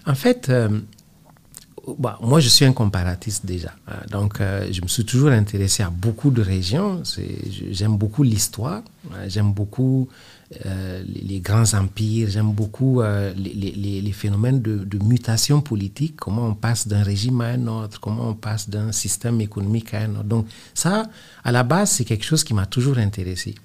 En 0.05 0.13
fait, 0.13 0.51
bah, 1.99 2.17
moi, 2.21 2.39
je 2.39 2.49
suis 2.49 2.65
un 2.65 2.73
comparatiste 2.73 3.45
déjà. 3.45 3.73
Hein. 3.87 3.97
Donc, 4.09 4.39
je 4.39 4.81
me 4.81 4.87
suis 4.87 5.05
toujours 5.05 5.29
intéressé 5.29 5.83
à 5.83 5.89
beaucoup 5.89 6.31
de 6.31 6.41
régions. 6.41 7.03
J'aime 7.71 7.97
beaucoup 7.97 8.23
l'histoire. 8.23 8.81
Hein. 9.11 9.27
J'aime 9.27 9.53
beaucoup 9.53 10.09
euh, 10.67 11.03
les, 11.07 11.39
grands 11.39 11.73
empires, 11.73 12.29
j'aime 12.29 12.51
beaucoup 12.51 13.01
euh, 13.01 13.33
les, 13.35 14.11
phénomènes 14.11 14.61
de, 14.61 15.03
mutation 15.03 15.59
politique, 15.61 16.17
comment 16.17 16.47
on 16.47 16.53
passe 16.53 16.87
d'un 16.87 17.01
régime 17.01 17.41
à 17.41 17.45
un 17.45 17.65
autre, 17.65 17.99
comment 17.99 18.29
on 18.29 18.35
passe 18.35 18.69
d'un 18.69 18.91
système 18.91 19.41
économique 19.41 19.95
à 19.95 20.01
un 20.01 20.11
autre? 20.11 20.23
Donc 20.25 20.47
ça, 20.75 21.09
à 21.43 21.51
la 21.51 21.63
base, 21.63 21.91
c'est 21.91 22.05
quelque 22.05 22.25
chose 22.25 22.43
qui 22.43 22.53
m'a 22.53 22.67
toujours 22.67 22.99
intéressé. 22.99 23.55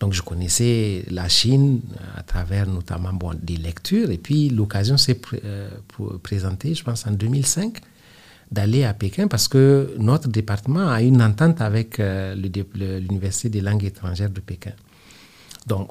Donc 0.00 0.12
je 0.12 0.22
connaissais 0.22 1.04
la 1.10 1.28
Chine 1.28 1.80
à 2.16 2.22
travers 2.22 2.66
notamment 2.66 3.12
des 3.40 3.56
lectures, 3.56 4.10
et 4.10 4.18
puis 4.18 4.50
l'occasion 4.50 4.96
s'est 4.96 5.20
euh, 5.44 5.70
présentée, 6.22 6.74
je 6.74 6.84
pense, 6.84 7.06
en 7.06 7.12
2005 7.12 7.80
d'aller 8.52 8.84
à 8.84 8.94
Pékin 8.94 9.26
parce 9.26 9.48
que 9.48 9.94
notre 9.98 10.28
département 10.28 10.88
a 10.88 11.02
une 11.02 11.20
entente 11.20 11.60
avec 11.60 11.98
l'Université 11.98 13.48
des 13.48 13.60
langues 13.60 13.84
étrangères 13.84 14.30
de 14.30 14.38
Pékin. 14.38 14.70
Donc, 15.66 15.88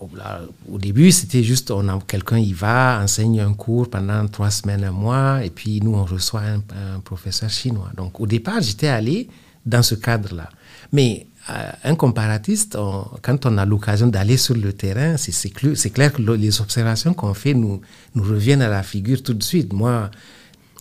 au 0.71 0.77
début, 0.77 1.11
c'était 1.11 1.43
juste, 1.43 1.69
on 1.69 1.99
quelqu'un 1.99 2.37
y 2.37 2.53
va, 2.53 3.01
enseigne 3.03 3.41
un 3.41 3.53
cours 3.53 3.89
pendant 3.89 4.25
trois 4.27 4.49
semaines, 4.49 4.85
un 4.85 4.91
mois, 4.91 5.43
et 5.43 5.49
puis 5.49 5.81
nous, 5.81 5.93
on 5.93 6.05
reçoit 6.05 6.43
un, 6.43 6.99
professeur 7.01 7.49
chinois. 7.49 7.91
Donc, 7.97 8.21
au 8.21 8.25
départ, 8.25 8.61
j'étais 8.61 8.87
allé 8.87 9.27
dans 9.65 9.83
ce 9.83 9.95
cadre-là. 9.95 10.49
Mais 10.93 11.27
euh, 11.27 11.34
un 11.47 11.95
comparatiste, 11.95 12.77
quand 13.21 13.45
on 13.45 13.57
a 13.57 13.65
l'occasion 13.65 14.07
d'aller 14.07 14.37
sur 14.37 14.55
le 14.55 14.73
terrain, 14.73 15.15
c'est 15.17 15.49
clair, 15.91 16.11
que 16.11 16.21
les 16.21 16.61
observations 16.61 17.13
qu'on 17.13 17.33
fait 17.33 17.53
nous, 17.53 17.81
reviennent 18.15 18.61
à 18.61 18.69
la 18.69 18.83
figure 18.83 19.21
tout 19.21 19.33
de 19.33 19.43
suite. 19.43 19.71
Moi, 19.71 20.09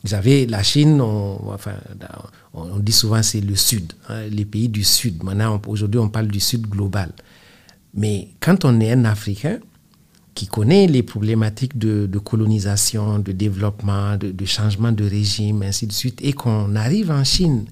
j'avais 0.05 0.47
la 0.47 0.63
Chine, 0.63 1.01
on, 1.01 1.39
on, 2.55 2.79
dit 2.79 2.93
souvent 2.93 3.23
c'est 3.23 3.41
le 3.41 3.57
Sud, 3.57 3.93
hein, 4.09 4.23
les 4.31 4.45
pays 4.45 4.69
du 4.69 4.85
Sud. 4.85 5.23
Maintenant, 5.23 5.61
aujourd'hui, 5.67 6.01
on 6.01 6.09
parle 6.09 6.29
du 6.29 6.41
Sud 6.41 6.67
global. 6.67 7.11
Mais 7.95 8.29
quand 8.41 8.65
on 8.65 8.81
est 8.81 8.93
un 8.93 9.05
Africain 9.05 9.59
qui 10.35 10.47
connaît 10.47 10.87
les 10.87 11.03
problématiques 11.03 11.79
de, 11.79 12.19
colonisation, 12.19 13.19
de 13.19 13.33
développement, 13.33 14.17
de, 14.17 14.45
changement 14.45 14.93
de 14.93 15.05
régime, 15.05 15.63
ainsi 15.63 15.87
de 15.87 15.93
suite, 15.93 16.21
et 16.23 16.33
qu'on 16.33 16.75
arrive 16.75 17.11
en 17.11 17.23
Chine 17.23 17.67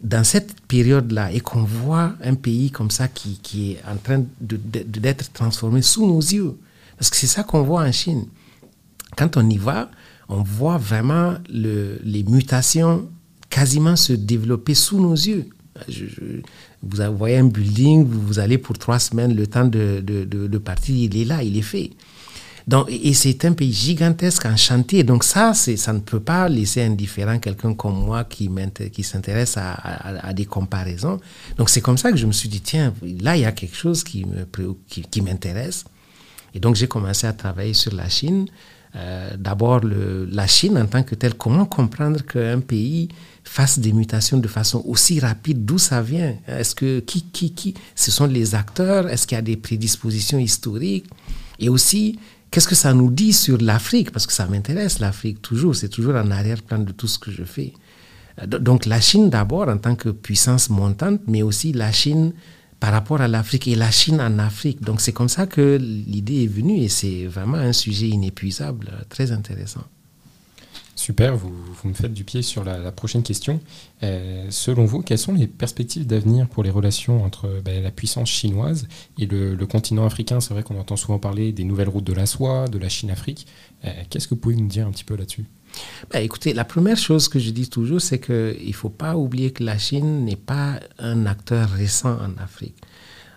dans 0.00 0.24
cette 0.24 0.60
période-là 0.62 1.32
et 1.32 1.40
qu'on 1.40 1.64
voit 1.64 2.14
un 2.22 2.34
pays 2.34 2.70
comme 2.70 2.90
ça 2.90 3.08
qui, 3.08 3.38
qui 3.42 3.72
est 3.72 3.82
en 3.90 3.96
train 3.96 4.24
d'être 4.40 5.32
transformé 5.32 5.82
sous 5.82 6.06
nos 6.06 6.20
yeux, 6.20 6.56
parce 6.98 7.10
que 7.10 7.16
c'est 7.16 7.26
ça 7.26 7.42
qu'on 7.42 7.62
voit 7.62 7.82
en 7.82 7.92
Chine. 7.92 8.26
Quand 9.16 9.36
on 9.36 9.48
y 9.48 9.56
va, 9.56 9.90
on 10.28 10.42
voit 10.42 10.78
vraiment 10.78 11.34
le, 11.48 11.98
les 12.04 12.24
mutations 12.24 13.08
quasiment 13.48 13.96
se 13.96 14.12
développer 14.12 14.74
sous 14.74 15.00
nos 15.00 15.14
yeux. 15.14 15.48
Vous 16.82 17.16
voyez 17.16 17.36
un 17.38 17.46
building, 17.46 18.04
vous, 18.04 18.38
allez 18.38 18.58
pour 18.58 18.78
trois 18.78 18.98
semaines, 18.98 19.34
le 19.34 19.46
temps 19.46 19.66
de, 19.66 20.00
de, 20.00 20.58
partir, 20.58 20.94
il 20.96 21.16
est 21.16 21.24
là, 21.24 21.42
il 21.42 21.56
est 21.56 21.62
fait. 21.62 21.90
Donc, 22.66 22.88
et 22.90 23.14
c'est 23.14 23.44
un 23.44 23.52
pays 23.52 23.72
gigantesque 23.72 24.44
en 24.44 24.56
chantier. 24.56 25.04
Donc 25.04 25.22
ça, 25.22 25.54
ça 25.54 25.92
ne 25.92 26.00
peut 26.00 26.18
pas 26.20 26.48
laisser 26.48 26.82
indifférent 26.82 27.38
quelqu'un 27.38 27.74
comme 27.74 28.04
moi 28.04 28.24
qui, 28.24 28.50
qui 28.92 29.02
s'intéresse 29.04 29.56
à, 29.56 29.74
à, 29.74 30.32
des 30.32 30.46
comparaisons. 30.46 31.20
Donc 31.56 31.70
c'est 31.70 31.80
comme 31.80 31.96
ça 31.96 32.10
que 32.10 32.16
je 32.16 32.26
me 32.26 32.32
suis 32.32 32.48
dit, 32.48 32.60
tiens, 32.60 32.92
là, 33.20 33.36
il 33.36 33.42
y 33.42 33.44
a 33.44 33.52
quelque 33.52 33.76
chose 33.76 34.02
qui, 34.02 34.24
me, 34.24 34.46
qui, 34.88 35.02
qui 35.02 35.20
m'intéresse. 35.20 35.84
Et 36.54 36.58
donc 36.58 36.74
j'ai 36.74 36.88
commencé 36.88 37.26
à 37.28 37.32
travailler 37.32 37.74
sur 37.74 37.94
la 37.94 38.08
Chine. 38.08 38.46
Euh, 38.96 39.36
d'abord, 39.38 39.82
la 39.84 40.46
Chine 40.48 40.76
en 40.78 40.86
tant 40.86 41.04
que 41.04 41.14
telle, 41.14 41.34
comment 41.34 41.66
comprendre 41.66 42.24
qu'un 42.24 42.60
pays 42.60 43.08
fasse 43.44 43.78
des 43.78 43.92
mutations 43.92 44.38
de 44.38 44.48
façon 44.48 44.82
aussi 44.86 45.20
rapide, 45.20 45.64
d'où 45.64 45.78
ça 45.78 46.02
vient? 46.02 46.34
Est-ce 46.48 46.74
que 46.74 46.98
qui, 47.00 47.22
qui, 47.22 47.52
qui? 47.52 47.74
Ce 47.94 48.10
sont 48.10 48.26
les 48.26 48.56
acteurs? 48.56 49.08
Est-ce 49.08 49.26
qu'il 49.26 49.36
y 49.36 49.38
a 49.38 49.42
des 49.42 49.56
prédispositions 49.56 50.38
historiques? 50.38 51.06
Et 51.58 51.68
aussi, 51.68 52.18
qu'est-ce 52.50 52.68
que 52.68 52.74
ça 52.74 52.94
nous 52.94 53.10
dit 53.10 53.32
sur 53.32 53.58
l'Afrique? 53.58 54.10
Parce 54.12 54.26
que 54.26 54.32
ça 54.32 54.46
m'intéresse, 54.46 54.98
l'Afrique, 54.98 55.42
toujours. 55.42 55.74
C'est 55.74 55.88
toujours 55.88 56.14
en 56.14 56.30
arrière-plan 56.30 56.78
de 56.78 56.92
tout 56.92 57.08
ce 57.08 57.18
que 57.18 57.30
je 57.30 57.44
fais. 57.44 57.72
Euh, 58.42 58.46
donc 58.46 58.86
la 58.86 59.00
Chine 59.00 59.30
d'abord 59.30 59.68
en 59.68 59.78
tant 59.78 59.94
que 59.94 60.08
puissance 60.10 60.70
montante, 60.70 61.20
mais 61.26 61.42
aussi 61.42 61.72
la 61.72 61.92
Chine 61.92 62.32
par 62.80 62.92
rapport 62.92 63.20
à 63.20 63.28
l'Afrique 63.28 63.68
et 63.68 63.74
la 63.74 63.90
Chine 63.90 64.20
en 64.20 64.38
Afrique. 64.38 64.82
Donc 64.82 65.00
c'est 65.00 65.12
comme 65.12 65.28
ça 65.28 65.46
que 65.46 65.78
l'idée 65.80 66.44
est 66.44 66.52
venue 66.52 66.78
et 66.78 66.88
c'est 66.88 67.26
vraiment 67.26 67.56
un 67.58 67.72
sujet 67.72 68.08
inépuisable, 68.08 68.90
très 69.08 69.32
intéressant. 69.32 69.84
Super, 70.96 71.36
vous, 71.36 71.52
me 71.84 71.92
faites 71.92 72.14
du 72.14 72.24
pied 72.24 72.40
sur 72.40 72.64
la, 72.64 72.90
prochaine 72.90 73.22
question. 73.22 73.60
Euh, 74.02 74.46
selon 74.48 74.86
vous, 74.86 75.02
quelles 75.02 75.18
sont 75.18 75.34
les 75.34 75.46
perspectives 75.46 76.06
d'avenir 76.06 76.48
pour 76.48 76.64
les 76.64 76.70
relations 76.70 77.22
entre 77.22 77.60
ben, 77.62 77.82
la 77.82 77.90
puissance 77.90 78.30
chinoise 78.30 78.88
et 79.18 79.26
le, 79.26 79.54
continent 79.66 80.06
africain? 80.06 80.40
C'est 80.40 80.54
vrai 80.54 80.62
qu'on 80.62 80.80
entend 80.80 80.96
souvent 80.96 81.18
parler 81.18 81.52
des 81.52 81.64
nouvelles 81.64 81.90
routes 81.90 82.06
de 82.06 82.14
la 82.14 82.24
soie, 82.24 82.66
de 82.68 82.78
la 82.78 82.88
Chine-Afrique. 82.88 83.46
Euh, 83.84 83.90
qu'est-ce 84.08 84.26
que 84.26 84.34
vous 84.34 84.40
pouvez 84.40 84.56
nous 84.56 84.68
dire 84.68 84.86
un 84.86 84.90
petit 84.90 85.04
peu 85.04 85.16
là-dessus? 85.16 85.44
Ben, 86.10 86.20
Écoutez, 86.20 86.54
la 86.54 86.64
première 86.64 86.96
chose 86.96 87.28
que 87.28 87.38
je 87.38 87.50
dis 87.50 87.68
toujours, 87.68 88.00
c'est 88.00 88.18
qu'il 88.18 88.66
ne 88.66 88.72
faut 88.72 88.88
pas 88.88 89.16
oublier 89.16 89.50
que 89.50 89.62
la 89.62 89.76
Chine 89.76 90.24
n'est 90.24 90.34
pas 90.34 90.80
un 90.98 91.26
acteur 91.26 91.68
récent 91.68 92.16
en 92.16 92.42
Afrique. 92.42 92.76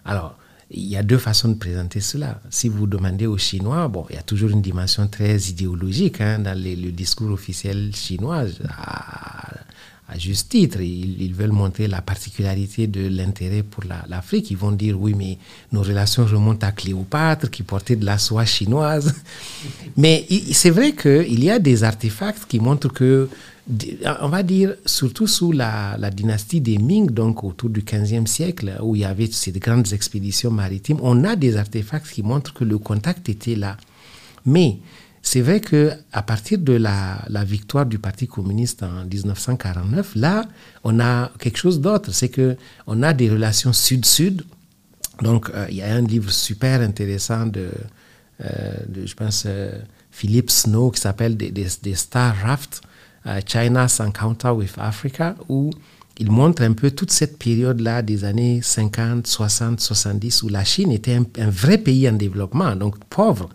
Alors, 0.06 0.38
il 0.72 0.88
y 0.88 0.98
a 0.98 1.04
deux 1.04 1.18
façons 1.18 1.50
de 1.50 1.56
présenter 1.56 2.00
cela. 2.00 2.40
Si 2.50 2.70
vous 2.70 2.86
demandez 2.86 3.26
aux 3.26 3.38
Chinois, 3.38 3.88
bon, 3.88 4.06
il 4.10 4.16
y 4.16 4.20
a 4.20 4.22
toujours 4.22 4.52
une 4.52 4.62
dimension 4.62 5.08
très 5.08 5.36
idéologique 5.38 6.22
hein, 6.22 6.40
dans 6.40 6.58
le 6.58 6.92
discours 6.92 7.32
officiel 7.32 7.92
chinois, 7.96 8.44
à, 8.70 10.18
juste 10.18 10.50
titre. 10.50 10.80
Ils, 10.82 11.34
veulent 11.34 11.52
montrer 11.52 11.88
la 11.88 12.02
particularité 12.02 12.88
de 12.88 13.08
l'intérêt 13.08 13.64
pour 13.64 13.84
l'Afrique. 14.08 14.52
ils 14.52 14.58
vont 14.58 14.72
dire, 14.72 15.00
oui, 15.00 15.16
mais 15.16 15.38
nos 15.72 15.82
relations 15.82 16.26
remontent 16.26 16.66
à 16.66 16.72
Cléopâtre 16.72 17.50
qui 17.50 17.64
portait 17.64 17.96
de 17.96 18.06
la 18.06 18.18
soie 18.18 18.46
chinoise. 18.46 19.16
mais 19.98 20.26
c'est 20.52 20.72
vrai 20.72 20.94
qu'il 20.94 21.44
y 21.44 21.50
a 21.50 21.58
des 21.58 21.84
artefacts 21.84 22.46
qui 22.48 22.60
montrent 22.60 22.90
que 22.90 23.30
on 24.22 24.30
va 24.30 24.44
dire, 24.44 24.76
surtout 24.86 25.28
sous 25.28 25.52
la, 25.52 25.98
dynastie 26.12 26.62
des 26.62 26.78
Ming, 26.78 27.10
donc 27.12 27.44
autour 27.44 27.70
du 27.70 27.82
15e 27.82 28.26
siècle, 28.26 28.78
où 28.82 28.96
il 28.96 29.02
y 29.02 29.06
avait 29.06 29.28
ces 29.28 29.52
grandes 29.52 29.94
expéditions 29.94 30.52
maritimes, 30.52 31.00
on 31.02 31.24
a 31.24 31.36
des 31.36 31.56
artefacts 31.56 32.10
qui 32.10 32.24
montrent 32.24 32.54
que 32.54 32.64
le 32.64 32.78
contact 32.78 33.30
était 33.30 33.56
là. 33.56 33.78
Mais 34.46 34.80
c'est 35.22 35.42
vrai 35.42 35.60
que 35.60 35.92
à 36.12 36.24
partir 36.24 36.58
de 36.58 36.74
la, 36.74 37.20
victoire 37.46 37.86
du 37.86 38.00
Parti 38.00 38.28
communiste 38.28 38.84
en 38.84 39.06
1949, 39.06 40.16
là, 40.16 40.46
on 40.84 41.00
a 41.00 41.32
quelque 41.40 41.58
chose 41.58 41.80
d'autre. 41.80 42.12
C'est 42.12 42.30
que 42.30 42.58
on 42.88 43.04
a 43.04 43.14
des 43.14 43.30
relations 43.30 43.74
sud-sud. 43.74 44.44
Donc, 45.22 45.50
euh, 45.50 45.68
il 45.70 45.76
y 45.76 45.82
a 45.82 45.94
un 45.94 46.02
livre 46.02 46.32
super 46.32 46.82
intéressant 46.82 47.46
de, 47.46 47.70
euh, 48.44 48.74
je 49.06 49.14
pense, 49.14 49.44
euh, 49.46 49.78
Philippe 50.12 50.50
Snow 50.50 50.92
qui 50.92 51.02
s'appelle 51.02 51.36
des, 51.36 51.52
des, 51.52 51.96
Star 51.96 52.36
Raft, 52.38 52.82
China's 53.46 54.00
Encounter 54.00 54.50
with 54.50 54.74
Africa, 54.78 55.36
où 55.48 55.72
il 56.18 56.32
montre 56.32 56.64
un 56.64 56.74
peu 56.74 56.92
toute 56.92 57.12
cette 57.12 57.38
période-là 57.38 58.02
des 58.02 58.26
années 58.26 58.62
50, 58.62 59.26
60, 59.26 59.80
70, 59.80 60.44
où 60.44 60.50
la 60.50 60.64
Chine 60.64 60.92
était 60.92 61.16
un, 61.16 61.50
vrai 61.50 61.78
pays 61.78 62.10
en 62.10 62.14
développement, 62.14 62.76
donc 62.76 62.98
pauvre, 63.06 63.50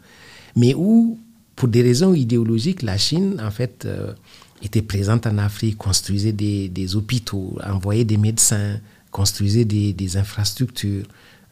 mais 0.56 0.74
où, 0.74 1.18
pour 1.56 1.68
des 1.68 1.82
raisons 1.82 2.14
idéologiques, 2.14 2.82
la 2.82 2.96
Chine, 2.96 3.40
en 3.44 3.50
fait, 3.50 3.86
était 4.62 4.82
présente 4.82 5.26
en 5.26 5.38
Afrique, 5.38 5.76
construisait 5.76 6.32
des, 6.32 6.96
hôpitaux, 6.96 7.58
envoyait 7.64 8.04
des 8.04 8.16
médecins, 8.16 8.80
construisait 9.10 9.64
des, 9.64 9.92
des 9.92 10.16
infrastructures. 10.16 11.04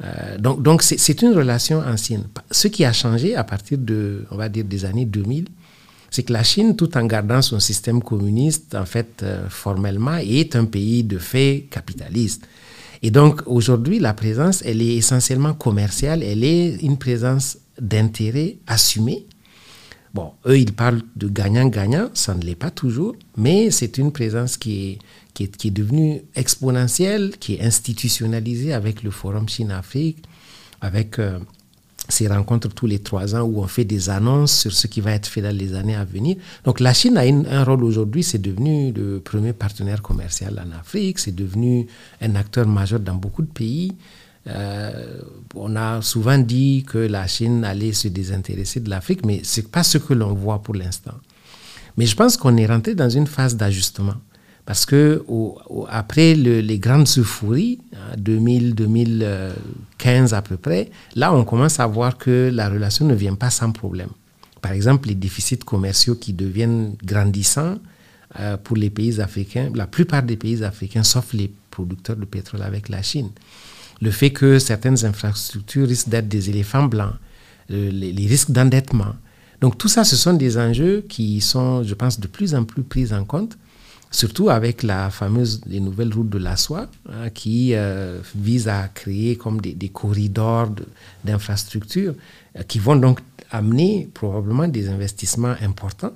Euh, 0.03 0.39
donc, 0.39 0.63
donc 0.63 0.83
c'est 0.83 1.23
une 1.23 1.33
relation 1.33 1.81
ancienne. 1.81 2.25
Ce 2.51 2.69
qui 2.69 2.85
a 2.85 2.93
changé 2.93 3.37
à 3.37 3.45
partir 3.45 3.79
de, 3.79 4.25
on 4.31 4.37
va 4.37 4.49
dire, 4.49 4.65
des 4.65 4.85
années 4.85 5.05
2000, 5.05 5.47
c'est 6.13 6.23
que 6.23 6.33
la 6.33 6.43
Chine, 6.45 6.77
tout 6.77 6.97
en 6.97 7.07
gardant 7.07 7.41
son 7.41 7.59
système 7.59 8.03
communiste, 8.03 8.75
en 8.75 8.85
fait, 8.85 9.23
euh, 9.23 9.49
formellement, 9.49 10.19
est 10.19 10.55
un 10.55 10.67
pays 10.67 11.03
de 11.03 11.19
fait 11.19 11.67
capitaliste. 11.71 12.47
Et 13.03 13.11
donc, 13.11 13.41
aujourd'hui, 13.47 13.99
la 13.99 14.13
présence, 14.13 14.63
elle 14.65 14.83
est 14.83 14.95
essentiellement 14.95 15.55
commerciale, 15.55 16.23
elle 16.23 16.45
est 16.45 16.77
une 16.83 16.99
présence 16.99 17.59
d'intérêt 17.81 18.59
assumé 18.67 19.27
Bon, 20.15 20.33
eux, 20.47 20.59
ils 20.59 20.75
parlent 20.75 21.01
de 21.17 21.27
gagnant-gagnant, 21.27 22.11
ça 22.13 22.35
ne 22.35 22.43
l'est 22.43 22.55
pas 22.55 22.71
toujours, 22.71 23.17
mais 23.39 23.71
c'est 23.71 23.97
une 23.97 24.13
présence 24.13 24.59
qui 24.59 24.99
est, 25.41 25.71
devenue 25.71 26.21
exponentielle, 26.35 27.39
qui 27.41 27.55
est 27.55 27.63
institutionnalisée 27.63 28.75
avec 28.75 29.03
le 29.03 29.11
Forum 29.11 29.49
Chine-Afrique, 29.49 30.23
avec 30.83 31.19
euh, 31.19 31.39
ces 32.09 32.27
rencontres 32.27 32.69
tous 32.69 32.87
les 32.87 32.99
trois 32.99 33.35
ans 33.35 33.43
où 33.43 33.61
on 33.61 33.67
fait 33.67 33.85
des 33.85 34.11
annonces 34.11 34.53
sur 34.61 34.73
ce 34.73 34.87
qui 34.87 35.01
va 35.01 35.13
être 35.13 35.27
fait 35.27 35.41
dans 35.41 35.57
les 35.57 35.75
années 35.75 35.95
à 35.95 36.05
venir. 36.05 36.37
Donc 36.65 36.81
la 36.81 36.93
Chine 36.93 37.17
a 37.17 37.23
un 37.23 37.65
rôle 37.65 37.85
aujourd'hui, 37.85 38.23
c'est 38.23 38.41
devenu 38.41 38.93
le 38.93 39.21
premier 39.21 39.53
partenaire 39.53 40.03
commercial 40.03 40.61
en 40.65 40.77
Afrique, 40.79 41.19
c'est 41.19 41.35
devenu 41.35 41.87
un 42.21 42.35
acteur 42.35 42.67
majeur 42.67 43.01
dans 43.01 43.15
beaucoup 43.15 43.43
de 43.43 43.51
pays. 43.51 43.93
Euh, 44.49 45.21
on 45.55 45.77
a 45.77 46.03
souvent 46.03 46.39
dit 46.39 46.85
que 46.87 46.99
la 46.99 47.27
Chine 47.29 47.65
allait 47.65 47.93
se 47.93 48.09
désintéresser 48.09 48.81
de 48.81 48.91
l'Afrique, 48.91 49.25
mais 49.25 49.41
ce 49.45 49.61
n'est 49.61 49.69
pas 49.69 49.85
ce 49.85 49.99
que 49.99 50.15
l'on 50.15 50.35
voit 50.35 50.61
pour 50.63 50.75
l'instant. 50.75 51.15
Mais 51.97 52.07
je 52.07 52.17
pense 52.17 52.37
qu'on 52.37 52.57
est 52.57 52.67
rentré 52.67 52.95
dans 52.95 53.11
une 53.11 53.27
phase 53.27 53.57
d'ajustement. 53.57 54.15
Parce 54.65 54.87
que 54.87 55.23
après 55.89 56.35
les 56.35 56.79
grandes 56.79 57.09
euphories, 57.19 57.81
2000-2015 58.17 59.55
hein, 60.07 60.33
à 60.33 60.43
peu 60.43 60.57
près, 60.57 60.91
là 61.17 61.35
on 61.35 61.45
commence 61.45 61.81
à 61.81 61.87
voir 61.87 62.17
que 62.17 62.51
la 62.53 62.69
relation 62.69 63.05
ne 63.07 63.15
vient 63.15 63.35
pas 63.35 63.51
sans 63.51 63.73
problème. 63.73 64.11
Par 64.61 64.73
exemple, 64.73 65.09
les 65.09 65.17
déficits 65.17 65.59
commerciaux 65.59 66.15
qui 66.15 66.33
deviennent 66.33 66.95
grandissants 67.05 67.79
euh, 68.39 68.57
pour 68.57 68.77
les 68.77 68.91
pays 68.91 69.21
africains, 69.21 69.71
la 69.75 69.89
plupart 69.89 70.23
des 70.23 70.37
pays 70.37 70.63
africains, 70.63 71.03
sauf 71.03 71.33
les 71.33 71.53
producteurs 71.71 72.17
de 72.17 72.25
pétrole 72.25 72.63
avec 72.63 72.89
la 72.89 73.03
Chine 73.03 73.31
le 74.03 74.11
fait 74.11 74.31
que 74.31 74.59
certaines 74.59 75.05
infrastructures 75.05 75.87
risquent 75.87 76.09
d'être 76.09 76.29
des 76.29 76.51
éléphants 76.51 76.87
blancs, 76.87 77.15
euh, 77.71 77.91
les, 77.93 78.27
risques 78.27 78.51
d'endettement. 78.51 79.15
Donc 79.61 79.79
tout 79.79 79.87
ça, 79.87 80.03
ce 80.03 80.17
sont 80.17 80.35
des 80.35 80.59
enjeux 80.59 81.05
qui 81.09 81.41
sont, 81.41 81.85
je 81.85 81.95
pense, 81.95 82.19
de 82.19 82.27
plus 82.27 82.55
en 82.57 82.65
plus 82.65 82.83
pris 82.83 83.15
en 83.15 83.25
compte, 83.25 83.57
surtout 84.13 84.51
avec 84.51 84.83
la 84.83 85.11
fameuse 85.11 85.63
les 85.67 85.81
nouvelles 85.81 86.13
routes 86.15 86.29
de 86.31 86.39
la 86.39 86.57
soie, 86.57 86.87
hein, 87.09 87.31
qui 87.31 87.75
euh, 87.75 88.21
visent 88.37 88.69
à 88.69 88.89
créer 88.89 89.37
comme 89.37 89.61
des, 89.61 89.89
corridors 89.89 90.69
d'infrastructures 91.25 92.15
euh, 92.57 92.63
qui 92.63 92.79
vont 92.79 92.97
donc 92.97 93.21
amener 93.51 94.09
probablement 94.15 94.69
des 94.69 94.89
investissements 94.89 95.55
importants. 95.61 96.13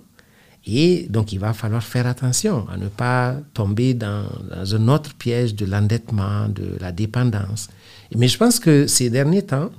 Et 0.68 1.07
donc, 1.09 1.32
il 1.32 1.38
va 1.38 1.53
falloir 1.53 1.82
faire 1.82 2.07
attention 2.07 2.68
à 2.68 2.76
ne 2.76 2.88
pas 2.88 3.36
tomber 3.55 3.94
dans 3.94 4.26
un 4.53 4.88
autre 4.88 5.14
piège 5.14 5.55
de 5.55 5.64
l'endettement, 5.64 6.49
de 6.49 6.76
la 6.80 6.90
dépendance. 6.90 7.68
Mais 8.16 8.26
je 8.26 8.36
pense 8.36 8.59
que 8.59 8.86
ces 8.88 9.09
derniers 9.09 9.42
temps, 9.42 9.70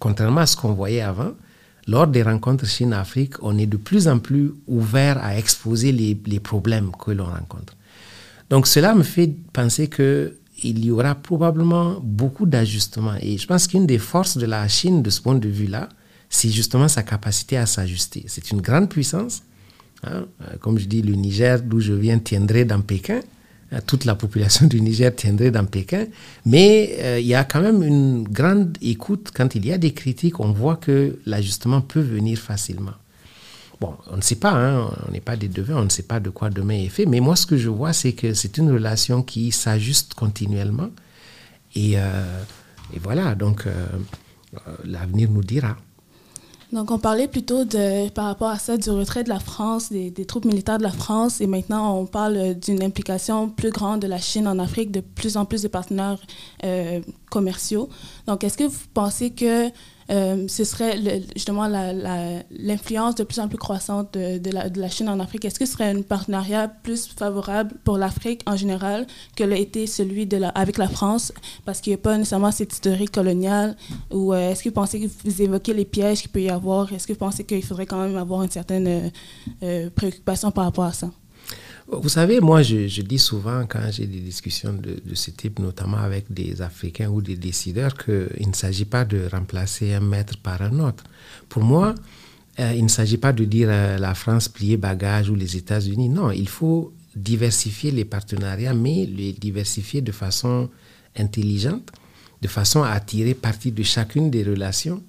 contrairement 0.00 0.40
à 0.40 0.46
ce 0.46 0.56
qu'on 0.56 0.72
voyait 0.72 1.02
avant, 1.02 1.32
lors 1.88 2.06
des 2.06 2.22
rencontres 2.22 2.66
Chine-Afrique, 2.66 3.42
on 3.42 3.56
est 3.58 3.66
de 3.66 3.78
plus 3.78 4.06
en 4.08 4.18
plus 4.18 4.52
ouvert 4.66 5.18
à 5.24 5.36
exposer 5.38 5.90
les, 5.90 6.40
problèmes 6.40 6.92
que 6.92 7.10
l'on 7.10 7.24
rencontre. 7.24 7.74
Donc 8.50 8.66
cela 8.66 8.94
me 8.94 9.02
fait 9.02 9.34
penser 9.52 9.88
qu'il 9.88 10.84
y 10.84 10.90
aura 10.90 11.14
probablement 11.14 11.98
beaucoup 12.02 12.44
d'ajustements. 12.46 13.14
Et 13.20 13.38
je 13.38 13.46
pense 13.46 13.66
qu'une 13.66 13.86
des 13.86 13.98
forces 13.98 14.36
de 14.36 14.46
la 14.46 14.68
Chine 14.68 15.02
de 15.02 15.10
ce 15.10 15.20
point 15.22 15.34
de 15.34 15.48
vue-là, 15.48 15.88
c'est 16.28 16.50
justement 16.50 16.88
sa 16.88 17.02
capacité 17.02 17.56
à 17.56 17.64
s'ajuster. 17.64 18.24
C'est 18.28 18.50
une 18.50 18.60
grande 18.60 18.90
puissance. 18.90 19.42
Hein. 20.04 20.26
Comme 20.60 20.78
je 20.78 20.84
dis, 20.84 21.00
le 21.00 21.14
Niger, 21.14 21.62
d'où 21.62 21.80
je 21.80 21.94
viens, 21.94 22.18
tiendrait 22.18 22.66
dans 22.66 22.82
Pékin. 22.82 23.20
Euh, 23.74 23.80
toute 23.86 24.06
la 24.06 24.14
population 24.14 24.66
du 24.66 24.80
Niger 24.80 25.14
tiendrait 25.14 25.50
dans 25.50 25.66
Pékin. 25.66 26.06
Mais 26.46 26.96
euh, 27.00 27.20
il 27.20 27.26
y 27.26 27.34
a 27.34 27.44
quand 27.44 27.60
même 27.60 27.82
une 27.82 28.24
grande 28.24 28.78
écoute. 28.80 29.30
Quand 29.34 29.54
il 29.54 29.66
y 29.66 29.72
a 29.72 29.78
des 29.78 29.92
critiques, 29.92 30.40
on 30.40 30.52
voit 30.52 30.76
que 30.76 31.18
l'ajustement 31.26 31.82
peut 31.82 32.00
venir 32.00 32.38
facilement. 32.38 32.94
Bon, 33.80 33.94
on 34.10 34.16
ne 34.16 34.22
sait 34.22 34.36
pas, 34.36 34.52
hein, 34.52 34.90
on 35.06 35.12
n'est 35.12 35.20
pas 35.20 35.36
des 35.36 35.48
devins, 35.48 35.76
on 35.76 35.84
ne 35.84 35.88
sait 35.90 36.02
pas 36.02 36.18
de 36.18 36.30
quoi 36.30 36.48
demain 36.50 36.74
est 36.74 36.88
fait. 36.88 37.04
Mais 37.04 37.20
moi, 37.20 37.36
ce 37.36 37.46
que 37.46 37.56
je 37.58 37.68
vois, 37.68 37.92
c'est 37.92 38.12
que 38.12 38.32
c'est 38.32 38.56
une 38.56 38.72
relation 38.72 39.22
qui 39.22 39.52
s'ajuste 39.52 40.14
continuellement. 40.14 40.88
Et, 41.74 41.92
euh, 41.98 42.42
et, 42.94 42.98
voilà, 42.98 43.34
donc 43.34 43.66
l'avenir 44.84 45.28
nous 45.30 45.44
dira. 45.44 45.76
Donc, 46.72 46.90
on 46.90 46.98
parlait 46.98 47.28
plutôt 47.28 47.64
de, 47.64 48.10
par 48.10 48.26
rapport 48.26 48.50
à 48.50 48.58
ça 48.58 48.76
du 48.76 48.90
retrait 48.90 49.24
de 49.24 49.30
la 49.30 49.40
France, 49.40 49.90
des, 49.90 50.12
troupes 50.26 50.44
militaires 50.44 50.76
de 50.76 50.82
la 50.82 50.92
France, 50.92 51.40
et 51.40 51.46
maintenant 51.46 51.98
on 51.98 52.04
parle 52.04 52.54
d'une 52.54 52.82
implication 52.82 53.48
plus 53.48 53.70
grande 53.70 54.02
de 54.02 54.06
la 54.06 54.18
Chine 54.18 54.46
en 54.46 54.58
Afrique, 54.58 54.90
de 54.90 55.00
plus 55.00 55.38
en 55.38 55.46
plus 55.46 55.62
de 55.62 55.68
partenaires 55.68 56.18
euh, 56.64 57.00
commerciaux. 57.30 57.88
Donc, 58.26 58.44
est-ce 58.44 58.58
que 58.58 58.64
vous 58.64 58.86
pensez 58.92 59.30
que 59.30 59.70
euh, 60.10 60.48
ce 60.48 60.64
serait 60.64 60.98
justement 61.34 61.66
l'influence 61.66 63.14
de 63.14 63.24
plus 63.24 63.40
en 63.40 63.48
plus 63.48 63.58
croissante 63.58 64.14
de, 64.14 64.50
la, 64.50 64.88
Chine 64.88 65.08
en 65.08 65.20
Afrique. 65.20 65.44
Est-ce 65.44 65.58
que 65.58 65.66
ce 65.66 65.72
serait 65.72 65.90
un 65.90 66.02
partenariat 66.02 66.68
plus 66.68 67.08
favorable 67.08 67.76
pour 67.84 67.98
l'Afrique 67.98 68.42
en 68.46 68.56
général 68.56 69.06
que 69.36 69.44
l'a 69.44 69.56
été 69.56 69.86
celui 69.86 70.28
avec 70.54 70.78
la 70.78 70.88
France? 70.88 71.32
Parce 71.64 71.80
qu'il 71.80 71.92
n'y 71.92 71.96
a 71.96 72.02
pas 72.02 72.16
nécessairement 72.16 72.50
cette 72.50 72.72
historique 72.72 73.12
coloniale 73.12 73.76
ou 74.10 74.32
euh, 74.32 74.50
est-ce 74.50 74.62
que 74.62 74.70
vous 74.70 74.74
pensez 74.74 75.00
que 75.00 75.06
vous 75.24 75.42
évoquez 75.42 75.74
les 75.74 75.84
pièges 75.84 76.22
qu'il 76.22 76.30
peut 76.30 76.42
y 76.42 76.48
avoir? 76.48 76.92
Est-ce 76.92 77.06
que 77.06 77.12
vous 77.12 77.18
pensez 77.18 77.44
qu'il 77.44 77.64
faudrait 77.64 77.86
quand 77.86 78.02
même 78.02 78.16
avoir 78.16 78.42
une 78.42 78.50
certaine 78.50 79.10
euh, 79.62 79.90
préoccupation 79.90 80.50
par 80.50 80.64
rapport 80.64 80.84
à 80.84 80.92
ça? 80.92 81.10
Vous 81.90 82.10
savez, 82.10 82.40
moi, 82.40 82.60
je, 82.62 83.00
dis 83.00 83.18
souvent 83.18 83.64
quand 83.66 83.80
j'ai 83.90 84.06
des 84.06 84.20
discussions 84.20 84.74
de, 84.74 85.14
ce 85.14 85.30
type, 85.30 85.58
notamment 85.58 85.96
avec 85.96 86.30
des 86.30 86.60
Africains 86.60 87.08
ou 87.08 87.22
des 87.22 87.36
décideurs, 87.36 87.96
qu'il 87.96 88.46
ne 88.46 88.52
s'agit 88.52 88.84
pas 88.84 89.06
de 89.06 89.26
remplacer 89.32 89.94
un 89.94 90.00
maître 90.00 90.36
par 90.36 90.60
un 90.60 90.80
autre. 90.80 91.04
Pour 91.48 91.62
moi, 91.62 91.94
euh, 92.60 92.74
il 92.76 92.82
ne 92.82 92.88
s'agit 92.88 93.16
pas 93.16 93.32
de 93.32 93.44
dire 93.44 93.68
euh, 93.70 93.96
la 93.96 94.14
France 94.14 94.48
plier 94.48 94.76
bagage 94.76 95.30
ou 95.30 95.34
les 95.34 95.56
États-Unis. 95.56 96.10
Non, 96.10 96.30
il 96.30 96.48
faut 96.48 96.92
diversifier 97.16 97.90
les 97.90 98.04
partenariats, 98.04 98.74
mais 98.74 99.06
les 99.06 99.32
diversifier 99.32 100.02
de 100.02 100.12
façon 100.12 100.68
intelligente, 101.16 101.90
de 102.42 102.48
façon 102.48 102.82
à 102.82 102.90
attirer 102.90 103.32
parti 103.32 103.72
de 103.72 103.82
chacune 103.82 104.30
des 104.30 104.44
relations. 104.44 105.02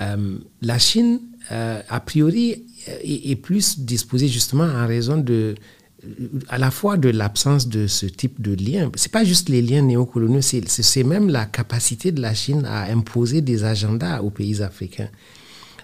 Euh, 0.00 0.38
la 0.60 0.78
Chine, 0.80 1.20
a 1.48 2.00
priori, 2.00 2.64
est, 3.04 3.36
plus 3.36 3.78
disposée 3.78 4.26
justement 4.26 4.64
en 4.64 4.88
raison 4.88 5.16
de 5.16 5.54
à 6.48 6.58
la 6.58 6.70
fois 6.70 6.96
de 6.96 7.08
l'absence 7.08 7.68
de 7.68 7.86
ce 7.86 8.06
type 8.06 8.40
de 8.40 8.54
lien. 8.54 8.90
C'est 8.94 9.12
pas 9.12 9.24
juste 9.24 9.48
les 9.48 9.62
liens 9.62 9.82
néocoloniaux, 9.82 10.40
c'est 10.42 11.04
même 11.04 11.28
la 11.28 11.46
capacité 11.46 12.12
de 12.12 12.20
la 12.20 12.34
Chine 12.34 12.64
à 12.64 12.84
imposer 12.92 13.40
des 13.40 13.64
agendas 13.64 14.20
aux 14.20 14.30
pays 14.30 14.62
africains. 14.62 15.08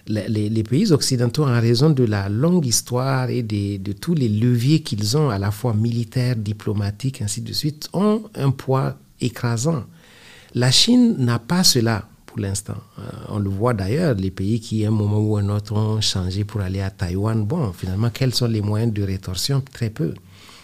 Les, 0.07 0.63
pays 0.63 0.91
occidentaux, 0.91 1.45
en 1.45 1.61
raison 1.61 1.89
de 1.89 2.03
la 2.03 2.27
longue 2.27 2.65
histoire 2.65 3.29
et 3.29 3.41
de 3.41 3.91
tous 3.93 4.13
les 4.13 4.27
leviers 4.27 4.81
qu'ils 4.81 5.15
ont, 5.15 5.29
à 5.29 5.39
la 5.39 5.51
fois 5.51 5.73
militaires, 5.73 6.35
diplomatiques, 6.35 7.21
ainsi 7.21 7.41
de 7.41 7.53
suite, 7.53 7.89
ont 7.93 8.23
un 8.35 8.51
poids 8.51 8.97
écrasant. 9.21 9.85
La 10.55 10.71
Chine 10.71 11.15
n'a 11.19 11.39
pas 11.39 11.63
cela 11.63 12.07
pour 12.33 12.41
l'instant. 12.41 12.77
Euh, 12.97 13.01
on 13.29 13.37
le 13.37 13.49
voit 13.49 13.75
d'ailleurs, 13.75 14.15
les 14.15 14.31
pays 14.31 14.59
qui, 14.59 14.83
à 14.85 14.87
un 14.87 14.91
moment 14.91 15.19
ou 15.19 15.37
un 15.37 15.49
autre, 15.49 15.73
ont 15.73 16.01
changé 16.01 16.43
pour 16.43 16.61
aller 16.61 16.81
à 16.81 16.89
Taïwan, 16.89 17.45
bon, 17.45 17.71
finalement, 17.73 18.09
quels 18.09 18.33
sont 18.33 18.47
les 18.47 18.61
moyens 18.61 18.91
de 18.91 19.03
rétorsion? 19.03 19.61
Très 19.71 19.91
peu. 19.91 20.15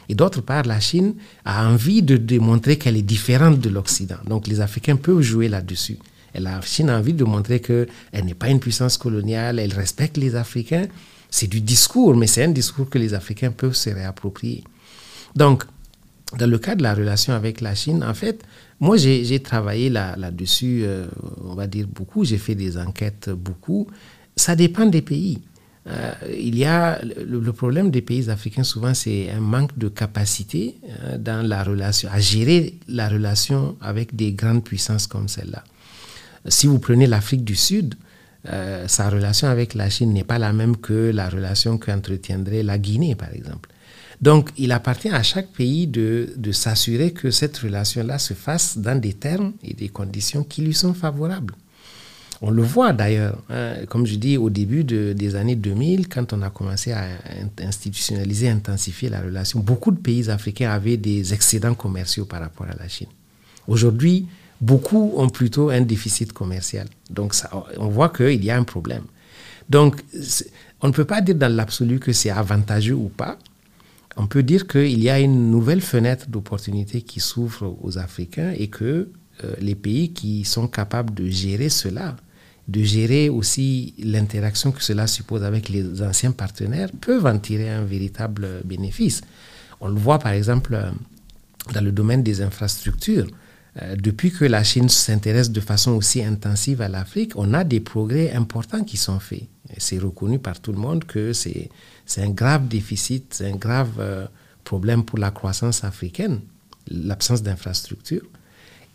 Et 0.09 0.15
d'autre 0.15 0.41
part, 0.41 0.63
la 0.63 0.79
Chine 0.79 1.13
a 1.45 1.69
envie 1.69 2.01
de 2.01 2.17
démontrer 2.17 2.77
qu'elle 2.77 2.97
est 2.97 3.03
différente 3.03 3.59
de 3.59 3.69
l'Occident. 3.69 4.17
Donc 4.27 4.47
les 4.47 4.61
Africains 4.61 4.95
peuvent 4.95 5.21
jouer 5.21 5.47
là-dessus. 5.47 5.99
La 6.33 6.59
Chine 6.61 6.89
a 6.89 6.97
envie 6.97 7.13
de 7.13 7.23
montrer 7.23 7.59
qu'elle 7.59 7.87
n'est 8.25 8.33
pas 8.33 8.49
une 8.49 8.59
puissance 8.59 8.97
coloniale, 8.97 9.59
elle 9.59 9.73
respecte 9.73 10.17
les 10.17 10.35
Africains. 10.35 10.87
C'est 11.29 11.45
du 11.47 11.61
discours, 11.61 12.15
mais 12.15 12.25
c'est 12.25 12.43
un 12.43 12.49
discours 12.49 12.89
que 12.89 12.97
les 12.97 13.13
Africains 13.13 13.51
peuvent 13.51 13.75
se 13.75 13.91
réapproprier. 13.91 14.63
Donc, 15.35 15.63
dans 16.39 16.47
le 16.49 16.57
cas 16.57 16.73
de 16.73 16.81
la 16.81 16.95
relation 16.95 17.33
avec 17.33 17.61
la 17.61 17.75
Chine, 17.75 18.03
en 18.03 18.15
fait, 18.15 18.43
moi, 18.79 18.97
j'ai 18.97 19.39
travaillé 19.41 19.89
là-dessus, 19.89 20.81
euh, 20.83 21.07
on 21.43 21.53
va 21.53 21.67
dire 21.67 21.87
beaucoup, 21.87 22.23
j'ai 22.23 22.37
fait 22.37 22.55
des 22.55 22.77
enquêtes 22.77 23.29
beaucoup. 23.29 23.87
Ça 24.35 24.55
dépend 24.55 24.85
des 24.85 25.01
pays. 25.01 25.39
euh, 25.87 26.13
il 26.37 26.57
y 26.57 26.65
a 26.65 26.99
le, 27.03 27.51
problème 27.51 27.89
des 27.89 28.01
pays 28.01 28.29
africains 28.29 28.63
souvent 28.63 28.93
c'est 28.93 29.29
un 29.31 29.39
manque 29.39 29.77
de 29.77 29.87
capacité 29.87 30.75
euh, 30.83 31.17
dans 31.17 31.45
la 31.45 31.63
relation 31.63 32.09
à 32.11 32.19
gérer 32.19 32.75
la 32.87 33.07
relation 33.09 33.77
avec 33.81 34.15
des 34.15 34.33
grandes 34.33 34.63
puissances 34.63 35.07
comme 35.07 35.27
celle-là. 35.27 35.63
Si 36.47 36.67
vous 36.67 36.79
prenez 36.79 37.07
l'Afrique 37.07 37.43
du 37.43 37.55
Sud, 37.55 37.95
euh, 38.49 38.87
sa 38.87 39.09
relation 39.09 39.47
avec 39.47 39.73
la 39.73 39.89
Chine 39.89 40.13
n'est 40.13 40.23
pas 40.23 40.37
la 40.37 40.53
même 40.53 40.77
que 40.77 41.11
la 41.13 41.27
relation 41.29 41.77
qu'entretiendrait 41.77 42.63
la 42.63 42.77
Guinée 42.77 43.15
par 43.15 43.33
exemple. 43.33 43.69
Donc 44.21 44.49
il 44.57 44.71
appartient 44.71 45.09
à 45.09 45.23
chaque 45.23 45.47
pays 45.47 45.87
de, 45.87 46.51
s'assurer 46.51 47.11
que 47.11 47.31
cette 47.31 47.57
relation-là 47.57 48.19
se 48.19 48.33
fasse 48.33 48.77
dans 48.77 48.99
des 48.99 49.13
termes 49.13 49.53
et 49.63 49.73
des 49.73 49.89
conditions 49.89 50.43
qui 50.43 50.61
lui 50.61 50.73
sont 50.73 50.93
favorables. 50.93 51.55
On 52.41 52.51
le 52.51 52.63
voit 52.63 52.93
d'ailleurs, 52.93 53.37
hein, 53.49 53.73
comme 53.89 54.05
je 54.05 54.15
dis, 54.15 54.37
au 54.37 54.49
début 54.49 54.85
des 54.85 55.35
années 55.35 55.57
2000, 55.57 56.07
quand 56.07 56.31
on 56.31 56.41
a 56.41 56.49
commencé 56.49 56.93
à 56.93 57.05
institutionnaliser, 57.61 58.49
intensifier 58.49 59.09
la 59.09 59.19
relation, 59.21 59.59
beaucoup 59.59 59.91
de 59.91 59.99
pays 59.99 60.29
africains 60.29 60.71
avaient 60.71 60.95
des 60.95 61.33
excédents 61.33 61.75
commerciaux 61.75 62.25
par 62.25 62.39
rapport 62.39 62.67
à 62.67 62.75
la 62.75 62.87
Chine. 62.87 63.09
Aujourd'hui, 63.67 64.25
beaucoup 64.61 65.13
ont 65.17 65.29
plutôt 65.29 65.69
un 65.69 65.81
déficit 65.81 66.31
commercial. 66.33 66.87
Donc 67.09 67.33
on 67.77 67.87
voit 67.87 68.09
qu'il 68.09 68.43
y 68.43 68.51
a 68.51 68.57
un 68.57 68.63
problème. 68.63 69.03
Donc 69.69 70.01
on 70.81 70.87
ne 70.87 70.93
peut 70.93 71.05
pas 71.05 71.21
dire 71.21 71.35
dans 71.35 71.53
l'absolu 71.53 71.99
que 71.99 72.13
c'est 72.13 72.29
avantageux 72.29 72.95
ou 72.95 73.09
pas. 73.09 73.37
On 74.21 74.27
peut 74.27 74.43
dire 74.43 74.67
qu'il 74.67 75.01
y 75.01 75.09
a 75.09 75.17
une 75.17 75.49
nouvelle 75.49 75.79
fenêtre 75.79 76.27
d'opportunité 76.27 77.01
qui 77.03 77.21
s'ouvre 77.21 77.77
aux 77.81 77.97
Africains 77.97 78.51
et 78.51 78.67
que 78.67 79.13
euh, 79.45 79.55
les 79.61 79.75
pays 79.75 80.11
qui 80.11 80.43
sont 80.43 80.67
capables 80.67 81.13
de 81.13 81.29
gérer 81.29 81.69
cela, 81.69 82.17
de 82.67 82.83
gérer 82.83 83.29
aussi 83.29 83.93
l'interaction 83.97 84.73
que 84.73 84.83
cela 84.83 85.07
suppose 85.07 85.41
avec 85.45 85.69
les 85.69 86.01
anciens 86.01 86.33
partenaires, 86.33 86.89
peuvent 86.99 87.25
en 87.25 87.39
tirer 87.39 87.69
un 87.69 87.85
véritable 87.85 88.61
bénéfice. 88.65 89.21
On 89.79 89.87
le 89.87 89.95
voit 89.95 90.19
par 90.19 90.33
exemple 90.33 90.73
euh, 90.73 90.91
dans 91.73 91.81
le 91.81 91.93
domaine 91.93 92.21
des 92.21 92.41
infrastructures. 92.41 93.27
Euh, 93.81 93.95
depuis 93.95 94.31
que 94.31 94.45
la 94.45 94.63
Chine 94.63 94.89
s'intéresse 94.89 95.51
de 95.51 95.59
façon 95.61 95.91
aussi 95.91 96.23
intensive 96.23 96.81
à 96.81 96.87
l'Afrique, 96.87 97.33
on 97.35 97.53
a 97.53 97.63
des 97.63 97.79
progrès 97.79 98.33
importants 98.33 98.83
qui 98.83 98.97
sont 98.97 99.19
faits. 99.19 99.43
C'est 99.77 99.99
reconnu 99.99 100.39
par 100.39 100.59
tout 100.59 100.71
le 100.71 100.79
monde 100.79 101.05
que 101.05 101.33
c'est 101.33 101.69
un 102.17 102.29
grave 102.29 102.67
déficit, 102.67 103.33
c'est 103.33 103.51
un 103.51 103.55
grave 103.55 103.91
euh, 103.99 104.25
problème 104.63 105.03
pour 105.03 105.19
la 105.19 105.31
croissance 105.31 105.83
africaine, 105.83 106.41
l'absence 106.89 107.43
d'infrastructures. 107.43 108.25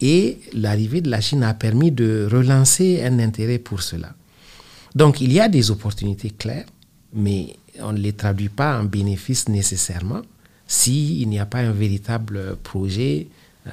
Et 0.01 0.41
l'arrivée 0.53 1.01
de 1.01 1.11
la 1.11 1.21
Chine 1.21 1.45
a 1.45 1.55
permis 1.55 1.93
de 1.93 2.29
relancer 2.31 3.03
un 3.05 3.21
intérêt 3.21 3.59
pour 3.59 3.83
cela. 3.83 4.15
Donc 4.95 5.21
il 5.21 5.33
y 5.33 5.41
a 5.41 5.49
des 5.49 5.71
opportunités 5.71 6.31
claires, 6.31 6.67
mais 7.13 7.57
on 7.81 7.93
ne 7.93 7.99
les 7.99 8.13
traduit 8.13 8.49
pas 8.49 8.81
en 8.81 8.85
bénéfices 8.85 9.49
nécessairement 9.49 10.23
s'il 10.67 11.29
n'y 11.29 11.39
a 11.39 11.47
pas 11.47 11.59
un 11.59 11.73
véritable 11.73 12.57
projet 12.63 13.29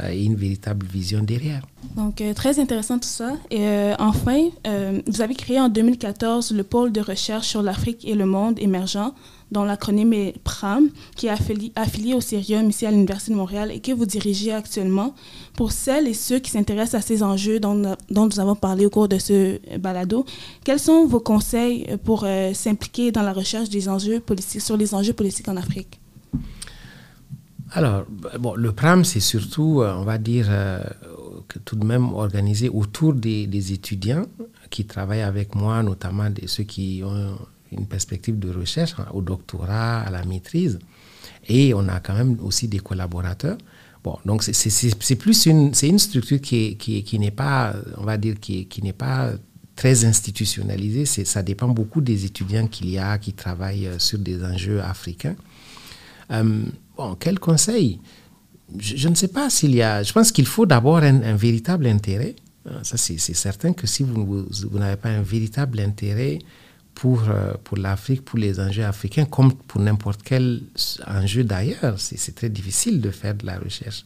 et 0.09 0.23
une 0.23 0.35
véritable 0.35 0.85
vision 0.85 1.21
derrière. 1.21 1.61
Donc, 1.95 2.21
euh, 2.21 2.33
très 2.33 2.59
intéressant 2.59 2.97
tout 2.97 3.07
ça. 3.07 3.33
Et 3.49 3.67
euh, 3.67 3.93
enfin, 3.99 4.49
vous 5.07 5.21
avez 5.21 5.35
créé 5.35 5.59
en 5.59 5.69
2014 5.69 6.53
le 6.53 6.63
pôle 6.63 6.91
de 6.91 7.01
recherche 7.01 7.47
sur 7.47 7.61
l'Afrique 7.61 8.05
et 8.05 8.15
le 8.15 8.25
monde 8.25 8.57
émergent, 8.59 9.13
dont 9.51 9.65
l'acronyme 9.65 10.13
est 10.13 10.35
PRAM, 10.43 10.89
qui 11.17 11.27
est 11.27 11.71
affilié, 11.75 12.13
au 12.13 12.21
Cerium 12.21 12.69
ici 12.69 12.85
à 12.85 12.91
l'Université 12.91 13.33
de 13.33 13.37
Montréal 13.37 13.71
et 13.71 13.81
que 13.81 13.91
vous 13.91 14.05
dirigez 14.05 14.53
actuellement. 14.53 15.13
Pour 15.55 15.73
celles 15.73 16.07
et 16.07 16.13
ceux 16.13 16.39
qui 16.39 16.51
s'intéressent 16.51 17.03
à 17.03 17.05
ces 17.05 17.21
enjeux 17.21 17.59
dont, 17.59 17.95
dont, 18.09 18.25
nous 18.27 18.39
avons 18.39 18.55
parlé 18.55 18.85
au 18.85 18.89
cours 18.89 19.09
de 19.09 19.17
ce 19.17 19.59
balado, 19.77 20.25
quels 20.63 20.79
sont 20.79 21.05
vos 21.05 21.19
conseils 21.19 21.85
pour 22.05 22.25
s'impliquer 22.53 23.11
dans 23.11 23.23
la 23.23 23.33
recherche 23.33 23.67
des 23.67 23.89
enjeux 23.89 24.21
politiques, 24.21 24.61
sur 24.61 24.77
les 24.77 24.95
enjeux 24.95 25.13
politiques 25.13 25.49
en 25.49 25.57
Afrique? 25.57 26.00
Alors, 27.73 28.05
bon, 28.39 28.55
le 28.55 28.73
PRAM, 28.73 29.05
c'est 29.05 29.21
surtout, 29.21 29.81
euh, 29.81 29.93
on 29.95 30.03
va 30.03 30.17
dire, 30.17 30.47
euh, 30.49 30.83
tout 31.63 31.77
de 31.77 31.85
même 31.85 32.13
organisé 32.13 32.67
autour 32.67 33.13
des, 33.13 33.73
étudiants 33.73 34.25
qui 34.69 34.85
travaillent 34.85 35.21
avec 35.21 35.55
moi, 35.55 35.81
notamment 35.81 36.27
ceux 36.47 36.63
qui 36.63 37.01
ont 37.05 37.37
une 37.71 37.85
perspective 37.85 38.37
de 38.37 38.49
recherche 38.49 38.95
hein, 38.97 39.05
au 39.13 39.21
doctorat, 39.21 40.01
à 40.01 40.11
la 40.11 40.25
maîtrise. 40.25 40.79
Et 41.47 41.73
on 41.73 41.87
a 41.87 42.01
quand 42.01 42.13
même 42.13 42.37
aussi 42.41 42.67
des 42.67 42.79
collaborateurs. 42.79 43.57
Bon, 44.03 44.17
donc 44.25 44.43
c'est 44.43 45.15
plus 45.15 45.45
une, 45.45 45.71
une 45.83 45.99
structure 45.99 46.41
qui, 46.41 47.17
n'est 47.19 47.31
pas, 47.31 47.73
on 47.97 48.03
va 48.03 48.17
dire, 48.17 48.35
qui, 48.39 48.65
qui 48.65 48.81
n'est 48.81 48.93
pas 48.93 49.31
très 49.75 50.03
institutionnalisée. 50.03 51.05
Ça 51.05 51.41
dépend 51.41 51.69
beaucoup 51.69 52.01
des 52.01 52.25
étudiants 52.25 52.67
qu'il 52.67 52.89
y 52.89 52.97
a 52.97 53.17
qui 53.17 53.33
travaillent 53.33 53.87
euh, 53.87 53.99
sur 53.99 54.19
des 54.19 54.43
enjeux 54.43 54.81
africains. 54.81 55.35
Bon, 57.01 57.15
quel 57.15 57.39
conseil? 57.39 57.99
Je, 58.77 59.07
ne 59.07 59.15
sais 59.15 59.27
pas 59.27 59.49
s'il 59.49 59.73
y 59.73 59.81
a. 59.81 60.03
Je 60.03 60.13
pense 60.13 60.31
qu'il 60.31 60.45
faut 60.45 60.67
d'abord 60.67 60.97
un, 60.97 61.35
véritable 61.35 61.87
intérêt. 61.87 62.35
Ah, 62.69 62.83
ça, 62.83 62.95
c'est 62.95 63.17
certain 63.17 63.73
que 63.73 63.87
si 63.87 64.03
vous, 64.03 64.45
n'avez 64.73 64.97
pas 64.97 65.09
un 65.09 65.23
véritable 65.23 65.79
intérêt 65.79 66.37
pour, 66.93 67.23
euh, 67.27 67.55
pour 67.63 67.79
l'Afrique, 67.79 68.23
pour 68.23 68.37
les 68.37 68.59
enjeux 68.59 68.83
africains, 68.83 69.25
comme 69.25 69.51
pour 69.51 69.81
n'importe 69.81 70.21
quel 70.23 70.61
enjeu 71.07 71.43
d'ailleurs, 71.43 71.95
c'est 71.97 72.35
très 72.35 72.49
difficile 72.49 73.01
de 73.01 73.09
faire 73.09 73.33
de 73.33 73.47
la 73.47 73.57
recherche. 73.57 74.03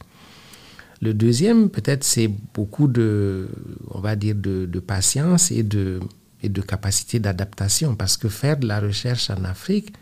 Le 1.02 1.12
deuxième, 1.12 1.68
peut-être, 1.68 2.02
c'est 2.02 2.30
beaucoup 2.54 2.88
de, 2.88 3.46
on 3.90 4.00
va 4.00 4.16
dire, 4.16 4.36
de, 4.36 4.64
de 4.64 4.80
patience 4.80 5.50
et 5.50 5.62
de, 5.62 6.00
et 6.42 6.48
de 6.48 6.62
capacité 6.62 7.18
d'adaptation. 7.18 7.94
Parce 7.94 8.16
que 8.16 8.30
faire 8.30 8.56
de 8.56 8.66
la 8.66 8.80
recherche 8.80 9.28
en 9.28 9.44
Afrique, 9.44 9.92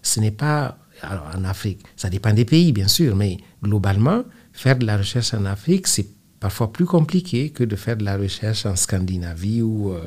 ce 0.00 0.20
n'est 0.20 0.30
pas 0.30 0.78
alors 1.02 1.30
en 1.36 1.44
Afrique, 1.44 1.80
ça 1.96 2.08
dépend 2.10 2.32
des 2.32 2.44
pays 2.44 2.72
bien 2.72 2.88
sûr, 2.88 3.14
mais 3.16 3.38
globalement, 3.62 4.24
faire 4.52 4.76
de 4.76 4.86
la 4.86 4.96
recherche 4.96 5.34
en 5.34 5.44
Afrique, 5.44 5.86
c'est 5.86 6.06
parfois 6.40 6.72
plus 6.72 6.86
compliqué 6.86 7.50
que 7.50 7.64
de 7.64 7.76
faire 7.76 7.96
de 7.96 8.04
la 8.04 8.16
recherche 8.16 8.66
en 8.66 8.76
Scandinavie 8.76 9.62
ou, 9.62 9.92
euh, 9.92 10.04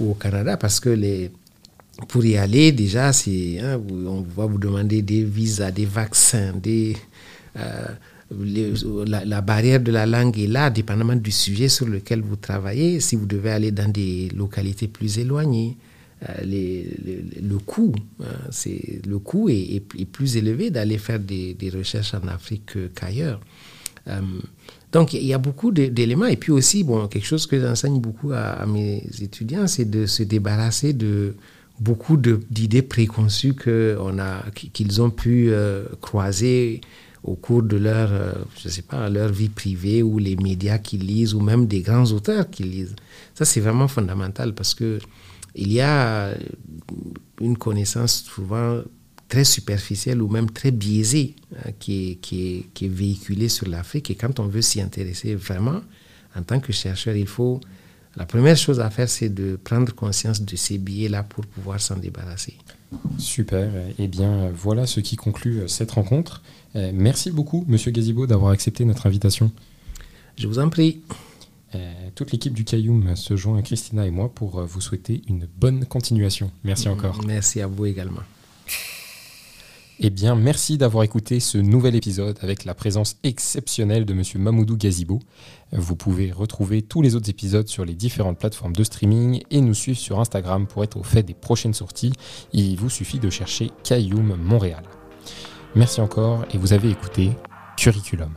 au 0.00 0.14
Canada 0.14 0.56
parce 0.56 0.80
que 0.80 0.90
les, 0.90 1.30
pour 2.06 2.24
y 2.24 2.36
aller, 2.36 2.72
déjà, 2.72 3.08
hein, 3.08 3.80
on 3.90 4.24
va 4.36 4.46
vous 4.46 4.58
demander 4.58 5.02
des 5.02 5.24
visas, 5.24 5.70
des 5.70 5.86
vaccins, 5.86 6.52
des, 6.54 6.96
euh, 7.56 7.88
la, 9.06 9.40
barrière 9.40 9.80
de 9.80 9.90
la 9.90 10.06
langue 10.06 10.38
est 10.38 10.46
là, 10.46 10.70
dépendamment 10.70 11.16
du 11.16 11.30
sujet 11.30 11.68
sur 11.68 11.86
lequel 11.86 12.20
vous 12.20 12.36
travaillez. 12.36 13.00
Si 13.00 13.16
vous 13.16 13.26
devez 13.26 13.50
aller 13.50 13.70
dans 13.72 13.90
des 13.90 14.28
localités 14.34 14.86
plus 14.86 15.18
éloignées, 15.18 15.76
euh, 16.28 16.42
le 16.44 17.58
coût, 17.58 17.94
hein, 18.20 18.24
c'est, 18.50 19.00
le 19.06 19.18
coût 19.18 19.48
est, 19.48 19.80
plus 20.10 20.36
élevé 20.36 20.70
d'aller 20.70 20.98
faire 20.98 21.20
des, 21.20 21.56
recherches 21.72 22.14
en 22.14 22.26
Afrique 22.28 22.72
qu'ailleurs. 22.94 23.40
Euh, 24.08 24.20
donc 24.90 25.12
il 25.12 25.24
y 25.24 25.34
a 25.34 25.38
beaucoup 25.38 25.70
d'éléments. 25.70 26.26
Et 26.26 26.36
puis 26.36 26.50
aussi, 26.50 26.82
bon, 26.82 27.06
quelque 27.06 27.26
chose 27.26 27.46
que 27.46 27.60
j'enseigne 27.60 28.00
beaucoup 28.00 28.32
à, 28.32 28.66
mes 28.66 29.04
étudiants, 29.20 29.66
c'est 29.66 29.88
de 29.88 30.06
se 30.06 30.22
débarrasser 30.22 30.92
de 30.92 31.34
beaucoup 31.78 32.16
d'idées 32.16 32.82
préconçues 32.82 33.54
on 34.00 34.18
a, 34.18 34.42
qu'ils 34.72 35.00
ont 35.00 35.10
pu 35.10 35.50
euh, 35.50 35.84
croiser 36.00 36.80
au 37.22 37.34
cours 37.34 37.62
de 37.62 37.76
leur, 37.76 38.10
je 38.60 38.68
sais 38.68 38.82
pas, 38.82 39.08
leur 39.10 39.30
vie 39.30 39.50
privée 39.50 40.02
ou 40.02 40.18
les 40.18 40.36
médias 40.36 40.78
qu'ils 40.78 41.04
lisent 41.04 41.34
ou 41.34 41.40
même 41.40 41.66
des 41.66 41.80
grands 41.80 42.06
auteurs 42.06 42.48
qu'ils 42.48 42.70
lisent. 42.70 42.96
Ça, 43.34 43.44
c'est 43.44 43.60
vraiment 43.60 43.86
fondamental 43.86 44.54
parce 44.54 44.74
que 44.74 44.98
il 45.58 45.72
y 45.72 45.80
a 45.80 46.34
une 47.40 47.58
connaissance 47.58 48.22
souvent 48.22 48.80
très 49.28 49.44
superficielle 49.44 50.22
ou 50.22 50.28
même 50.28 50.50
très 50.50 50.70
biaisée 50.70 51.34
hein, 51.56 51.70
qui, 51.78 52.12
est, 52.12 52.14
qui, 52.16 52.66
qui, 52.72 52.86
est, 52.86 52.88
véhiculée 52.88 53.48
sur 53.48 53.68
l'Afrique. 53.68 54.10
Et 54.10 54.14
quand 54.14 54.40
on 54.40 54.46
veut 54.46 54.62
s'y 54.62 54.80
intéresser 54.80 55.34
vraiment, 55.34 55.80
en 56.34 56.42
tant 56.42 56.60
que 56.60 56.72
chercheur, 56.72 57.14
il 57.16 57.26
faut... 57.26 57.60
La 58.16 58.24
première 58.24 58.56
chose 58.56 58.80
à 58.80 58.90
faire, 58.90 59.08
c'est 59.08 59.28
de 59.28 59.56
prendre 59.62 59.94
conscience 59.94 60.42
de 60.42 60.56
ces 60.56 60.78
biais-là 60.78 61.22
pour 61.22 61.46
pouvoir 61.46 61.80
s'en 61.80 61.96
débarrasser. 61.96 62.54
Super. 63.18 63.70
Eh 63.98 64.08
bien, 64.08 64.50
voilà 64.50 64.86
ce 64.86 65.00
qui 65.00 65.16
conclut 65.16 65.60
euh, 65.60 65.68
cette 65.68 65.92
rencontre. 65.92 66.42
Euh, 66.74 66.90
merci 66.92 67.30
beaucoup, 67.30 67.64
Monsieur 67.68 67.90
Gazibo, 67.90 68.26
d'avoir 68.26 68.52
accepté 68.52 68.84
notre 68.84 69.06
invitation. 69.06 69.52
Je 70.36 70.48
vous 70.48 70.58
en 70.58 70.68
prie. 70.68 71.00
Euh, 71.74 72.08
toute 72.14 72.32
l'équipe 72.32 72.54
du 72.54 72.64
Cayoum 72.64 73.14
se 73.14 73.36
joint 73.36 73.58
à 73.58 73.62
Christina 73.62 74.06
et 74.06 74.10
moi 74.10 74.32
pour 74.34 74.58
euh, 74.58 74.64
vous 74.64 74.80
souhaiter 74.80 75.22
une 75.28 75.46
bonne 75.46 75.84
continuation. 75.84 76.50
Merci 76.64 76.88
encore. 76.88 77.20
Merci 77.26 77.60
à 77.60 77.66
vous 77.66 77.86
également. 77.86 78.22
Eh 80.00 80.10
bien, 80.10 80.36
merci 80.36 80.78
d'avoir 80.78 81.02
écouté 81.02 81.40
ce 81.40 81.58
nouvel 81.58 81.96
épisode 81.96 82.38
avec 82.40 82.64
la 82.64 82.72
présence 82.72 83.16
exceptionnelle 83.24 84.04
de 84.04 84.14
Monsieur 84.14 84.38
Mamoudou 84.38 84.76
Gazibo. 84.76 85.18
Vous 85.72 85.96
pouvez 85.96 86.30
retrouver 86.30 86.82
tous 86.82 87.02
les 87.02 87.16
autres 87.16 87.28
épisodes 87.28 87.66
sur 87.66 87.84
les 87.84 87.94
différentes 87.94 88.38
plateformes 88.38 88.76
de 88.76 88.84
streaming 88.84 89.42
et 89.50 89.60
nous 89.60 89.74
suivre 89.74 89.98
sur 89.98 90.20
Instagram 90.20 90.68
pour 90.68 90.84
être 90.84 90.96
au 90.96 91.02
fait 91.02 91.24
des 91.24 91.34
prochaines 91.34 91.74
sorties. 91.74 92.12
Il 92.52 92.76
vous 92.76 92.90
suffit 92.90 93.18
de 93.18 93.28
chercher 93.28 93.72
Cayoum 93.82 94.36
Montréal. 94.36 94.84
Merci 95.74 96.00
encore 96.00 96.44
et 96.54 96.58
vous 96.58 96.72
avez 96.72 96.90
écouté 96.90 97.32
Curriculum. 97.76 98.30